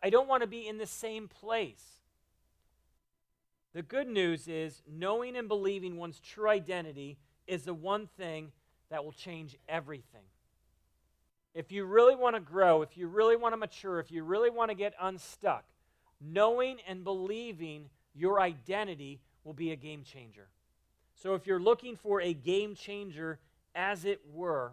I 0.04 0.10
don't 0.10 0.28
want 0.28 0.42
to 0.42 0.48
be 0.48 0.68
in 0.68 0.78
the 0.78 0.86
same 0.86 1.28
place. 1.28 1.84
The 3.74 3.82
good 3.82 4.08
news 4.08 4.48
is 4.48 4.84
knowing 4.90 5.36
and 5.36 5.48
believing 5.48 5.98
one's 5.98 6.20
true 6.20 6.50
identity 6.50 7.18
is 7.48 7.64
the 7.64 7.74
one 7.74 8.08
thing 8.18 8.52
that 8.90 9.04
will 9.04 9.12
change 9.12 9.58
everything. 9.68 10.22
If 11.54 11.72
you 11.72 11.86
really 11.86 12.16
want 12.16 12.36
to 12.36 12.40
grow, 12.40 12.82
if 12.84 12.98
you 12.98 13.08
really 13.08 13.36
want 13.36 13.54
to 13.54 13.58
mature, 13.58 14.00
if 14.00 14.12
you 14.12 14.24
really 14.24 14.50
want 14.50 14.70
to 14.70 14.76
get 14.76 14.94
unstuck, 15.02 15.66
knowing 16.22 16.78
and 16.88 17.04
believing 17.04 17.90
your 18.16 18.40
identity 18.40 19.20
will 19.44 19.54
be 19.54 19.72
a 19.72 19.76
game 19.76 20.04
changer. 20.04 20.48
So 21.16 21.36
if 21.36 21.46
you're 21.46 21.60
looking 21.60 21.96
for 21.96 22.22
a 22.22 22.34
game 22.34 22.76
changer, 22.76 23.40
as 23.76 24.06
it 24.06 24.22
were, 24.34 24.72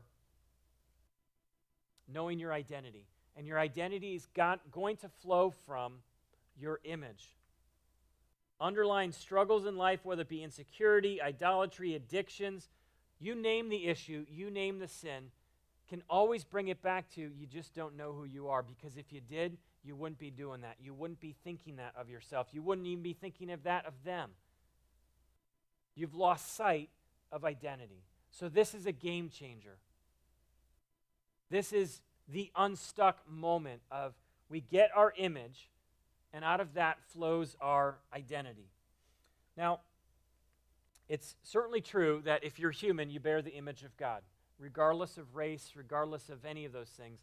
knowing 2.09 2.38
your 2.38 2.52
identity. 2.52 3.07
And 3.37 3.46
your 3.46 3.59
identity 3.59 4.14
is 4.14 4.26
got, 4.35 4.61
going 4.70 4.96
to 4.98 5.09
flow 5.09 5.52
from 5.66 5.94
your 6.59 6.81
image. 6.85 7.35
Underlying 8.61 9.12
struggles 9.12 9.66
in 9.66 9.76
life, 9.76 10.00
whether 10.05 10.22
it 10.22 10.28
be 10.28 10.42
insecurity, 10.42 11.20
idolatry, 11.20 11.94
addictions, 11.94 12.68
you 13.18 13.35
name 13.35 13.68
the 13.68 13.87
issue, 13.87 14.26
you 14.31 14.50
name 14.50 14.78
the 14.78 14.88
sin, 14.88 15.31
can 15.88 16.02
always 16.09 16.44
bring 16.44 16.68
it 16.68 16.83
back 16.83 17.09
to 17.14 17.20
you 17.20 17.46
just 17.46 17.74
don't 17.74 17.96
know 17.96 18.12
who 18.12 18.24
you 18.24 18.48
are. 18.48 18.62
Because 18.62 18.96
if 18.96 19.12
you 19.12 19.20
did, 19.20 19.57
you 19.85 19.97
wouldn't 19.97 20.18
be 20.18 20.31
doing 20.31 20.61
that. 20.61 20.77
You 20.81 20.95
wouldn't 20.95 21.21
be 21.21 21.35
thinking 21.45 21.77
that 21.77 21.95
of 21.97 22.09
yourself. 22.09 22.49
You 22.53 22.62
wouldn't 22.62 22.87
even 22.87 23.03
be 23.03 23.14
thinking 23.14 23.51
of 23.51 23.64
that 23.64 23.87
of 23.87 23.95
them. 24.05 24.31
You've 25.95 26.14
lost 26.14 26.57
sight 26.57 26.88
of 27.31 27.45
identity. 27.45 28.05
So, 28.31 28.49
this 28.49 28.75
is 28.75 28.87
a 28.87 28.92
game 28.92 29.29
changer. 29.29 29.77
This 31.51 31.73
is 31.73 32.01
the 32.29 32.51
unstuck 32.57 33.18
moment 33.29 33.83
of 33.90 34.14
we 34.49 34.61
get 34.61 34.90
our 34.95 35.12
image, 35.16 35.68
and 36.33 36.45
out 36.45 36.61
of 36.61 36.75
that 36.75 36.99
flows 37.12 37.57
our 37.61 37.99
identity. 38.14 38.71
Now, 39.57 39.81
it's 41.09 41.35
certainly 41.42 41.81
true 41.81 42.23
that 42.25 42.45
if 42.45 42.59
you're 42.59 42.71
human, 42.71 43.11
you 43.11 43.21
bear 43.21 43.42
the 43.42 43.55
image 43.55 43.83
of 43.83 43.95
God, 43.97 44.23
regardless 44.59 45.18
of 45.18 45.35
race, 45.35 45.73
regardless 45.75 46.31
of 46.31 46.45
any 46.45 46.64
of 46.64 46.73
those 46.73 46.88
things 46.88 47.21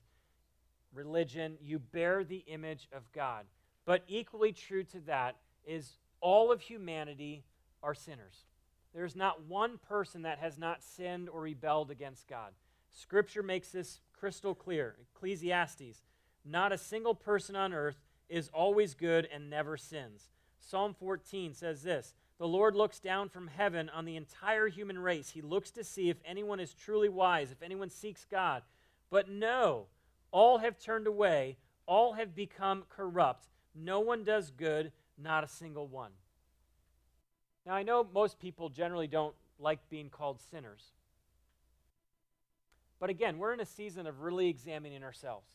religion, 0.94 1.58
you 1.62 1.80
bear 1.80 2.24
the 2.24 2.44
image 2.48 2.88
of 2.94 3.12
God. 3.12 3.46
But 3.86 4.04
equally 4.08 4.52
true 4.52 4.84
to 4.86 5.00
that 5.02 5.36
is 5.66 5.98
all 6.22 6.52
of 6.52 6.62
humanity 6.62 7.44
are 7.82 7.94
sinners. 7.94 8.46
There's 8.94 9.16
not 9.16 9.46
one 9.46 9.78
person 9.78 10.24
that 10.24 10.40
has 10.40 10.58
not 10.58 10.84
sinned 10.84 11.30
or 11.30 11.42
rebelled 11.42 11.92
against 11.92 12.28
God. 12.28 12.54
Scripture 12.92 13.44
makes 13.44 13.70
this 13.70 14.02
crystal 14.14 14.56
clear. 14.56 14.96
Ecclesiastes 15.16 16.02
Not 16.44 16.72
a 16.72 16.78
single 16.78 17.14
person 17.14 17.56
on 17.56 17.74
earth 17.74 18.02
is 18.28 18.50
always 18.54 18.94
good 18.94 19.28
and 19.32 19.50
never 19.50 19.78
sins. 19.78 20.30
Psalm 20.60 20.94
14 20.94 21.54
says 21.54 21.84
this 21.84 22.14
The 22.38 22.48
Lord 22.48 22.76
looks 22.76 23.00
down 23.00 23.30
from 23.30 23.48
heaven 23.48 23.90
on 23.90 24.06
the 24.06 24.16
entire 24.16 24.68
human 24.68 25.00
race. 25.00 25.30
He 25.30 25.42
looks 25.42 25.72
to 25.72 25.84
see 25.84 26.10
if 26.10 26.18
anyone 26.26 26.60
is 26.60 26.74
truly 26.74 27.10
wise, 27.10 27.52
if 27.52 27.62
anyone 27.62 27.90
seeks 27.90 28.26
God. 28.30 28.64
But 29.10 29.30
no, 29.30 29.88
all 30.32 30.60
have 30.60 30.80
turned 30.80 31.08
away, 31.08 31.58
all 31.86 32.14
have 32.14 32.36
become 32.36 32.84
corrupt. 32.90 33.48
No 33.76 34.00
one 34.00 34.24
does 34.24 34.52
good, 34.52 34.92
not 35.18 35.44
a 35.44 35.48
single 35.48 35.88
one. 35.88 36.12
Now, 37.66 37.74
I 37.74 37.84
know 37.84 38.08
most 38.14 38.40
people 38.40 38.70
generally 38.70 39.08
don't 39.08 39.36
like 39.60 39.80
being 39.90 40.10
called 40.10 40.40
sinners. 40.52 40.94
But 43.00 43.10
again, 43.10 43.38
we're 43.38 43.54
in 43.54 43.60
a 43.60 43.66
season 43.66 44.08
of 44.08 44.22
really 44.22 44.50
examining 44.50 45.04
ourselves. 45.04 45.48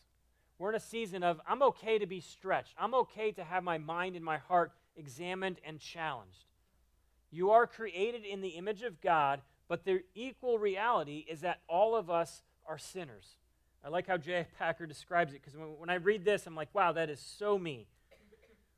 We're 0.57 0.69
in 0.69 0.75
a 0.75 0.79
season 0.79 1.23
of, 1.23 1.41
I'm 1.47 1.61
okay 1.63 1.99
to 1.99 2.05
be 2.05 2.21
stretched. 2.21 2.73
I'm 2.77 2.93
okay 2.95 3.31
to 3.33 3.43
have 3.43 3.63
my 3.63 3.77
mind 3.77 4.15
and 4.15 4.23
my 4.23 4.37
heart 4.37 4.71
examined 4.95 5.59
and 5.65 5.79
challenged. 5.79 6.45
You 7.31 7.51
are 7.51 7.67
created 7.67 8.23
in 8.23 8.41
the 8.41 8.49
image 8.49 8.81
of 8.81 9.01
God, 9.01 9.41
but 9.67 9.83
the 9.83 10.03
equal 10.13 10.57
reality 10.57 11.25
is 11.29 11.41
that 11.41 11.59
all 11.67 11.95
of 11.95 12.09
us 12.09 12.41
are 12.65 12.77
sinners. 12.77 13.35
I 13.85 13.89
like 13.89 14.07
how 14.07 14.17
J. 14.17 14.47
Packer 14.57 14.87
describes 14.87 15.33
it 15.33 15.41
because 15.43 15.55
when, 15.55 15.67
when 15.77 15.89
I 15.91 15.95
read 15.95 16.25
this, 16.25 16.47
I'm 16.47 16.55
like, 16.55 16.73
wow, 16.73 16.91
that 16.93 17.11
is 17.11 17.19
so 17.19 17.59
me. 17.59 17.85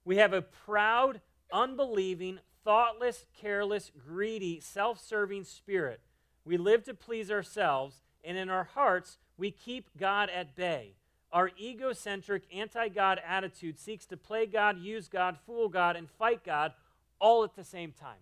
We 0.03 0.17
have 0.17 0.33
a 0.33 0.41
proud, 0.41 1.21
unbelieving, 1.51 2.39
thoughtless, 2.65 3.25
careless, 3.39 3.89
greedy, 4.05 4.59
self 4.59 4.99
serving 4.99 5.45
spirit. 5.45 6.01
We 6.43 6.57
live 6.57 6.83
to 6.83 6.93
please 6.93 7.31
ourselves, 7.31 8.01
and 8.21 8.37
in 8.37 8.49
our 8.49 8.65
hearts, 8.65 9.17
we 9.37 9.49
keep 9.49 9.89
God 9.97 10.29
at 10.29 10.55
bay. 10.55 10.95
Our 11.31 11.51
egocentric, 11.57 12.43
anti 12.53 12.89
God 12.89 13.21
attitude 13.25 13.79
seeks 13.79 14.05
to 14.07 14.17
play 14.17 14.45
God, 14.45 14.77
use 14.77 15.07
God, 15.07 15.37
fool 15.45 15.69
God, 15.69 15.95
and 15.95 16.09
fight 16.09 16.43
God 16.43 16.73
all 17.19 17.45
at 17.45 17.55
the 17.55 17.63
same 17.63 17.93
time. 17.93 18.19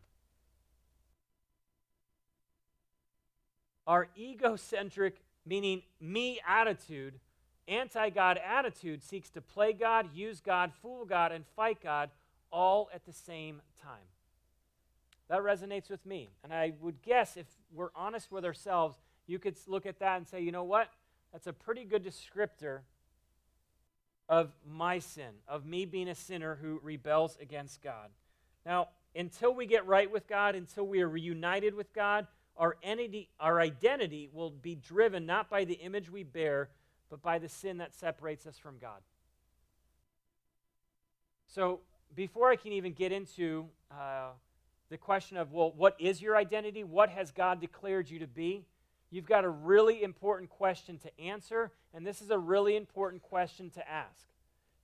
Our 3.87 4.07
egocentric, 4.17 5.17
meaning 5.45 5.83
me 5.99 6.39
attitude 6.47 7.19
anti 7.67 8.09
God 8.09 8.39
attitude 8.45 9.03
seeks 9.03 9.29
to 9.31 9.41
play 9.41 9.73
God, 9.73 10.09
use 10.13 10.39
God, 10.39 10.71
fool 10.81 11.05
God, 11.05 11.31
and 11.31 11.45
fight 11.55 11.81
God 11.81 12.09
all 12.51 12.89
at 12.93 13.05
the 13.05 13.13
same 13.13 13.61
time. 13.81 14.07
That 15.29 15.39
resonates 15.39 15.89
with 15.89 16.05
me. 16.05 16.29
And 16.43 16.53
I 16.53 16.73
would 16.81 17.01
guess 17.01 17.37
if 17.37 17.47
we're 17.73 17.89
honest 17.95 18.31
with 18.31 18.45
ourselves, 18.45 18.95
you 19.27 19.39
could 19.39 19.55
look 19.67 19.85
at 19.85 19.99
that 19.99 20.17
and 20.17 20.27
say, 20.27 20.41
you 20.41 20.51
know 20.51 20.63
what? 20.63 20.89
That's 21.31 21.47
a 21.47 21.53
pretty 21.53 21.83
good 21.83 22.05
descriptor 22.05 22.81
of 24.29 24.51
my 24.67 24.99
sin, 24.99 25.33
of 25.47 25.65
me 25.65 25.85
being 25.85 26.07
a 26.07 26.15
sinner 26.15 26.57
who 26.61 26.79
rebels 26.83 27.37
against 27.41 27.81
God. 27.81 28.09
Now, 28.65 28.89
until 29.15 29.53
we 29.53 29.65
get 29.65 29.85
right 29.87 30.09
with 30.09 30.27
God, 30.27 30.55
until 30.55 30.85
we 30.85 31.01
are 31.01 31.09
reunited 31.09 31.73
with 31.73 31.91
God, 31.93 32.27
our, 32.57 32.77
entity, 32.83 33.29
our 33.39 33.59
identity 33.59 34.29
will 34.31 34.49
be 34.49 34.75
driven 34.75 35.25
not 35.25 35.49
by 35.49 35.65
the 35.65 35.75
image 35.75 36.09
we 36.09 36.23
bear, 36.23 36.69
but 37.09 37.21
by 37.21 37.39
the 37.39 37.49
sin 37.49 37.77
that 37.77 37.93
separates 37.93 38.45
us 38.47 38.57
from 38.57 38.77
God. 38.79 38.99
So, 41.47 41.79
before 42.15 42.49
I 42.49 42.55
can 42.55 42.71
even 42.71 42.93
get 42.93 43.11
into 43.11 43.65
uh, 43.91 44.29
the 44.89 44.97
question 44.97 45.37
of, 45.37 45.51
well, 45.51 45.73
what 45.75 45.95
is 45.99 46.21
your 46.21 46.37
identity? 46.37 46.83
What 46.83 47.09
has 47.09 47.31
God 47.31 47.59
declared 47.59 48.09
you 48.09 48.19
to 48.19 48.27
be? 48.27 48.65
You've 49.11 49.25
got 49.25 49.45
a 49.45 49.49
really 49.49 50.03
important 50.03 50.49
question 50.49 50.97
to 50.99 51.19
answer, 51.19 51.71
and 51.93 52.05
this 52.05 52.21
is 52.21 52.31
a 52.31 52.37
really 52.37 52.75
important 52.75 53.21
question 53.21 53.69
to 53.71 53.89
ask. 53.89 54.25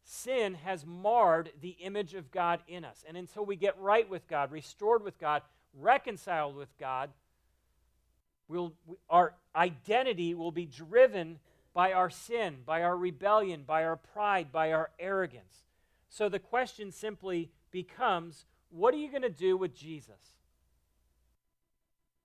Sin 0.03 0.55
has 0.55 0.85
marred 0.85 1.51
the 1.61 1.75
image 1.79 2.13
of 2.13 2.31
God 2.31 2.59
in 2.67 2.83
us. 2.83 3.03
And 3.07 3.17
until 3.17 3.45
we 3.45 3.55
get 3.55 3.79
right 3.79 4.09
with 4.09 4.27
God, 4.27 4.51
restored 4.51 5.03
with 5.03 5.19
God, 5.19 5.41
reconciled 5.77 6.55
with 6.55 6.69
God, 6.77 7.09
we'll, 8.51 8.73
our 9.09 9.33
identity 9.55 10.33
will 10.33 10.51
be 10.51 10.65
driven 10.65 11.39
by 11.73 11.93
our 11.93 12.09
sin, 12.09 12.57
by 12.65 12.83
our 12.83 12.97
rebellion, 12.97 13.63
by 13.65 13.85
our 13.85 13.95
pride, 13.95 14.51
by 14.51 14.73
our 14.73 14.91
arrogance. 14.99 15.63
So 16.09 16.27
the 16.27 16.39
question 16.39 16.91
simply 16.91 17.49
becomes 17.71 18.45
what 18.69 18.93
are 18.93 18.97
you 18.97 19.09
going 19.09 19.21
to 19.21 19.29
do 19.29 19.55
with 19.57 19.73
Jesus? 19.75 20.35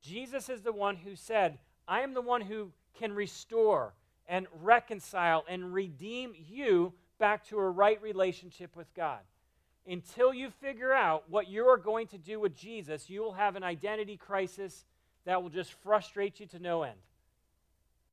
Jesus 0.03 0.49
is 0.49 0.63
the 0.63 0.73
one 0.73 0.97
who 0.97 1.17
said, 1.17 1.59
I 1.89 2.01
am 2.01 2.15
the 2.15 2.21
one 2.21 2.41
who 2.41 2.73
can 2.99 3.13
restore 3.13 3.95
and 4.29 4.47
reconcile 4.61 5.45
and 5.49 5.73
redeem 5.73 6.35
you 6.37 6.93
back 7.19 7.47
to 7.49 7.59
a 7.59 7.71
right 7.71 8.01
relationship 8.03 8.77
with 8.77 8.93
God. 8.95 9.21
Until 9.89 10.35
you 10.35 10.51
figure 10.51 10.93
out 10.93 11.25
what 11.29 11.49
you 11.49 11.67
are 11.67 11.77
going 11.77 12.09
to 12.09 12.19
do 12.19 12.41
with 12.41 12.57
Jesus, 12.57 13.09
you 13.09 13.21
will 13.21 13.33
have 13.33 13.55
an 13.55 13.63
identity 13.63 14.17
crisis 14.17 14.85
that 15.27 15.43
will 15.43 15.51
just 15.51 15.73
frustrate 15.83 16.41
you 16.41 16.47
to 16.47 16.59
no 16.59 16.83
end. 16.83 16.99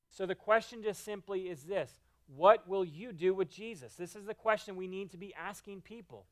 So 0.09 0.25
the 0.25 0.35
question 0.35 0.83
just 0.83 1.05
simply 1.05 1.49
is 1.49 1.63
this 1.63 1.91
What 2.35 2.67
will 2.67 2.83
you 2.83 3.13
do 3.13 3.33
with 3.33 3.49
Jesus? 3.49 3.93
This 3.93 4.15
is 4.15 4.25
the 4.25 4.33
question 4.33 4.75
we 4.75 4.87
need 4.87 5.11
to 5.11 5.17
be 5.17 5.33
asking 5.33 5.81
people. 5.81 6.25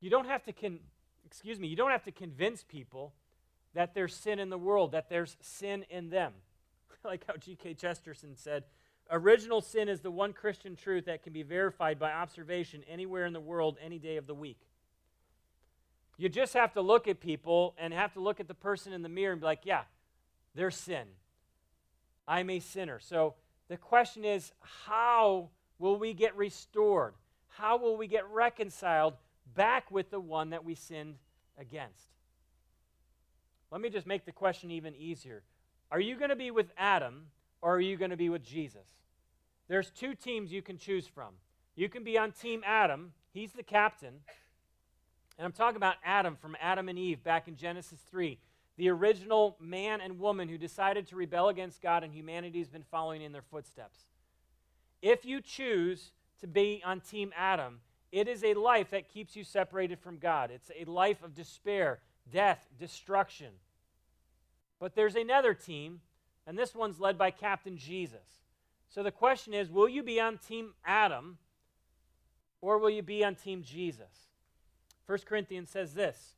You 0.00 0.10
don't 0.10 0.26
have 0.26 0.42
to 0.44 0.52
con- 0.52 0.80
excuse 1.24 1.60
me, 1.60 1.68
you 1.68 1.76
don't 1.76 1.90
have 1.92 2.04
to 2.04 2.12
convince 2.12 2.64
people 2.64 3.12
that 3.74 3.94
there's 3.94 4.14
sin 4.14 4.38
in 4.40 4.50
the 4.50 4.58
world, 4.58 4.92
that 4.92 5.08
there's 5.08 5.36
sin 5.40 5.84
in 5.90 6.10
them. 6.10 6.32
like 7.04 7.24
how 7.26 7.36
G.K. 7.36 7.74
Chesterton 7.74 8.34
said, 8.34 8.64
original 9.10 9.60
sin 9.60 9.88
is 9.88 10.00
the 10.00 10.10
one 10.10 10.32
Christian 10.32 10.74
truth 10.74 11.04
that 11.04 11.22
can 11.22 11.32
be 11.32 11.42
verified 11.42 11.98
by 11.98 12.12
observation 12.12 12.82
anywhere 12.88 13.26
in 13.26 13.32
the 13.32 13.40
world 13.40 13.76
any 13.82 13.98
day 13.98 14.16
of 14.16 14.26
the 14.26 14.34
week. 14.34 14.58
You 16.20 16.28
just 16.28 16.52
have 16.52 16.74
to 16.74 16.82
look 16.82 17.08
at 17.08 17.18
people 17.18 17.74
and 17.78 17.94
have 17.94 18.12
to 18.12 18.20
look 18.20 18.40
at 18.40 18.46
the 18.46 18.52
person 18.52 18.92
in 18.92 19.00
the 19.00 19.08
mirror 19.08 19.32
and 19.32 19.40
be 19.40 19.46
like, 19.46 19.60
yeah, 19.64 19.84
there's 20.54 20.76
sin. 20.76 21.06
I'm 22.28 22.50
a 22.50 22.60
sinner. 22.60 23.00
So 23.00 23.36
the 23.70 23.78
question 23.78 24.26
is, 24.26 24.52
how 24.60 25.48
will 25.78 25.98
we 25.98 26.12
get 26.12 26.36
restored? 26.36 27.14
How 27.48 27.78
will 27.78 27.96
we 27.96 28.06
get 28.06 28.28
reconciled 28.28 29.14
back 29.54 29.90
with 29.90 30.10
the 30.10 30.20
one 30.20 30.50
that 30.50 30.62
we 30.62 30.74
sinned 30.74 31.14
against? 31.56 32.10
Let 33.70 33.80
me 33.80 33.88
just 33.88 34.06
make 34.06 34.26
the 34.26 34.32
question 34.32 34.70
even 34.70 34.94
easier. 34.96 35.42
Are 35.90 36.00
you 36.00 36.16
going 36.16 36.28
to 36.28 36.36
be 36.36 36.50
with 36.50 36.70
Adam 36.76 37.28
or 37.62 37.76
are 37.76 37.80
you 37.80 37.96
going 37.96 38.10
to 38.10 38.18
be 38.18 38.28
with 38.28 38.44
Jesus? 38.44 38.88
There's 39.68 39.88
two 39.88 40.14
teams 40.14 40.52
you 40.52 40.60
can 40.60 40.76
choose 40.76 41.06
from. 41.06 41.32
You 41.76 41.88
can 41.88 42.04
be 42.04 42.18
on 42.18 42.32
Team 42.32 42.62
Adam, 42.66 43.14
he's 43.32 43.52
the 43.52 43.62
captain. 43.62 44.16
And 45.40 45.46
I'm 45.46 45.52
talking 45.52 45.78
about 45.78 45.94
Adam 46.04 46.36
from 46.36 46.54
Adam 46.60 46.90
and 46.90 46.98
Eve 46.98 47.24
back 47.24 47.48
in 47.48 47.56
Genesis 47.56 47.98
3, 48.10 48.38
the 48.76 48.90
original 48.90 49.56
man 49.58 50.02
and 50.02 50.20
woman 50.20 50.50
who 50.50 50.58
decided 50.58 51.06
to 51.06 51.16
rebel 51.16 51.48
against 51.48 51.80
God, 51.80 52.04
and 52.04 52.12
humanity's 52.12 52.68
been 52.68 52.84
following 52.90 53.22
in 53.22 53.32
their 53.32 53.40
footsteps. 53.40 54.00
If 55.00 55.24
you 55.24 55.40
choose 55.40 56.12
to 56.42 56.46
be 56.46 56.82
on 56.84 57.00
Team 57.00 57.32
Adam, 57.34 57.80
it 58.12 58.28
is 58.28 58.44
a 58.44 58.52
life 58.52 58.90
that 58.90 59.08
keeps 59.08 59.34
you 59.34 59.42
separated 59.42 59.98
from 59.98 60.18
God. 60.18 60.50
It's 60.50 60.70
a 60.78 60.84
life 60.84 61.22
of 61.24 61.34
despair, 61.34 62.00
death, 62.30 62.68
destruction. 62.78 63.54
But 64.78 64.94
there's 64.94 65.16
another 65.16 65.54
team, 65.54 66.02
and 66.46 66.58
this 66.58 66.74
one's 66.74 67.00
led 67.00 67.16
by 67.16 67.30
Captain 67.30 67.78
Jesus. 67.78 68.42
So 68.90 69.02
the 69.02 69.10
question 69.10 69.54
is 69.54 69.70
will 69.70 69.88
you 69.88 70.02
be 70.02 70.20
on 70.20 70.36
Team 70.36 70.74
Adam 70.84 71.38
or 72.60 72.76
will 72.76 72.90
you 72.90 73.02
be 73.02 73.24
on 73.24 73.36
Team 73.36 73.62
Jesus? 73.62 74.29
1 75.10 75.18
Corinthians 75.26 75.68
says 75.68 75.92
this 75.92 76.36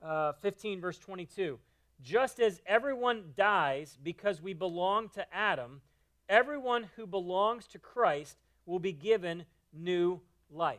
uh, 0.00 0.34
15, 0.34 0.80
verse 0.80 0.98
22. 0.98 1.58
Just 2.00 2.38
as 2.38 2.60
everyone 2.64 3.32
dies 3.36 3.98
because 4.00 4.40
we 4.40 4.52
belong 4.52 5.08
to 5.08 5.26
Adam, 5.34 5.80
everyone 6.28 6.90
who 6.94 7.08
belongs 7.08 7.66
to 7.66 7.80
Christ 7.80 8.36
will 8.66 8.78
be 8.78 8.92
given 8.92 9.46
new 9.72 10.20
life. 10.48 10.78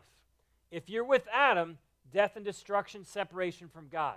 If 0.71 0.89
you're 0.89 1.03
with 1.03 1.27
Adam, 1.33 1.77
death 2.13 2.37
and 2.37 2.45
destruction, 2.45 3.03
separation 3.03 3.67
from 3.67 3.89
God. 3.89 4.15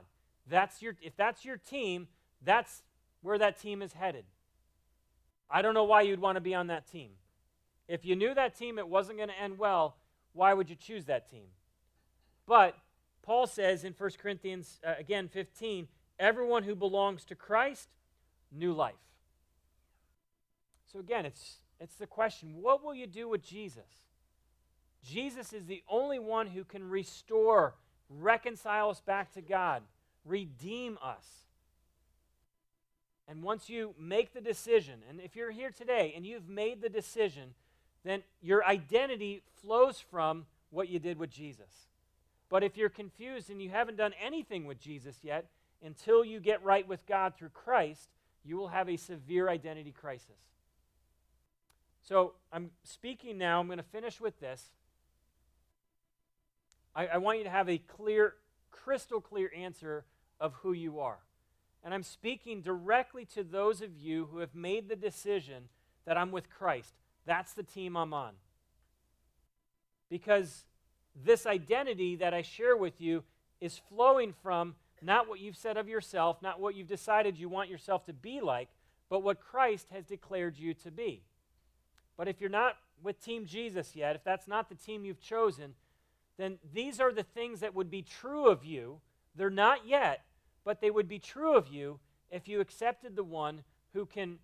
That's 0.48 0.80
your, 0.80 0.94
if 1.02 1.16
that's 1.16 1.44
your 1.44 1.56
team, 1.56 2.06
that's 2.44 2.84
where 3.20 3.38
that 3.38 3.60
team 3.60 3.82
is 3.82 3.94
headed. 3.94 4.26
I 5.50 5.60
don't 5.60 5.74
know 5.74 5.82
why 5.82 6.02
you'd 6.02 6.20
want 6.20 6.36
to 6.36 6.40
be 6.40 6.54
on 6.54 6.68
that 6.68 6.86
team. 6.86 7.10
If 7.88 8.04
you 8.04 8.14
knew 8.14 8.32
that 8.32 8.56
team 8.56 8.78
it 8.78 8.86
wasn't 8.86 9.18
going 9.18 9.30
to 9.30 9.40
end 9.40 9.58
well, 9.58 9.96
why 10.34 10.54
would 10.54 10.70
you 10.70 10.76
choose 10.76 11.06
that 11.06 11.28
team? 11.28 11.46
But 12.46 12.76
Paul 13.22 13.46
says 13.46 13.84
in 13.84 13.92
1 13.92 14.10
Corinthians, 14.18 14.78
uh, 14.86 14.94
again, 14.98 15.28
15, 15.28 15.88
everyone 16.18 16.62
who 16.62 16.74
belongs 16.74 17.24
to 17.26 17.34
Christ, 17.34 17.88
new 18.52 18.72
life. 18.72 18.94
So 20.92 21.00
again, 21.00 21.26
it's, 21.26 21.56
it's 21.80 21.96
the 21.96 22.06
question 22.06 22.54
what 22.60 22.84
will 22.84 22.94
you 22.94 23.06
do 23.06 23.28
with 23.28 23.44
Jesus? 23.44 23.84
Jesus 25.04 25.52
is 25.52 25.66
the 25.66 25.82
only 25.88 26.18
one 26.18 26.46
who 26.48 26.64
can 26.64 26.88
restore, 26.88 27.74
reconcile 28.08 28.90
us 28.90 29.00
back 29.00 29.32
to 29.34 29.40
God, 29.40 29.82
redeem 30.24 30.98
us. 31.02 31.24
And 33.28 33.42
once 33.42 33.68
you 33.68 33.94
make 33.98 34.32
the 34.32 34.40
decision, 34.40 35.00
and 35.08 35.20
if 35.20 35.34
you're 35.34 35.50
here 35.50 35.70
today 35.70 36.12
and 36.14 36.24
you've 36.24 36.48
made 36.48 36.80
the 36.80 36.88
decision, 36.88 37.54
then 38.04 38.22
your 38.40 38.64
identity 38.64 39.42
flows 39.60 39.98
from 39.98 40.46
what 40.70 40.88
you 40.88 40.98
did 41.00 41.18
with 41.18 41.30
Jesus. 41.30 41.88
But 42.48 42.62
if 42.62 42.76
you're 42.76 42.88
confused 42.88 43.50
and 43.50 43.60
you 43.60 43.70
haven't 43.70 43.96
done 43.96 44.12
anything 44.24 44.66
with 44.66 44.80
Jesus 44.80 45.16
yet, 45.22 45.46
until 45.84 46.24
you 46.24 46.40
get 46.40 46.62
right 46.64 46.86
with 46.86 47.06
God 47.06 47.34
through 47.36 47.50
Christ, 47.50 48.08
you 48.44 48.56
will 48.56 48.68
have 48.68 48.88
a 48.88 48.96
severe 48.96 49.48
identity 49.48 49.92
crisis. 49.92 50.38
So 52.02 52.34
I'm 52.52 52.70
speaking 52.84 53.36
now, 53.36 53.58
I'm 53.58 53.66
going 53.66 53.78
to 53.78 53.84
finish 53.84 54.20
with 54.20 54.38
this. 54.38 54.64
I, 56.94 57.06
I 57.08 57.16
want 57.18 57.38
you 57.38 57.44
to 57.44 57.50
have 57.50 57.68
a 57.68 57.78
clear, 57.78 58.34
crystal 58.70 59.20
clear 59.20 59.50
answer 59.54 60.04
of 60.40 60.54
who 60.62 60.72
you 60.72 61.00
are. 61.00 61.18
And 61.82 61.92
I'm 61.92 62.02
speaking 62.02 62.62
directly 62.62 63.24
to 63.34 63.44
those 63.44 63.82
of 63.82 63.96
you 63.96 64.28
who 64.30 64.38
have 64.38 64.54
made 64.54 64.88
the 64.88 64.96
decision 64.96 65.64
that 66.04 66.16
I'm 66.16 66.30
with 66.30 66.48
Christ. 66.48 66.94
That's 67.26 67.52
the 67.52 67.62
team 67.62 67.96
I'm 67.96 68.14
on. 68.14 68.34
Because 70.08 70.64
this 71.24 71.46
identity 71.46 72.16
that 72.16 72.34
I 72.34 72.42
share 72.42 72.76
with 72.76 73.00
you 73.00 73.24
is 73.60 73.80
flowing 73.88 74.34
from 74.42 74.74
not 75.02 75.28
what 75.28 75.40
you've 75.40 75.56
said 75.56 75.76
of 75.76 75.88
yourself, 75.88 76.42
not 76.42 76.60
what 76.60 76.74
you've 76.74 76.88
decided 76.88 77.38
you 77.38 77.48
want 77.48 77.70
yourself 77.70 78.04
to 78.06 78.12
be 78.12 78.40
like, 78.40 78.68
but 79.08 79.22
what 79.22 79.40
Christ 79.40 79.86
has 79.92 80.04
declared 80.04 80.58
you 80.58 80.74
to 80.74 80.90
be. 80.90 81.22
But 82.16 82.28
if 82.28 82.40
you're 82.40 82.50
not 82.50 82.76
with 83.02 83.22
Team 83.22 83.46
Jesus 83.46 83.94
yet, 83.94 84.16
if 84.16 84.24
that's 84.24 84.48
not 84.48 84.68
the 84.68 84.74
team 84.74 85.04
you've 85.04 85.20
chosen, 85.20 85.74
then 86.38 86.58
these 86.72 87.00
are 87.00 87.12
the 87.12 87.22
things 87.22 87.60
that 87.60 87.74
would 87.74 87.90
be 87.90 88.02
true 88.02 88.48
of 88.48 88.64
you. 88.64 89.00
They're 89.34 89.50
not 89.50 89.86
yet, 89.86 90.22
but 90.64 90.80
they 90.80 90.90
would 90.90 91.08
be 91.08 91.18
true 91.18 91.56
of 91.56 91.68
you 91.68 91.98
if 92.30 92.48
you 92.48 92.60
accepted 92.60 93.16
the 93.16 93.24
one 93.24 93.62
who 93.92 94.06
can 94.06 94.38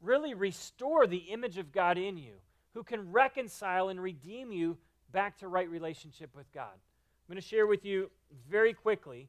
really 0.00 0.34
restore 0.34 1.06
the 1.06 1.16
image 1.16 1.58
of 1.58 1.72
God 1.72 1.98
in 1.98 2.16
you, 2.16 2.34
who 2.74 2.82
can 2.82 3.12
reconcile 3.12 3.88
and 3.88 4.00
redeem 4.00 4.52
you 4.52 4.76
back 5.14 5.38
to 5.38 5.48
right 5.48 5.70
relationship 5.70 6.34
with 6.36 6.52
God. 6.52 6.74
I'm 6.74 7.32
going 7.32 7.40
to 7.40 7.48
share 7.48 7.68
with 7.68 7.84
you 7.84 8.10
very 8.50 8.74
quickly 8.74 9.28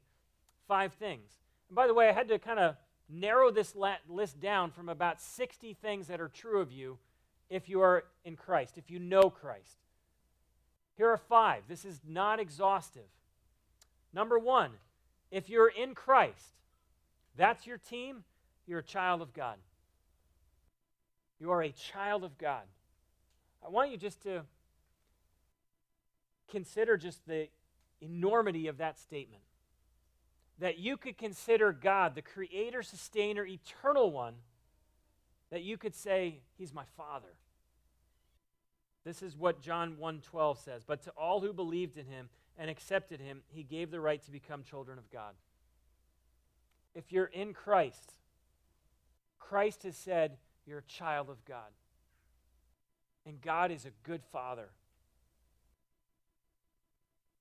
five 0.68 0.94
things. 0.94 1.30
And 1.70 1.76
by 1.76 1.86
the 1.86 1.94
way, 1.94 2.10
I 2.10 2.12
had 2.12 2.28
to 2.30 2.40
kind 2.40 2.60
of 2.60 2.76
narrow 3.08 3.52
this 3.52 3.76
list 4.10 4.40
down 4.40 4.72
from 4.72 4.90
about 4.90 5.22
60 5.22 5.76
things 5.76 6.08
that 6.08 6.20
are 6.20 6.28
true 6.28 6.60
of 6.60 6.72
you 6.72 6.98
if 7.52 7.70
you 7.70 7.82
are 7.82 8.06
in 8.26 8.36
Christ, 8.36 8.80
if 8.80 8.90
you 8.90 8.98
know 8.98 9.30
Christ. 9.30 9.78
Here 10.98 11.08
are 11.08 11.18
five. 11.18 11.64
This 11.70 11.86
is 11.86 12.02
not 12.06 12.40
exhaustive. 12.40 13.04
Number 14.12 14.40
one, 14.40 14.72
if 15.30 15.50
you're 15.50 15.70
in 15.70 15.94
Christ, 15.94 16.56
that's 17.38 17.68
your 17.68 17.78
team, 17.78 18.24
you're 18.66 18.80
a 18.80 18.84
child 18.84 19.22
of 19.22 19.34
God. 19.34 19.58
You 21.40 21.52
are 21.52 21.62
a 21.62 21.72
child 21.72 22.24
of 22.24 22.40
God. 22.40 22.64
I 23.64 23.70
want 23.70 23.92
you 23.92 23.98
just 23.98 24.24
to 24.24 24.46
consider 26.50 26.98
just 26.98 27.26
the 27.28 27.48
enormity 28.02 28.68
of 28.68 28.78
that 28.78 29.00
statement. 29.00 29.44
That 30.60 30.78
you 30.80 30.98
could 30.98 31.18
consider 31.18 31.74
God, 31.74 32.16
the 32.16 32.22
creator, 32.22 32.82
sustainer, 32.82 33.46
eternal 33.46 34.12
one, 34.12 34.36
that 35.52 35.64
you 35.64 35.78
could 35.78 35.96
say, 35.96 36.40
He's 36.58 36.74
my 36.74 36.86
Father. 36.96 37.36
This 39.06 39.22
is 39.22 39.38
what 39.38 39.62
John 39.62 39.98
1:12 39.98 40.58
says, 40.58 40.84
but 40.84 41.04
to 41.04 41.12
all 41.12 41.40
who 41.40 41.54
believed 41.54 41.98
in 41.98 42.08
him 42.08 42.28
and 42.58 42.70
accepted 42.70 43.22
him, 43.22 43.44
he 43.48 43.64
gave 43.64 43.92
the 43.92 44.02
right 44.02 44.22
to 44.24 44.32
become 44.32 44.64
children 44.64 44.98
of 44.98 45.10
God. 45.12 45.36
If 46.96 47.12
you're 47.12 47.26
in 47.26 47.54
Christ, 47.54 48.16
Christ 49.38 49.84
has 49.84 49.96
said 49.96 50.38
you're 50.66 50.80
a 50.80 50.84
child 50.84 51.30
of 51.30 51.46
God. 51.46 51.72
And 53.28 53.42
God 53.42 53.72
is 53.72 53.86
a 53.86 53.92
good 54.04 54.24
father. 54.24 54.70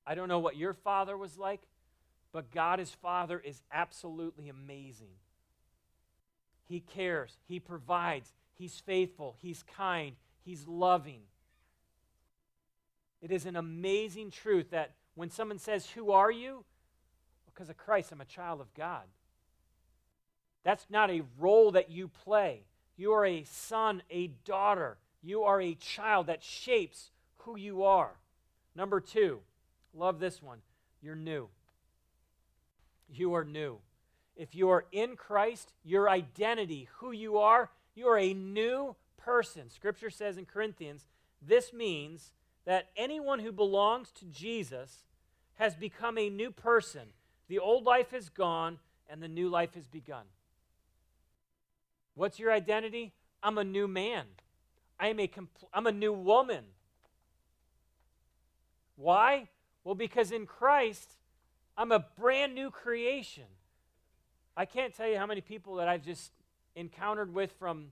I 0.07 0.15
don't 0.15 0.29
know 0.29 0.39
what 0.39 0.57
your 0.57 0.75
father 0.75 1.17
was 1.17 1.39
like, 1.39 1.63
but 2.33 2.51
God 2.51 2.81
as 2.81 2.91
father 2.91 3.39
is 3.39 3.63
absolutely 3.73 4.49
amazing. 4.49 5.17
He 6.67 6.81
cares, 6.81 7.39
he 7.47 7.61
provides, 7.61 8.33
he's 8.55 8.81
faithful, 8.81 9.37
he's 9.41 9.63
kind, 9.63 10.17
he's 10.45 10.67
loving. 10.67 11.21
It 13.23 13.31
is 13.31 13.47
an 13.47 13.57
amazing 13.57 14.31
truth 14.31 14.71
that 14.71 14.93
when 15.15 15.31
someone 15.31 15.59
says, 15.59 15.89
Who 15.91 16.11
are 16.11 16.31
you? 16.31 16.65
Because 17.47 17.71
of 17.71 17.77
Christ, 17.77 18.13
I'm 18.13 18.21
a 18.21 18.27
child 18.27 18.61
of 18.61 18.75
God. 18.75 19.05
That's 20.65 20.87
not 20.91 21.11
a 21.11 21.23
role 21.39 21.71
that 21.73 21.91
you 21.91 22.09
play. 22.09 22.65
You 22.97 23.13
are 23.13 23.25
a 23.25 23.45
son, 23.45 24.03
a 24.11 24.29
daughter. 24.45 24.99
You 25.23 25.43
are 25.45 25.61
a 25.61 25.75
child 25.75 26.27
that 26.27 26.43
shapes 26.43 27.11
who 27.39 27.57
you 27.57 27.85
are. 27.85 28.13
Number 28.75 29.01
two, 29.01 29.41
love 29.95 30.19
this 30.19 30.43
one. 30.43 30.59
You're 31.03 31.17
new. 31.17 31.49
You 33.09 33.35
are 33.35 33.45
new. 33.45 33.79
If 34.37 34.55
you 34.55 34.71
are 34.71 34.87
in 34.91 35.17
Christ, 35.17 35.73
your 35.85 36.09
identity, 36.09 36.89
who 36.97 37.13
you 37.13 37.39
are, 37.39 37.71
you 37.95 38.07
are 38.07 38.19
a 38.19 38.35
new 38.35 38.97
person. 39.17 39.71
Scripture 39.71 40.11
says 40.11 40.37
in 40.37 40.47
Corinthians, 40.47 41.07
this 41.41 41.73
means 41.73 42.33
that 42.65 42.89
anyone 42.97 43.39
who 43.39 43.53
belongs 43.53 44.11
to 44.13 44.25
Jesus 44.25 45.05
has 45.55 45.75
become 45.75 46.19
a 46.19 46.31
new 46.31 46.51
person. 46.51 47.09
The 47.49 47.59
old 47.59 47.85
life 47.85 48.13
is 48.13 48.29
gone 48.29 48.79
and 49.09 49.23
the 49.23 49.29
new 49.29 49.49
life 49.49 49.75
has 49.75 49.87
begun. 49.87 50.25
What's 52.15 52.39
your 52.39 52.53
identity? 52.53 53.13
I'm 53.43 53.59
a 53.59 53.65
new 53.65 53.87
man. 53.87 54.25
I 54.99 55.09
am 55.09 55.21
a 55.21 55.29
compl- 55.29 55.69
I'm 55.73 55.87
a 55.87 55.93
new 55.93 56.13
woman. 56.13 56.65
Why? 58.97 59.49
Well, 59.85 59.95
because 59.95 60.33
in 60.33 60.47
Christ, 60.47 61.17
I'm 61.77 61.93
a 61.93 62.05
brand 62.19 62.55
new 62.55 62.71
creation. 62.71 63.45
I 64.57 64.65
can't 64.65 64.95
tell 64.95 65.09
you 65.09 65.19
how 65.19 65.27
many 65.27 65.41
people 65.43 65.77
that 65.77 65.89
I've 65.89 66.03
just 66.03 66.33
encountered 66.75 67.35
with 67.35 67.53
from 67.59 67.89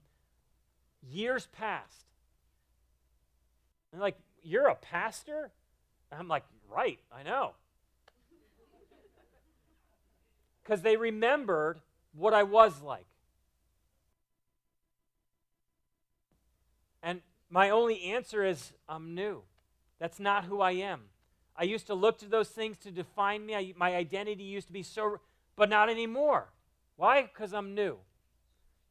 years 1.07 1.47
past. 1.57 2.05
And 3.91 4.01
like, 4.01 4.17
you're 4.41 4.67
a 4.67 4.75
pastor? 4.75 5.51
I'm 6.11 6.27
like, 6.27 6.43
right, 6.69 6.99
I 7.11 7.23
know. 7.23 7.51
Because 10.63 10.81
they 10.81 10.95
remembered 10.95 11.81
what 12.13 12.33
I 12.33 12.43
was 12.43 12.81
like. 12.81 13.05
And 17.01 17.21
my 17.49 17.69
only 17.69 18.01
answer 18.03 18.45
is, 18.45 18.71
I'm 18.87 19.13
new. 19.13 19.41
That's 19.99 20.21
not 20.21 20.45
who 20.45 20.61
I 20.61 20.71
am. 20.71 21.01
I 21.55 21.63
used 21.63 21.87
to 21.87 21.93
look 21.93 22.17
to 22.19 22.27
those 22.27 22.49
things 22.49 22.77
to 22.79 22.91
define 22.91 23.45
me. 23.45 23.55
I, 23.55 23.73
my 23.75 23.95
identity 23.95 24.43
used 24.43 24.67
to 24.67 24.73
be 24.73 24.83
so, 24.83 25.19
but 25.55 25.69
not 25.69 25.89
anymore. 25.89 26.49
Why? 26.95 27.21
Because 27.21 27.53
I'm 27.53 27.75
new. 27.75 27.97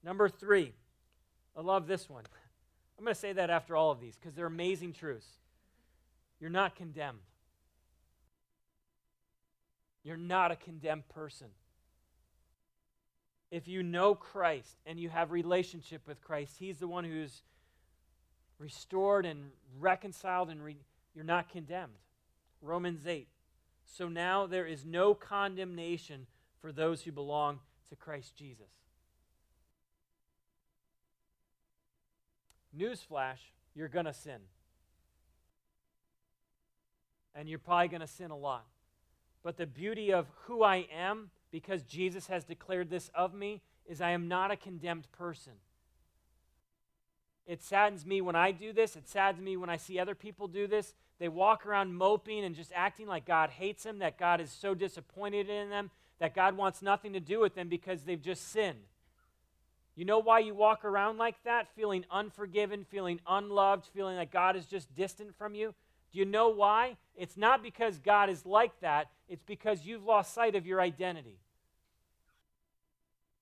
Number 0.04 0.28
three, 0.28 0.72
I 1.56 1.60
love 1.60 1.86
this 1.86 2.08
one. 2.08 2.24
I'm 2.98 3.04
going 3.04 3.14
to 3.14 3.20
say 3.20 3.32
that 3.32 3.50
after 3.50 3.74
all 3.74 3.90
of 3.90 4.00
these 4.00 4.16
because 4.16 4.34
they're 4.34 4.46
amazing 4.46 4.92
truths. 4.92 5.26
You're 6.40 6.50
not 6.50 6.76
condemned. 6.76 7.18
You're 10.04 10.16
not 10.16 10.50
a 10.50 10.56
condemned 10.56 11.08
person. 11.08 11.48
If 13.50 13.68
you 13.68 13.82
know 13.82 14.14
Christ 14.14 14.76
and 14.86 14.98
you 14.98 15.08
have 15.08 15.30
relationship 15.30 16.06
with 16.06 16.20
Christ, 16.20 16.56
he's 16.58 16.78
the 16.78 16.88
one 16.88 17.04
who's 17.04 17.42
restored 18.58 19.26
and 19.26 19.50
reconciled 19.78 20.50
and 20.50 20.62
re- 20.62 20.76
you're 21.14 21.24
not 21.24 21.48
condemned. 21.48 21.92
Romans 22.62 23.06
8. 23.06 23.28
So 23.84 24.08
now 24.08 24.46
there 24.46 24.66
is 24.66 24.86
no 24.86 25.14
condemnation 25.14 26.26
for 26.60 26.72
those 26.72 27.02
who 27.02 27.12
belong 27.12 27.58
to 27.90 27.96
Christ 27.96 28.36
Jesus. 28.36 28.70
Newsflash, 32.76 33.38
you're 33.74 33.88
going 33.88 34.06
to 34.06 34.14
sin 34.14 34.40
and 37.34 37.48
you're 37.48 37.58
probably 37.58 37.88
going 37.88 38.00
to 38.00 38.06
sin 38.06 38.30
a 38.30 38.36
lot. 38.36 38.64
But 39.42 39.56
the 39.56 39.66
beauty 39.66 40.12
of 40.12 40.26
who 40.44 40.62
I 40.62 40.86
am, 40.94 41.30
because 41.50 41.82
Jesus 41.82 42.26
has 42.28 42.44
declared 42.44 42.90
this 42.90 43.10
of 43.14 43.34
me, 43.34 43.62
is 43.86 44.00
I 44.00 44.10
am 44.10 44.28
not 44.28 44.50
a 44.50 44.56
condemned 44.56 45.10
person. 45.12 45.54
It 47.46 47.62
saddens 47.62 48.06
me 48.06 48.20
when 48.20 48.36
I 48.36 48.52
do 48.52 48.72
this. 48.72 48.94
It 48.94 49.08
saddens 49.08 49.42
me 49.42 49.56
when 49.56 49.68
I 49.68 49.76
see 49.76 49.98
other 49.98 50.14
people 50.14 50.46
do 50.46 50.68
this. 50.68 50.94
They 51.22 51.28
walk 51.28 51.66
around 51.66 51.94
moping 51.94 52.42
and 52.42 52.52
just 52.52 52.72
acting 52.74 53.06
like 53.06 53.24
God 53.24 53.50
hates 53.50 53.84
them, 53.84 54.00
that 54.00 54.18
God 54.18 54.40
is 54.40 54.50
so 54.50 54.74
disappointed 54.74 55.48
in 55.48 55.70
them, 55.70 55.92
that 56.18 56.34
God 56.34 56.56
wants 56.56 56.82
nothing 56.82 57.12
to 57.12 57.20
do 57.20 57.38
with 57.38 57.54
them 57.54 57.68
because 57.68 58.02
they've 58.02 58.20
just 58.20 58.50
sinned. 58.50 58.80
You 59.94 60.04
know 60.04 60.18
why 60.18 60.40
you 60.40 60.52
walk 60.52 60.84
around 60.84 61.18
like 61.18 61.36
that, 61.44 61.68
feeling 61.76 62.04
unforgiven, 62.10 62.84
feeling 62.90 63.20
unloved, 63.24 63.86
feeling 63.94 64.16
like 64.16 64.32
God 64.32 64.56
is 64.56 64.66
just 64.66 64.92
distant 64.96 65.36
from 65.36 65.54
you? 65.54 65.76
Do 66.10 66.18
you 66.18 66.24
know 66.24 66.48
why? 66.48 66.96
It's 67.14 67.36
not 67.36 67.62
because 67.62 68.00
God 68.00 68.28
is 68.28 68.44
like 68.44 68.80
that, 68.80 69.06
it's 69.28 69.44
because 69.44 69.86
you've 69.86 70.02
lost 70.02 70.34
sight 70.34 70.56
of 70.56 70.66
your 70.66 70.80
identity. 70.80 71.38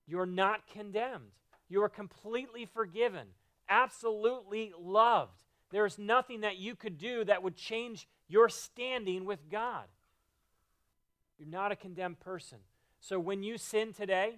You're 0.05 0.27
not 0.27 0.67
condemned, 0.71 1.31
you 1.67 1.81
are 1.81 1.89
completely 1.89 2.67
forgiven, 2.71 3.25
absolutely 3.67 4.71
loved. 4.79 5.31
There's 5.71 5.97
nothing 5.97 6.41
that 6.41 6.57
you 6.57 6.75
could 6.75 6.97
do 6.97 7.23
that 7.25 7.43
would 7.43 7.55
change 7.55 8.07
your 8.27 8.49
standing 8.49 9.25
with 9.25 9.49
God. 9.49 9.85
You're 11.37 11.47
not 11.47 11.71
a 11.71 11.75
condemned 11.75 12.19
person. 12.19 12.59
So 12.99 13.19
when 13.19 13.43
you 13.43 13.57
sin 13.57 13.93
today, 13.93 14.35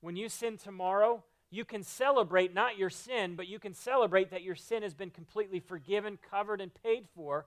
when 0.00 0.16
you 0.16 0.28
sin 0.28 0.58
tomorrow, 0.58 1.24
you 1.50 1.64
can 1.64 1.82
celebrate 1.82 2.52
not 2.52 2.76
your 2.76 2.90
sin, 2.90 3.36
but 3.36 3.46
you 3.46 3.58
can 3.58 3.72
celebrate 3.72 4.30
that 4.30 4.42
your 4.42 4.56
sin 4.56 4.82
has 4.82 4.94
been 4.94 5.10
completely 5.10 5.60
forgiven, 5.60 6.18
covered, 6.30 6.60
and 6.60 6.72
paid 6.74 7.06
for 7.14 7.46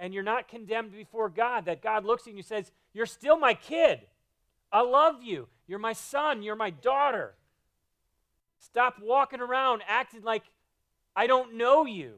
and 0.00 0.14
you're 0.14 0.22
not 0.22 0.48
condemned 0.48 0.92
before 0.92 1.28
God, 1.28 1.66
that 1.66 1.82
God 1.82 2.06
looks 2.06 2.22
at 2.22 2.32
you 2.32 2.38
and 2.38 2.44
says, 2.44 2.72
You're 2.94 3.06
still 3.06 3.38
my 3.38 3.52
kid. 3.52 4.00
I 4.72 4.80
love 4.80 5.22
you. 5.22 5.46
You're 5.68 5.78
my 5.78 5.92
son. 5.92 6.42
You're 6.42 6.56
my 6.56 6.70
daughter. 6.70 7.34
Stop 8.58 8.96
walking 9.00 9.40
around 9.40 9.82
acting 9.86 10.22
like 10.22 10.44
I 11.14 11.26
don't 11.26 11.54
know 11.54 11.84
you. 11.84 12.14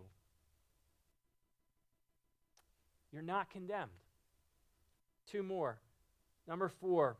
You're 3.12 3.22
not 3.22 3.50
condemned. 3.50 3.90
Two 5.30 5.42
more. 5.42 5.78
Number 6.48 6.68
four. 6.68 7.16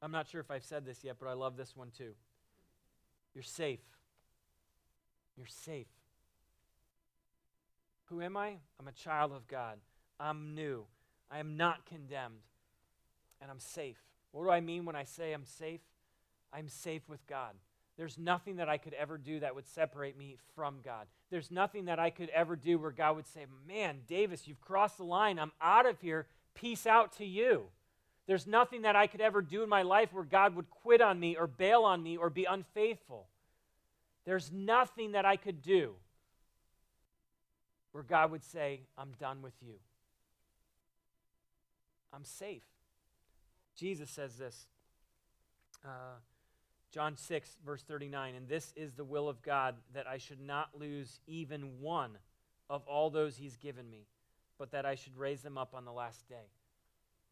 I'm 0.00 0.12
not 0.12 0.28
sure 0.28 0.40
if 0.40 0.50
I've 0.50 0.64
said 0.64 0.84
this 0.84 1.04
yet, 1.04 1.16
but 1.18 1.28
I 1.28 1.32
love 1.32 1.56
this 1.56 1.76
one 1.76 1.90
too. 1.96 2.12
You're 3.34 3.42
safe. 3.42 3.80
You're 5.36 5.46
safe. 5.46 5.86
Who 8.06 8.20
am 8.20 8.36
I? 8.36 8.56
I'm 8.78 8.88
a 8.88 8.92
child 8.92 9.32
of 9.32 9.46
God. 9.48 9.78
I'm 10.20 10.54
new. 10.54 10.84
I 11.30 11.38
am 11.38 11.56
not 11.56 11.86
condemned. 11.86 12.42
And 13.40 13.50
I'm 13.50 13.60
safe. 13.60 13.98
What 14.32 14.44
do 14.44 14.50
I 14.50 14.60
mean 14.60 14.84
when 14.84 14.96
I 14.96 15.04
say 15.04 15.32
I'm 15.32 15.46
safe? 15.46 15.80
I'm 16.52 16.68
safe 16.68 17.08
with 17.08 17.26
God. 17.26 17.54
There's 17.96 18.18
nothing 18.18 18.56
that 18.56 18.68
I 18.68 18.78
could 18.78 18.94
ever 18.94 19.18
do 19.18 19.40
that 19.40 19.54
would 19.54 19.68
separate 19.68 20.16
me 20.16 20.36
from 20.54 20.76
God. 20.82 21.06
There's 21.30 21.50
nothing 21.50 21.84
that 21.86 21.98
I 21.98 22.10
could 22.10 22.30
ever 22.30 22.56
do 22.56 22.78
where 22.78 22.90
God 22.90 23.16
would 23.16 23.26
say, 23.26 23.46
Man, 23.66 23.98
Davis, 24.08 24.48
you've 24.48 24.60
crossed 24.60 24.98
the 24.98 25.04
line. 25.04 25.38
I'm 25.38 25.52
out 25.60 25.86
of 25.86 26.00
here. 26.00 26.26
Peace 26.54 26.86
out 26.86 27.16
to 27.18 27.24
you. 27.24 27.64
There's 28.26 28.46
nothing 28.46 28.82
that 28.82 28.96
I 28.96 29.06
could 29.08 29.20
ever 29.20 29.42
do 29.42 29.62
in 29.62 29.68
my 29.68 29.82
life 29.82 30.12
where 30.12 30.24
God 30.24 30.54
would 30.56 30.70
quit 30.70 31.00
on 31.00 31.18
me 31.18 31.36
or 31.36 31.46
bail 31.46 31.82
on 31.82 32.02
me 32.02 32.16
or 32.16 32.30
be 32.30 32.44
unfaithful. 32.44 33.26
There's 34.24 34.50
nothing 34.52 35.12
that 35.12 35.24
I 35.24 35.36
could 35.36 35.60
do 35.62 35.94
where 37.90 38.04
God 38.04 38.30
would 38.30 38.44
say, 38.44 38.80
I'm 38.96 39.12
done 39.18 39.42
with 39.42 39.54
you. 39.60 39.74
I'm 42.12 42.24
safe. 42.24 42.64
Jesus 43.76 44.10
says 44.10 44.36
this. 44.36 44.66
Uh, 45.84 46.18
John 46.92 47.16
6, 47.16 47.56
verse 47.64 47.82
39, 47.82 48.34
and 48.34 48.48
this 48.48 48.74
is 48.76 48.92
the 48.92 49.04
will 49.04 49.28
of 49.28 49.40
God, 49.40 49.76
that 49.94 50.06
I 50.06 50.18
should 50.18 50.40
not 50.40 50.68
lose 50.78 51.20
even 51.26 51.80
one 51.80 52.18
of 52.68 52.86
all 52.86 53.08
those 53.08 53.36
he's 53.36 53.56
given 53.56 53.88
me, 53.90 54.06
but 54.58 54.72
that 54.72 54.84
I 54.84 54.94
should 54.94 55.16
raise 55.16 55.40
them 55.40 55.56
up 55.56 55.74
on 55.74 55.86
the 55.86 55.92
last 55.92 56.28
day. 56.28 56.50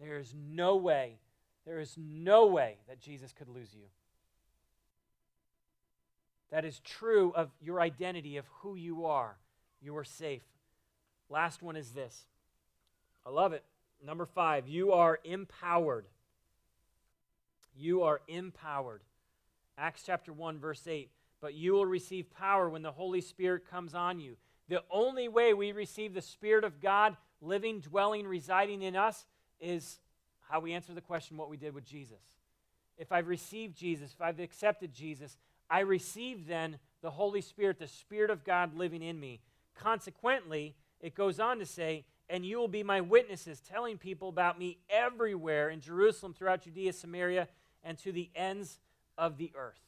There 0.01 0.19
is 0.19 0.35
no 0.35 0.77
way, 0.77 1.19
there 1.67 1.79
is 1.79 1.95
no 1.99 2.47
way 2.47 2.79
that 2.89 3.01
Jesus 3.01 3.35
could 3.35 3.49
lose 3.49 3.75
you. 3.75 3.85
That 6.51 6.65
is 6.65 6.81
true 6.81 7.33
of 7.37 7.51
your 7.61 7.83
identity, 7.83 8.39
of 8.39 8.47
who 8.61 8.77
you 8.77 9.05
are. 9.05 9.37
You 9.83 9.95
are 9.99 10.05
safe. 10.05 10.43
Last 11.29 11.63
one 11.63 11.77
is 11.77 11.91
this. 11.91 12.25
I 13.27 13.31
love 13.31 13.53
it. 13.53 13.63
Number 14.05 14.25
five, 14.25 14.67
you 14.67 14.93
are 14.93 15.21
empowered. 15.23 16.07
You 17.77 18.03
are 18.03 18.23
empowered. 18.27 19.03
Acts 19.81 20.03
chapter 20.05 20.33
1, 20.33 20.59
verse 20.59 20.87
8. 20.87 21.11
But 21.41 21.55
you 21.55 21.73
will 21.73 21.87
receive 21.87 22.31
power 22.31 22.69
when 22.69 22.83
the 22.83 22.93
Holy 22.93 23.23
Spirit 23.23 23.69
comes 23.69 23.95
on 23.95 24.21
you. 24.21 24.37
The 24.69 24.83
only 24.91 25.27
way 25.27 25.55
we 25.55 25.73
receive 25.73 26.13
the 26.13 26.21
Spirit 26.21 26.65
of 26.65 26.81
God 26.81 27.17
living, 27.41 27.81
dwelling, 27.81 28.27
residing 28.27 28.83
in 28.83 28.95
us 28.95 29.25
is 29.59 29.99
how 30.49 30.61
we 30.61 30.75
answer 30.75 30.93
the 30.93 31.01
question 31.01 31.37
what 31.37 31.49
we 31.49 31.57
did 31.57 31.75
with 31.75 31.85
Jesus. 31.85 32.21
If 32.99 33.11
I've 33.11 33.29
received 33.29 33.77
Jesus, 33.77 34.13
if 34.13 34.21
I've 34.21 34.39
accepted 34.39 34.93
Jesus, 34.93 35.39
I 35.71 35.81
receive 35.81 36.47
then 36.47 36.79
the 37.01 37.11
Holy 37.11 37.41
Spirit, 37.41 37.79
the 37.79 37.87
Spirit 37.87 38.31
of 38.31 38.45
God 38.45 38.77
living 38.77 39.03
in 39.03 39.19
me. 39.19 39.41
Consequently, 39.75 40.75
it 41.01 41.15
goes 41.15 41.41
on 41.41 41.59
to 41.59 41.67
say, 41.67 42.05
and 42.29 42.45
you 42.45 42.59
will 42.59 42.69
be 42.69 42.83
my 42.83 43.01
witnesses, 43.01 43.61
telling 43.61 43.97
people 43.97 44.29
about 44.29 44.59
me 44.59 44.79
everywhere 44.91 45.71
in 45.71 45.81
Jerusalem, 45.81 46.35
throughout 46.35 46.63
Judea, 46.63 46.93
Samaria, 46.93 47.49
and 47.83 47.97
to 47.99 48.13
the 48.13 48.29
ends 48.35 48.79
of 49.21 49.37
the 49.37 49.53
earth. 49.55 49.79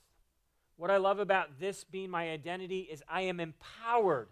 What 0.77 0.91
I 0.91 0.99
love 0.99 1.19
about 1.19 1.59
this 1.59 1.85
being 1.85 2.11
my 2.11 2.31
identity 2.31 2.81
is 2.81 3.03
I 3.09 3.23
am 3.23 3.41
empowered 3.41 4.29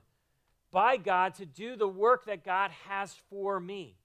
by 0.71 0.99
God 0.99 1.35
to 1.37 1.47
do 1.47 1.75
the 1.75 1.89
work 1.89 2.27
that 2.27 2.45
God 2.45 2.71
has 2.89 3.15
for 3.31 3.59
me. 3.59 3.97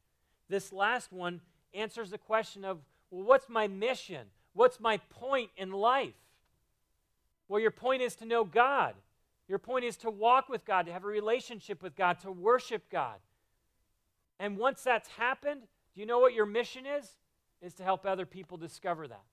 This 0.50 0.72
last 0.72 1.12
one 1.12 1.42
answers 1.74 2.10
the 2.10 2.18
question 2.18 2.64
of, 2.64 2.80
well, 3.12 3.26
what's 3.26 3.50
my 3.50 3.68
mission? 3.68 4.28
What's 4.54 4.80
my 4.80 4.98
point 5.10 5.50
in 5.58 5.72
life? 5.72 6.14
Well, 7.48 7.60
your 7.60 7.72
point 7.72 8.02
is 8.02 8.16
to 8.16 8.26
know 8.26 8.44
God. 8.44 8.96
Your 9.48 9.60
point 9.60 9.86
is 9.86 9.98
to 9.98 10.10
walk 10.10 10.50
with 10.50 10.66
God, 10.66 10.88
to 10.88 10.94
have 10.94 11.04
a 11.04 11.08
relationship 11.08 11.84
with 11.84 11.96
God, 11.96 12.20
to 12.22 12.32
worship 12.32 12.90
God. 12.90 13.18
And 14.40 14.58
once 14.58 14.82
that's 14.82 15.10
happened, 15.10 15.62
do 15.94 16.02
you 16.02 16.08
know 16.08 16.20
what 16.20 16.34
your 16.34 16.46
mission 16.46 16.86
is? 16.86 17.08
Is 17.62 17.74
to 17.76 17.84
help 17.84 18.06
other 18.06 18.26
people 18.26 18.58
discover 18.58 19.08
that. 19.08 19.24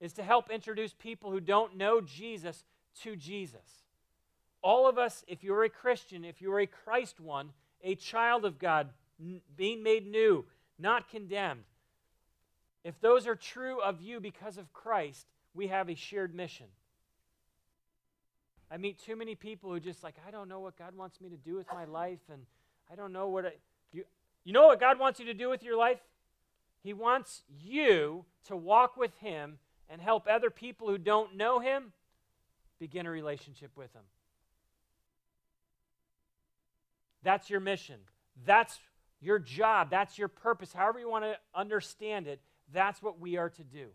Is 0.00 0.12
to 0.14 0.22
help 0.22 0.50
introduce 0.50 0.92
people 0.92 1.30
who 1.30 1.40
don't 1.40 1.76
know 1.76 2.00
Jesus 2.00 2.64
to 3.02 3.16
Jesus. 3.16 3.84
All 4.62 4.88
of 4.88 4.98
us, 4.98 5.24
if 5.28 5.44
you're 5.44 5.64
a 5.64 5.68
Christian, 5.68 6.24
if 6.24 6.40
you're 6.40 6.60
a 6.60 6.66
Christ 6.66 7.20
one, 7.20 7.50
a 7.82 7.94
child 7.94 8.44
of 8.44 8.58
God, 8.58 8.88
n- 9.20 9.40
being 9.56 9.82
made 9.82 10.06
new, 10.06 10.44
not 10.78 11.08
condemned, 11.08 11.64
if 12.82 13.00
those 13.00 13.26
are 13.26 13.34
true 13.34 13.80
of 13.80 14.00
you 14.00 14.20
because 14.20 14.58
of 14.58 14.72
Christ, 14.72 15.26
we 15.54 15.68
have 15.68 15.88
a 15.88 15.94
shared 15.94 16.34
mission. 16.34 16.66
I 18.70 18.76
meet 18.76 18.98
too 18.98 19.16
many 19.16 19.34
people 19.34 19.70
who 19.70 19.80
just 19.80 20.02
like, 20.02 20.16
I 20.26 20.30
don't 20.30 20.48
know 20.48 20.60
what 20.60 20.76
God 20.76 20.96
wants 20.96 21.20
me 21.20 21.28
to 21.28 21.36
do 21.36 21.54
with 21.54 21.66
my 21.72 21.84
life, 21.84 22.20
and 22.32 22.42
I 22.90 22.94
don't 22.94 23.12
know 23.12 23.28
what 23.28 23.46
I. 23.46 23.52
You, 23.92 24.04
you 24.44 24.52
know 24.52 24.66
what 24.66 24.80
God 24.80 24.98
wants 24.98 25.20
you 25.20 25.26
to 25.26 25.34
do 25.34 25.48
with 25.48 25.62
your 25.62 25.76
life? 25.76 26.00
He 26.82 26.92
wants 26.92 27.42
you 27.62 28.24
to 28.46 28.56
walk 28.56 28.96
with 28.96 29.14
Him 29.18 29.58
and 29.88 30.00
help 30.00 30.26
other 30.28 30.50
people 30.50 30.88
who 30.88 30.98
don't 30.98 31.36
know 31.36 31.60
Him 31.60 31.92
begin 32.78 33.06
a 33.06 33.10
relationship 33.10 33.70
with 33.76 33.92
Him. 33.92 34.02
That's 37.22 37.48
your 37.48 37.60
mission. 37.60 38.00
That's 38.44 38.78
your 39.20 39.38
job. 39.38 39.90
That's 39.90 40.18
your 40.18 40.28
purpose. 40.28 40.72
However, 40.72 40.98
you 40.98 41.08
want 41.08 41.24
to 41.24 41.36
understand 41.54 42.26
it, 42.26 42.40
that's 42.72 43.02
what 43.02 43.18
we 43.18 43.36
are 43.36 43.50
to 43.50 43.64
do. 43.64 43.86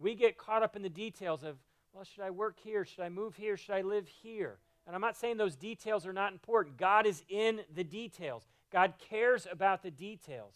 We 0.00 0.14
get 0.14 0.38
caught 0.38 0.62
up 0.62 0.76
in 0.76 0.82
the 0.82 0.88
details 0.88 1.42
of 1.42 1.56
well, 1.92 2.04
should 2.04 2.22
I 2.22 2.30
work 2.30 2.58
here? 2.62 2.84
Should 2.84 3.00
I 3.00 3.08
move 3.08 3.34
here? 3.34 3.56
Should 3.56 3.74
I 3.74 3.80
live 3.80 4.06
here? 4.06 4.58
And 4.86 4.94
I'm 4.94 5.00
not 5.00 5.16
saying 5.16 5.36
those 5.36 5.56
details 5.56 6.06
are 6.06 6.12
not 6.12 6.32
important. 6.32 6.76
God 6.76 7.06
is 7.06 7.24
in 7.28 7.60
the 7.74 7.84
details, 7.84 8.46
God 8.72 8.94
cares 9.10 9.46
about 9.50 9.82
the 9.82 9.90
details. 9.90 10.54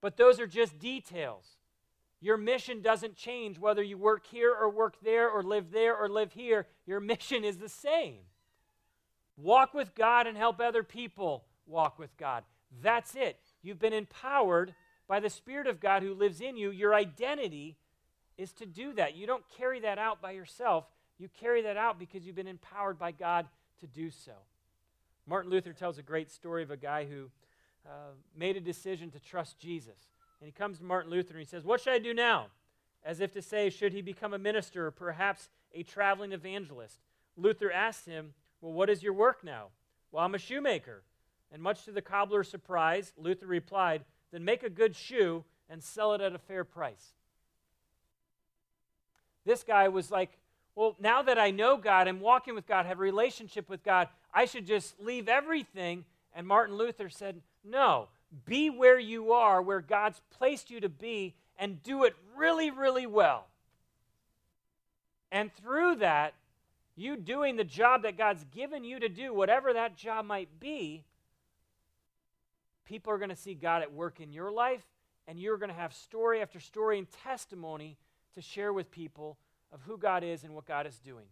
But 0.00 0.16
those 0.16 0.38
are 0.40 0.46
just 0.46 0.78
details. 0.78 1.44
Your 2.20 2.36
mission 2.36 2.82
doesn't 2.82 3.16
change 3.16 3.58
whether 3.58 3.82
you 3.82 3.96
work 3.96 4.26
here 4.26 4.52
or 4.52 4.70
work 4.70 4.96
there 5.02 5.30
or 5.30 5.42
live 5.42 5.70
there 5.70 5.96
or 5.96 6.08
live 6.08 6.32
here. 6.32 6.66
Your 6.86 7.00
mission 7.00 7.44
is 7.44 7.58
the 7.58 7.68
same. 7.68 8.18
Walk 9.36 9.72
with 9.72 9.94
God 9.94 10.26
and 10.26 10.36
help 10.36 10.60
other 10.60 10.82
people 10.82 11.44
walk 11.66 11.98
with 11.98 12.16
God. 12.16 12.42
That's 12.82 13.14
it. 13.14 13.38
You've 13.62 13.78
been 13.78 13.92
empowered 13.92 14.74
by 15.06 15.20
the 15.20 15.30
Spirit 15.30 15.68
of 15.68 15.80
God 15.80 16.02
who 16.02 16.12
lives 16.12 16.40
in 16.40 16.56
you. 16.56 16.70
Your 16.70 16.94
identity 16.94 17.76
is 18.36 18.52
to 18.54 18.66
do 18.66 18.92
that. 18.94 19.16
You 19.16 19.26
don't 19.26 19.44
carry 19.56 19.80
that 19.80 19.98
out 19.98 20.20
by 20.20 20.32
yourself, 20.32 20.86
you 21.18 21.28
carry 21.40 21.62
that 21.62 21.76
out 21.76 21.98
because 21.98 22.24
you've 22.24 22.36
been 22.36 22.46
empowered 22.46 22.98
by 22.98 23.10
God 23.10 23.46
to 23.80 23.86
do 23.86 24.10
so. 24.10 24.32
Martin 25.26 25.50
Luther 25.50 25.72
tells 25.72 25.98
a 25.98 26.02
great 26.02 26.30
story 26.30 26.62
of 26.62 26.70
a 26.70 26.76
guy 26.76 27.04
who 27.04 27.30
uh, 27.88 28.12
made 28.36 28.56
a 28.56 28.60
decision 28.60 29.10
to 29.10 29.18
trust 29.18 29.58
Jesus. 29.58 29.96
And 30.40 30.46
he 30.46 30.52
comes 30.52 30.78
to 30.78 30.84
Martin 30.84 31.10
Luther 31.10 31.32
and 31.32 31.40
he 31.40 31.46
says, 31.46 31.64
What 31.64 31.80
should 31.80 31.94
I 31.94 31.98
do 31.98 32.12
now? 32.12 32.46
As 33.04 33.20
if 33.20 33.32
to 33.32 33.42
say, 33.42 33.70
Should 33.70 33.92
he 33.92 34.02
become 34.02 34.34
a 34.34 34.38
minister 34.38 34.86
or 34.86 34.90
perhaps 34.90 35.48
a 35.74 35.82
traveling 35.82 36.32
evangelist? 36.32 37.00
Luther 37.36 37.72
asked 37.72 38.06
him, 38.06 38.34
Well, 38.60 38.72
what 38.72 38.90
is 38.90 39.02
your 39.02 39.14
work 39.14 39.42
now? 39.42 39.68
Well, 40.12 40.24
I'm 40.24 40.34
a 40.34 40.38
shoemaker. 40.38 41.02
And 41.50 41.62
much 41.62 41.84
to 41.84 41.92
the 41.92 42.02
cobbler's 42.02 42.48
surprise, 42.48 43.12
Luther 43.16 43.46
replied, 43.46 44.04
Then 44.32 44.44
make 44.44 44.62
a 44.62 44.70
good 44.70 44.94
shoe 44.94 45.44
and 45.70 45.82
sell 45.82 46.12
it 46.14 46.20
at 46.20 46.34
a 46.34 46.38
fair 46.38 46.64
price. 46.64 47.14
This 49.44 49.62
guy 49.62 49.88
was 49.88 50.10
like, 50.10 50.38
well, 50.74 50.94
now 51.00 51.22
that 51.22 51.38
I 51.38 51.50
know 51.50 51.76
God, 51.76 52.06
I'm 52.06 52.20
walking 52.20 52.54
with 52.54 52.66
God, 52.66 52.86
have 52.86 52.98
a 52.98 53.02
relationship 53.02 53.68
with 53.68 53.82
God, 53.82 54.06
I 54.32 54.44
should 54.44 54.64
just 54.64 55.00
leave 55.00 55.28
everything. 55.28 56.04
And 56.34 56.46
Martin 56.46 56.76
Luther 56.76 57.08
said, 57.08 57.40
no, 57.64 58.08
be 58.44 58.70
where 58.70 58.98
you 58.98 59.32
are, 59.32 59.60
where 59.62 59.80
God's 59.80 60.20
placed 60.30 60.70
you 60.70 60.80
to 60.80 60.88
be, 60.88 61.34
and 61.58 61.82
do 61.82 62.04
it 62.04 62.14
really, 62.36 62.70
really 62.70 63.06
well. 63.06 63.46
And 65.30 65.52
through 65.52 65.96
that, 65.96 66.34
you 66.96 67.16
doing 67.16 67.56
the 67.56 67.64
job 67.64 68.02
that 68.02 68.16
God's 68.16 68.44
given 68.44 68.84
you 68.84 68.98
to 69.00 69.08
do, 69.08 69.32
whatever 69.32 69.72
that 69.72 69.96
job 69.96 70.24
might 70.24 70.60
be, 70.60 71.04
people 72.84 73.12
are 73.12 73.18
going 73.18 73.28
to 73.28 73.36
see 73.36 73.54
God 73.54 73.82
at 73.82 73.92
work 73.92 74.20
in 74.20 74.32
your 74.32 74.50
life, 74.50 74.84
and 75.26 75.38
you're 75.38 75.58
going 75.58 75.68
to 75.68 75.74
have 75.74 75.92
story 75.92 76.40
after 76.40 76.58
story 76.58 76.98
and 76.98 77.06
testimony 77.24 77.98
to 78.34 78.40
share 78.40 78.72
with 78.72 78.90
people 78.90 79.36
of 79.72 79.82
who 79.82 79.98
God 79.98 80.24
is 80.24 80.44
and 80.44 80.54
what 80.54 80.66
God 80.66 80.86
is 80.86 80.98
doing. 80.98 81.26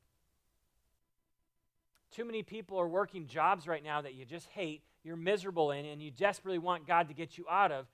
Too 2.11 2.25
many 2.25 2.43
people 2.43 2.79
are 2.79 2.89
working 2.89 3.27
jobs 3.27 3.67
right 3.67 3.83
now 3.83 4.01
that 4.01 4.15
you 4.15 4.25
just 4.25 4.47
hate, 4.49 4.83
you're 5.07 5.17
miserable 5.17 5.71
in, 5.71 5.87
and 5.87 6.03
you 6.03 6.11
desperately 6.11 6.59
want 6.59 6.87
God 6.87 7.09
to 7.09 7.15
get 7.15 7.39
you 7.39 7.45
out 7.49 7.71
of. 7.71 7.87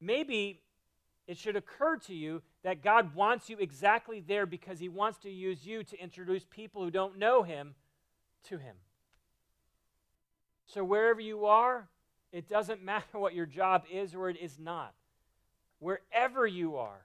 Maybe 0.00 0.60
it 1.26 1.36
should 1.36 1.56
occur 1.56 1.96
to 2.06 2.14
you 2.14 2.40
that 2.62 2.82
God 2.82 3.14
wants 3.14 3.50
you 3.50 3.58
exactly 3.58 4.20
there 4.20 4.46
because 4.46 4.78
He 4.78 4.88
wants 4.88 5.18
to 5.18 5.30
use 5.30 5.66
you 5.66 5.82
to 5.82 6.00
introduce 6.00 6.44
people 6.44 6.84
who 6.84 6.90
don't 6.90 7.18
know 7.18 7.42
Him 7.42 7.74
to 8.44 8.58
Him. 8.58 8.76
So, 10.66 10.84
wherever 10.84 11.20
you 11.20 11.46
are, 11.46 11.88
it 12.32 12.48
doesn't 12.48 12.82
matter 12.84 13.18
what 13.18 13.34
your 13.34 13.46
job 13.46 13.84
is 13.90 14.14
or 14.14 14.30
it 14.30 14.36
is 14.40 14.58
not. 14.58 14.94
Wherever 15.80 16.46
you 16.46 16.76
are, 16.76 17.02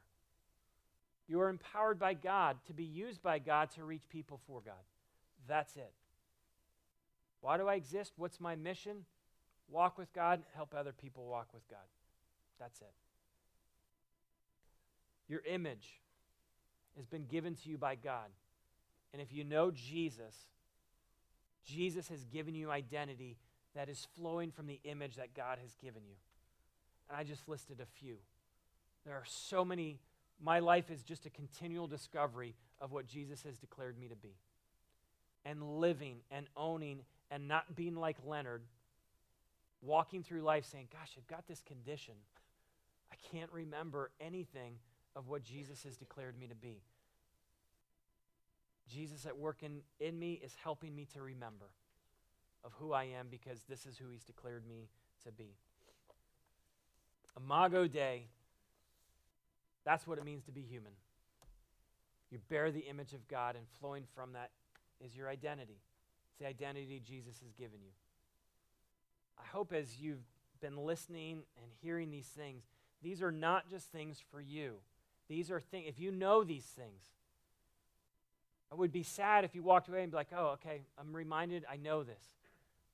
you 1.27 1.41
are 1.41 1.49
empowered 1.49 1.97
by 1.97 2.13
God 2.13 2.57
to 2.67 2.73
be 2.73 2.83
used 2.83 3.23
by 3.23 3.39
God 3.39 3.71
to 3.71 3.83
reach 3.83 4.07
people 4.09 4.39
for 4.45 4.61
God. 4.61 4.73
That's 5.47 5.75
it. 5.77 5.93
Why 7.43 7.57
do 7.57 7.67
I 7.67 7.75
exist? 7.75 8.13
What's 8.15 8.39
my 8.39 8.55
mission? 8.55 9.03
Walk 9.69 9.97
with 9.97 10.13
God, 10.13 10.43
help 10.55 10.73
other 10.73 10.93
people 10.93 11.25
walk 11.25 11.53
with 11.53 11.67
God. 11.67 11.83
That's 12.57 12.79
it. 12.79 12.93
Your 15.27 15.41
image 15.45 15.99
has 16.95 17.05
been 17.05 17.25
given 17.25 17.55
to 17.55 17.69
you 17.69 17.77
by 17.77 17.95
God. 17.95 18.29
And 19.11 19.21
if 19.21 19.33
you 19.33 19.43
know 19.43 19.71
Jesus, 19.71 20.33
Jesus 21.65 22.07
has 22.07 22.23
given 22.23 22.55
you 22.55 22.71
identity 22.71 23.35
that 23.75 23.89
is 23.89 24.07
flowing 24.15 24.49
from 24.49 24.65
the 24.65 24.79
image 24.85 25.17
that 25.17 25.33
God 25.35 25.57
has 25.61 25.75
given 25.75 26.03
you. 26.07 26.15
And 27.09 27.17
I 27.17 27.25
just 27.25 27.49
listed 27.49 27.81
a 27.81 27.99
few. 27.99 28.15
There 29.05 29.15
are 29.15 29.25
so 29.25 29.65
many 29.65 29.99
my 30.41 30.59
life 30.59 30.89
is 30.89 31.03
just 31.03 31.25
a 31.25 31.29
continual 31.29 31.87
discovery 31.87 32.55
of 32.79 32.93
what 32.93 33.05
Jesus 33.05 33.43
has 33.43 33.57
declared 33.57 33.99
me 33.99 34.07
to 34.07 34.15
be. 34.15 34.37
And 35.43 35.61
living 35.79 36.19
and 36.31 36.47
owning 36.55 37.01
and 37.33 37.47
not 37.47 37.75
being 37.75 37.95
like 37.95 38.17
Leonard, 38.23 38.61
walking 39.81 40.21
through 40.21 40.43
life 40.43 40.65
saying, 40.65 40.87
Gosh, 40.91 41.17
I've 41.17 41.27
got 41.27 41.47
this 41.47 41.63
condition. 41.63 42.13
I 43.11 43.15
can't 43.35 43.51
remember 43.51 44.11
anything 44.21 44.75
of 45.15 45.27
what 45.27 45.43
Jesus 45.43 45.83
has 45.83 45.97
declared 45.97 46.39
me 46.39 46.45
to 46.45 46.55
be. 46.55 46.83
Jesus 48.87 49.25
at 49.25 49.35
work 49.35 49.63
in, 49.63 49.81
in 49.99 50.19
me 50.19 50.39
is 50.43 50.53
helping 50.63 50.95
me 50.95 51.07
to 51.13 51.23
remember 51.23 51.65
of 52.63 52.71
who 52.73 52.93
I 52.93 53.05
am 53.05 53.27
because 53.31 53.63
this 53.67 53.87
is 53.87 53.97
who 53.97 54.09
he's 54.09 54.23
declared 54.23 54.67
me 54.67 54.89
to 55.25 55.31
be. 55.31 55.55
Imago 57.35 57.87
Dei, 57.87 58.27
that's 59.83 60.05
what 60.05 60.19
it 60.19 60.23
means 60.23 60.43
to 60.43 60.51
be 60.51 60.61
human. 60.61 60.93
You 62.29 62.37
bear 62.49 62.71
the 62.71 62.87
image 62.87 63.13
of 63.13 63.27
God, 63.27 63.55
and 63.55 63.65
flowing 63.79 64.03
from 64.13 64.33
that 64.33 64.51
is 65.03 65.15
your 65.15 65.29
identity. 65.29 65.79
It's 66.33 66.39
the 66.39 66.47
identity 66.47 66.99
Jesus 67.05 67.35
has 67.43 67.53
given 67.53 67.79
you. 67.83 67.91
I 69.37 69.45
hope 69.45 69.71
as 69.71 69.99
you've 69.99 70.25
been 70.61 70.77
listening 70.77 71.43
and 71.61 71.71
hearing 71.83 72.09
these 72.09 72.25
things, 72.25 72.63
these 73.03 73.21
are 73.21 73.31
not 73.31 73.69
just 73.69 73.91
things 73.91 74.17
for 74.31 74.41
you. 74.41 74.77
These 75.29 75.51
are 75.51 75.59
things, 75.59 75.85
if 75.87 75.99
you 75.99 76.11
know 76.11 76.43
these 76.43 76.65
things, 76.65 77.03
I 78.71 78.75
would 78.75 78.91
be 78.91 79.03
sad 79.03 79.45
if 79.45 79.53
you 79.53 79.61
walked 79.61 79.89
away 79.89 80.01
and 80.01 80.11
be 80.11 80.15
like, 80.15 80.31
oh, 80.35 80.53
okay, 80.53 80.81
I'm 80.99 81.15
reminded, 81.15 81.65
I 81.71 81.77
know 81.77 82.01
this. 82.01 82.23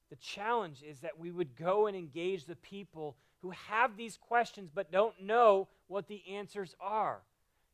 The 0.09 0.17
challenge 0.17 0.83
is 0.85 0.99
that 0.99 1.17
we 1.17 1.31
would 1.31 1.55
go 1.55 1.87
and 1.87 1.95
engage 1.95 2.43
the 2.43 2.57
people 2.57 3.15
who 3.41 3.51
have 3.51 3.95
these 3.95 4.17
questions 4.17 4.69
but 4.73 4.91
don't 4.91 5.21
know 5.21 5.69
what 5.87 6.07
the 6.07 6.21
answers 6.29 6.75
are. 6.81 7.19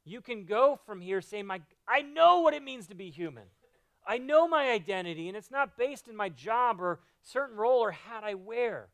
You 0.04 0.22
can 0.22 0.46
go 0.46 0.78
from 0.86 1.02
here 1.02 1.22
saying, 1.22 1.48
my, 1.48 1.62
I 1.88 2.04
know 2.04 2.42
what 2.42 2.54
it 2.54 2.62
means 2.62 2.86
to 2.88 2.96
be 2.96 3.10
human. 3.10 3.46
I 4.08 4.18
know 4.18 4.48
my 4.48 4.70
identity, 4.70 5.28
and 5.28 5.36
it's 5.36 5.52
not 5.52 5.78
based 5.78 6.08
in 6.08 6.16
my 6.16 6.30
job 6.30 6.80
or 6.80 7.00
certain 7.24 7.58
role 7.58 7.80
or 7.80 7.92
hat 7.92 8.24
I 8.24 8.36
wear. 8.36 8.88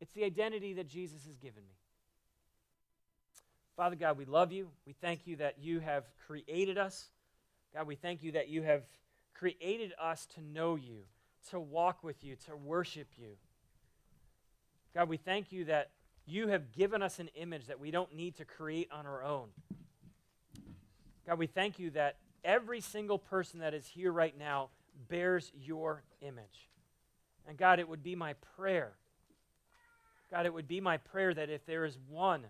It's 0.00 0.12
the 0.12 0.24
identity 0.24 0.74
that 0.74 0.88
Jesus 0.88 1.24
has 1.26 1.36
given 1.38 1.62
me. 1.62 1.74
Father 3.76 3.96
God, 3.96 4.16
we 4.16 4.24
love 4.24 4.52
you. 4.52 4.68
We 4.86 4.94
thank 4.94 5.26
you 5.26 5.36
that 5.36 5.56
you 5.60 5.80
have 5.80 6.04
created 6.26 6.78
us. 6.78 7.08
God, 7.74 7.86
we 7.86 7.94
thank 7.94 8.22
you 8.22 8.32
that 8.32 8.48
you 8.48 8.62
have 8.62 8.82
created 9.34 9.92
us 10.00 10.26
to 10.34 10.40
know 10.40 10.76
you, 10.76 11.00
to 11.50 11.60
walk 11.60 12.02
with 12.02 12.24
you, 12.24 12.36
to 12.46 12.56
worship 12.56 13.08
you. 13.16 13.36
God, 14.94 15.08
we 15.08 15.18
thank 15.18 15.52
you 15.52 15.66
that 15.66 15.90
you 16.24 16.48
have 16.48 16.72
given 16.72 17.02
us 17.02 17.18
an 17.18 17.28
image 17.34 17.66
that 17.66 17.78
we 17.78 17.90
don't 17.90 18.14
need 18.14 18.36
to 18.36 18.44
create 18.44 18.88
on 18.90 19.06
our 19.06 19.22
own. 19.22 19.48
God, 21.26 21.38
we 21.38 21.46
thank 21.46 21.78
you 21.78 21.90
that 21.90 22.16
every 22.46 22.80
single 22.80 23.18
person 23.18 23.60
that 23.60 23.74
is 23.74 23.86
here 23.86 24.12
right 24.12 24.38
now 24.38 24.70
bears 25.08 25.52
your 25.60 26.02
image. 26.22 26.70
And 27.46 27.58
God, 27.58 27.78
it 27.78 27.88
would 27.88 28.02
be 28.02 28.14
my 28.14 28.34
prayer. 28.56 28.92
God, 30.30 30.46
it 30.46 30.54
would 30.54 30.68
be 30.68 30.80
my 30.80 30.96
prayer 30.96 31.34
that 31.34 31.50
if 31.50 31.66
there 31.66 31.84
is 31.84 31.98
one 32.08 32.44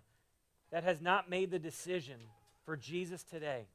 that 0.70 0.84
has 0.84 1.00
not 1.00 1.28
made 1.28 1.50
the 1.50 1.58
decision 1.58 2.16
for 2.64 2.76
Jesus 2.76 3.24
today, 3.24 3.66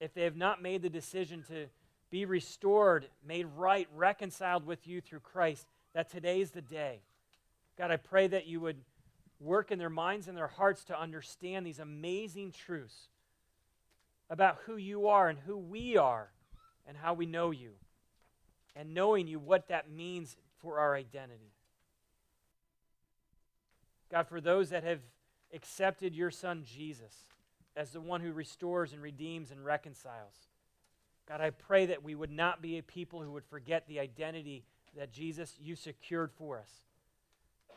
if 0.00 0.12
they 0.14 0.22
have 0.22 0.36
not 0.36 0.62
made 0.62 0.82
the 0.82 0.90
decision 0.90 1.42
to 1.48 1.66
be 2.10 2.24
restored, 2.24 3.06
made 3.26 3.46
right, 3.56 3.88
reconciled 3.94 4.66
with 4.66 4.86
you 4.86 5.00
through 5.00 5.20
Christ, 5.20 5.66
that 5.94 6.10
today 6.10 6.40
is 6.40 6.50
the 6.50 6.62
day. 6.62 7.00
God, 7.76 7.90
I 7.90 7.96
pray 7.96 8.26
that 8.28 8.46
you 8.46 8.60
would 8.60 8.76
work 9.40 9.72
in 9.72 9.78
their 9.78 9.90
minds 9.90 10.28
and 10.28 10.36
their 10.36 10.46
hearts 10.46 10.84
to 10.84 11.00
understand 11.00 11.66
these 11.66 11.78
amazing 11.78 12.52
truths 12.52 13.08
about 14.30 14.58
who 14.66 14.76
you 14.76 15.08
are 15.08 15.28
and 15.28 15.38
who 15.38 15.56
we 15.56 15.96
are 15.96 16.30
and 16.86 16.96
how 16.96 17.14
we 17.14 17.26
know 17.26 17.50
you, 17.50 17.70
and 18.76 18.92
knowing 18.92 19.26
you, 19.26 19.38
what 19.38 19.68
that 19.68 19.90
means 19.90 20.36
for 20.58 20.78
our 20.78 20.94
identity. 20.94 21.52
God, 24.10 24.28
for 24.28 24.40
those 24.40 24.70
that 24.70 24.84
have 24.84 25.00
accepted 25.54 26.14
your 26.14 26.30
Son 26.30 26.62
Jesus 26.64 27.24
as 27.76 27.90
the 27.90 28.00
one 28.00 28.20
who 28.20 28.32
restores 28.32 28.92
and 28.92 29.00
redeems 29.00 29.50
and 29.50 29.64
reconciles, 29.64 30.34
God, 31.26 31.40
I 31.40 31.50
pray 31.50 31.86
that 31.86 32.04
we 32.04 32.14
would 32.14 32.30
not 32.30 32.60
be 32.60 32.76
a 32.76 32.82
people 32.82 33.22
who 33.22 33.32
would 33.32 33.46
forget 33.46 33.88
the 33.88 33.98
identity 33.98 34.64
that 34.96 35.10
Jesus, 35.10 35.54
you 35.60 35.74
secured 35.74 36.30
for 36.32 36.58
us. 36.58 36.70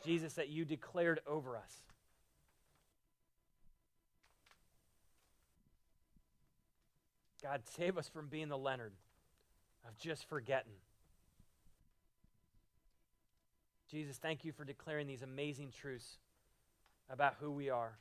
Jesus, 0.03 0.33
that 0.33 0.49
you 0.49 0.65
declared 0.65 1.21
over 1.25 1.55
us. 1.55 1.71
God, 7.49 7.61
save 7.77 7.97
us 7.97 8.09
from 8.09 8.27
being 8.27 8.49
the 8.49 8.57
Leonard 8.57 8.91
of 9.87 9.97
just 9.97 10.27
forgetting. 10.27 10.73
Jesus, 13.89 14.17
thank 14.17 14.43
you 14.43 14.51
for 14.51 14.65
declaring 14.65 15.07
these 15.07 15.21
amazing 15.21 15.71
truths 15.71 16.17
about 17.09 17.35
who 17.39 17.49
we 17.49 17.69
are 17.69 17.99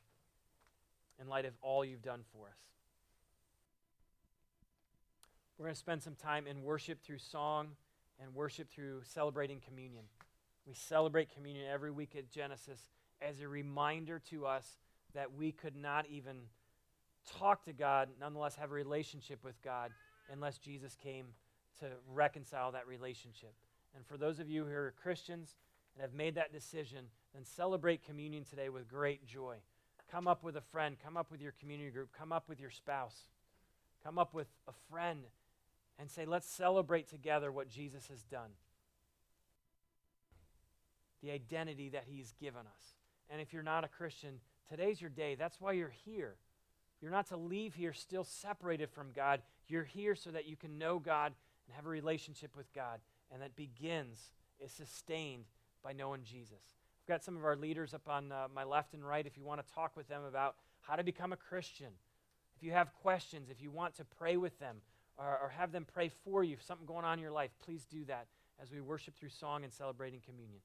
in 1.21 1.29
light 1.29 1.45
of 1.45 1.53
all 1.63 1.85
you've 1.85 2.03
done 2.03 2.23
for 2.33 2.49
us. 2.49 2.59
We're 5.57 5.67
going 5.67 5.75
to 5.75 5.79
spend 5.79 6.03
some 6.03 6.17
time 6.17 6.49
in 6.49 6.65
worship 6.65 7.01
through 7.05 7.19
song 7.19 7.69
and 8.21 8.35
worship 8.35 8.69
through 8.69 9.03
celebrating 9.05 9.61
communion. 9.65 10.07
We 10.67 10.75
celebrate 10.75 11.33
communion 11.33 11.67
every 11.73 11.93
week 11.93 12.17
at 12.17 12.29
Genesis 12.33 12.81
as 13.23 13.41
a 13.41 13.47
reminder 13.47 14.21
to 14.31 14.45
us 14.45 14.79
that 15.15 15.35
we 15.35 15.53
could 15.53 15.77
not 15.77 16.05
even 16.11 16.37
talk 17.39 17.65
to 17.65 17.73
God, 17.73 18.09
nonetheless 18.21 18.57
have 18.57 18.71
a 18.71 18.75
relationship 18.75 19.43
with 19.45 19.61
God, 19.63 19.91
unless 20.33 20.59
Jesus 20.59 20.97
came 21.03 21.27
to 21.81 21.87
reconcile 22.13 22.73
that 22.73 22.87
relationship. 22.87 23.53
And 23.95 24.05
for 24.07 24.17
those 24.17 24.39
of 24.39 24.49
you 24.49 24.65
who 24.65 24.73
are 24.73 24.95
Christians 25.03 25.55
and 25.95 26.03
have 26.03 26.15
made 26.15 26.35
that 26.35 26.53
decision, 26.53 27.07
then 27.35 27.45
celebrate 27.45 28.05
communion 28.05 28.45
today 28.45 28.69
with 28.69 28.89
great 28.89 29.27
joy. 29.27 29.57
Come 30.11 30.29
up 30.29 30.45
with 30.45 30.57
a 30.57 30.61
friend, 30.61 30.97
come 31.03 31.17
up 31.17 31.31
with 31.31 31.41
your 31.41 31.55
community 31.59 31.91
group, 31.91 32.11
come 32.17 32.33
up 32.33 32.49
with 32.49 32.61
your 32.61 32.71
spouse, 32.71 33.29
come 34.05 34.19
up 34.19 34.35
with 34.35 34.47
a 34.69 34.73
friend 34.91 35.21
and 35.99 36.11
say, 36.11 36.27
let's 36.27 36.49
celebrate 36.49 37.09
together 37.09 37.51
what 37.51 37.69
Jesus 37.69 38.09
has 38.09 38.23
done. 38.23 38.51
The 41.23 41.31
identity 41.31 41.89
that 41.89 42.05
he's 42.07 42.35
given 42.41 42.61
us. 42.61 42.95
And 43.31 43.41
if 43.41 43.53
you're 43.53 43.63
not 43.63 43.85
a 43.85 43.89
Christian, 43.89 44.41
today's 44.69 45.01
your 45.01 45.11
day. 45.11 45.35
That's 45.35 45.61
why 45.61 45.73
you're 45.73 45.95
here. 46.05 46.37
You're 47.01 47.11
not 47.11 47.29
to 47.29 47.37
leave 47.37 47.75
here 47.75 47.93
still 47.93 48.25
separated 48.25 48.91
from 48.91 49.13
God. 49.15 49.43
You're 49.69 49.85
here 49.85 50.15
so 50.15 50.31
that 50.31 50.47
you 50.47 50.57
can 50.57 50.79
know 50.79 50.99
God 50.99 51.33
and 51.67 51.77
have 51.77 51.87
a 51.87 51.91
relationship 51.91 52.57
with 52.57 52.73
God. 52.73 53.01
And 53.33 53.43
that 53.43 53.57
begins, 53.57 54.19
is 54.61 54.73
sustained 54.73 55.45
by 55.83 55.93
knowing 55.93 56.23
Jesus. 56.25 56.63
I've 57.03 57.09
got 57.09 57.25
some 57.25 57.37
of 57.37 57.45
our 57.45 57.57
leaders 57.57 57.93
up 57.93 58.09
on 58.09 58.33
uh, 58.33 58.49
my 58.55 58.65
left 58.65 58.95
and 58.95 59.07
right 59.07 59.27
if 59.27 59.37
you 59.37 59.45
want 59.45 59.65
to 59.67 59.75
talk 59.75 59.97
with 59.97 60.09
them 60.09 60.25
about 60.25 60.57
how 60.81 60.97
to 60.97 61.05
become 61.05 61.33
a 61.33 61.37
Christian. 61.37 61.93
If 62.57 62.63
you 62.63 62.73
have 62.73 62.93
questions, 63.03 63.51
if 63.51 63.61
you 63.61 63.71
want 63.71 63.97
to 63.97 64.05
pray 64.05 64.37
with 64.37 64.59
them, 64.59 64.77
or, 65.19 65.39
or 65.43 65.49
have 65.57 65.73
them 65.73 65.87
pray 65.93 66.11
for 66.25 66.45
you, 66.45 66.55
if 66.55 66.63
something 66.63 66.87
going 66.87 67.05
on 67.05 67.15
in 67.15 67.23
your 67.23 67.33
life, 67.33 67.51
please 67.65 67.85
do 67.85 68.05
that 68.07 68.27
as 68.63 68.71
we 68.71 68.81
worship 68.81 69.17
through 69.17 69.29
song 69.29 69.65
and 69.65 69.73
celebrating 69.73 70.21
communion. 70.21 70.61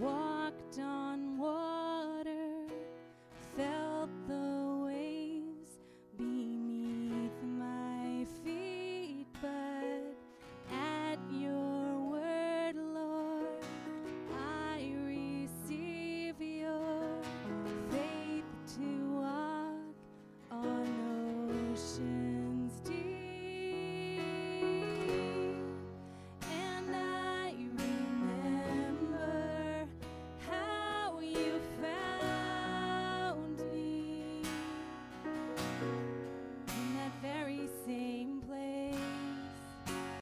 What? 0.00 0.29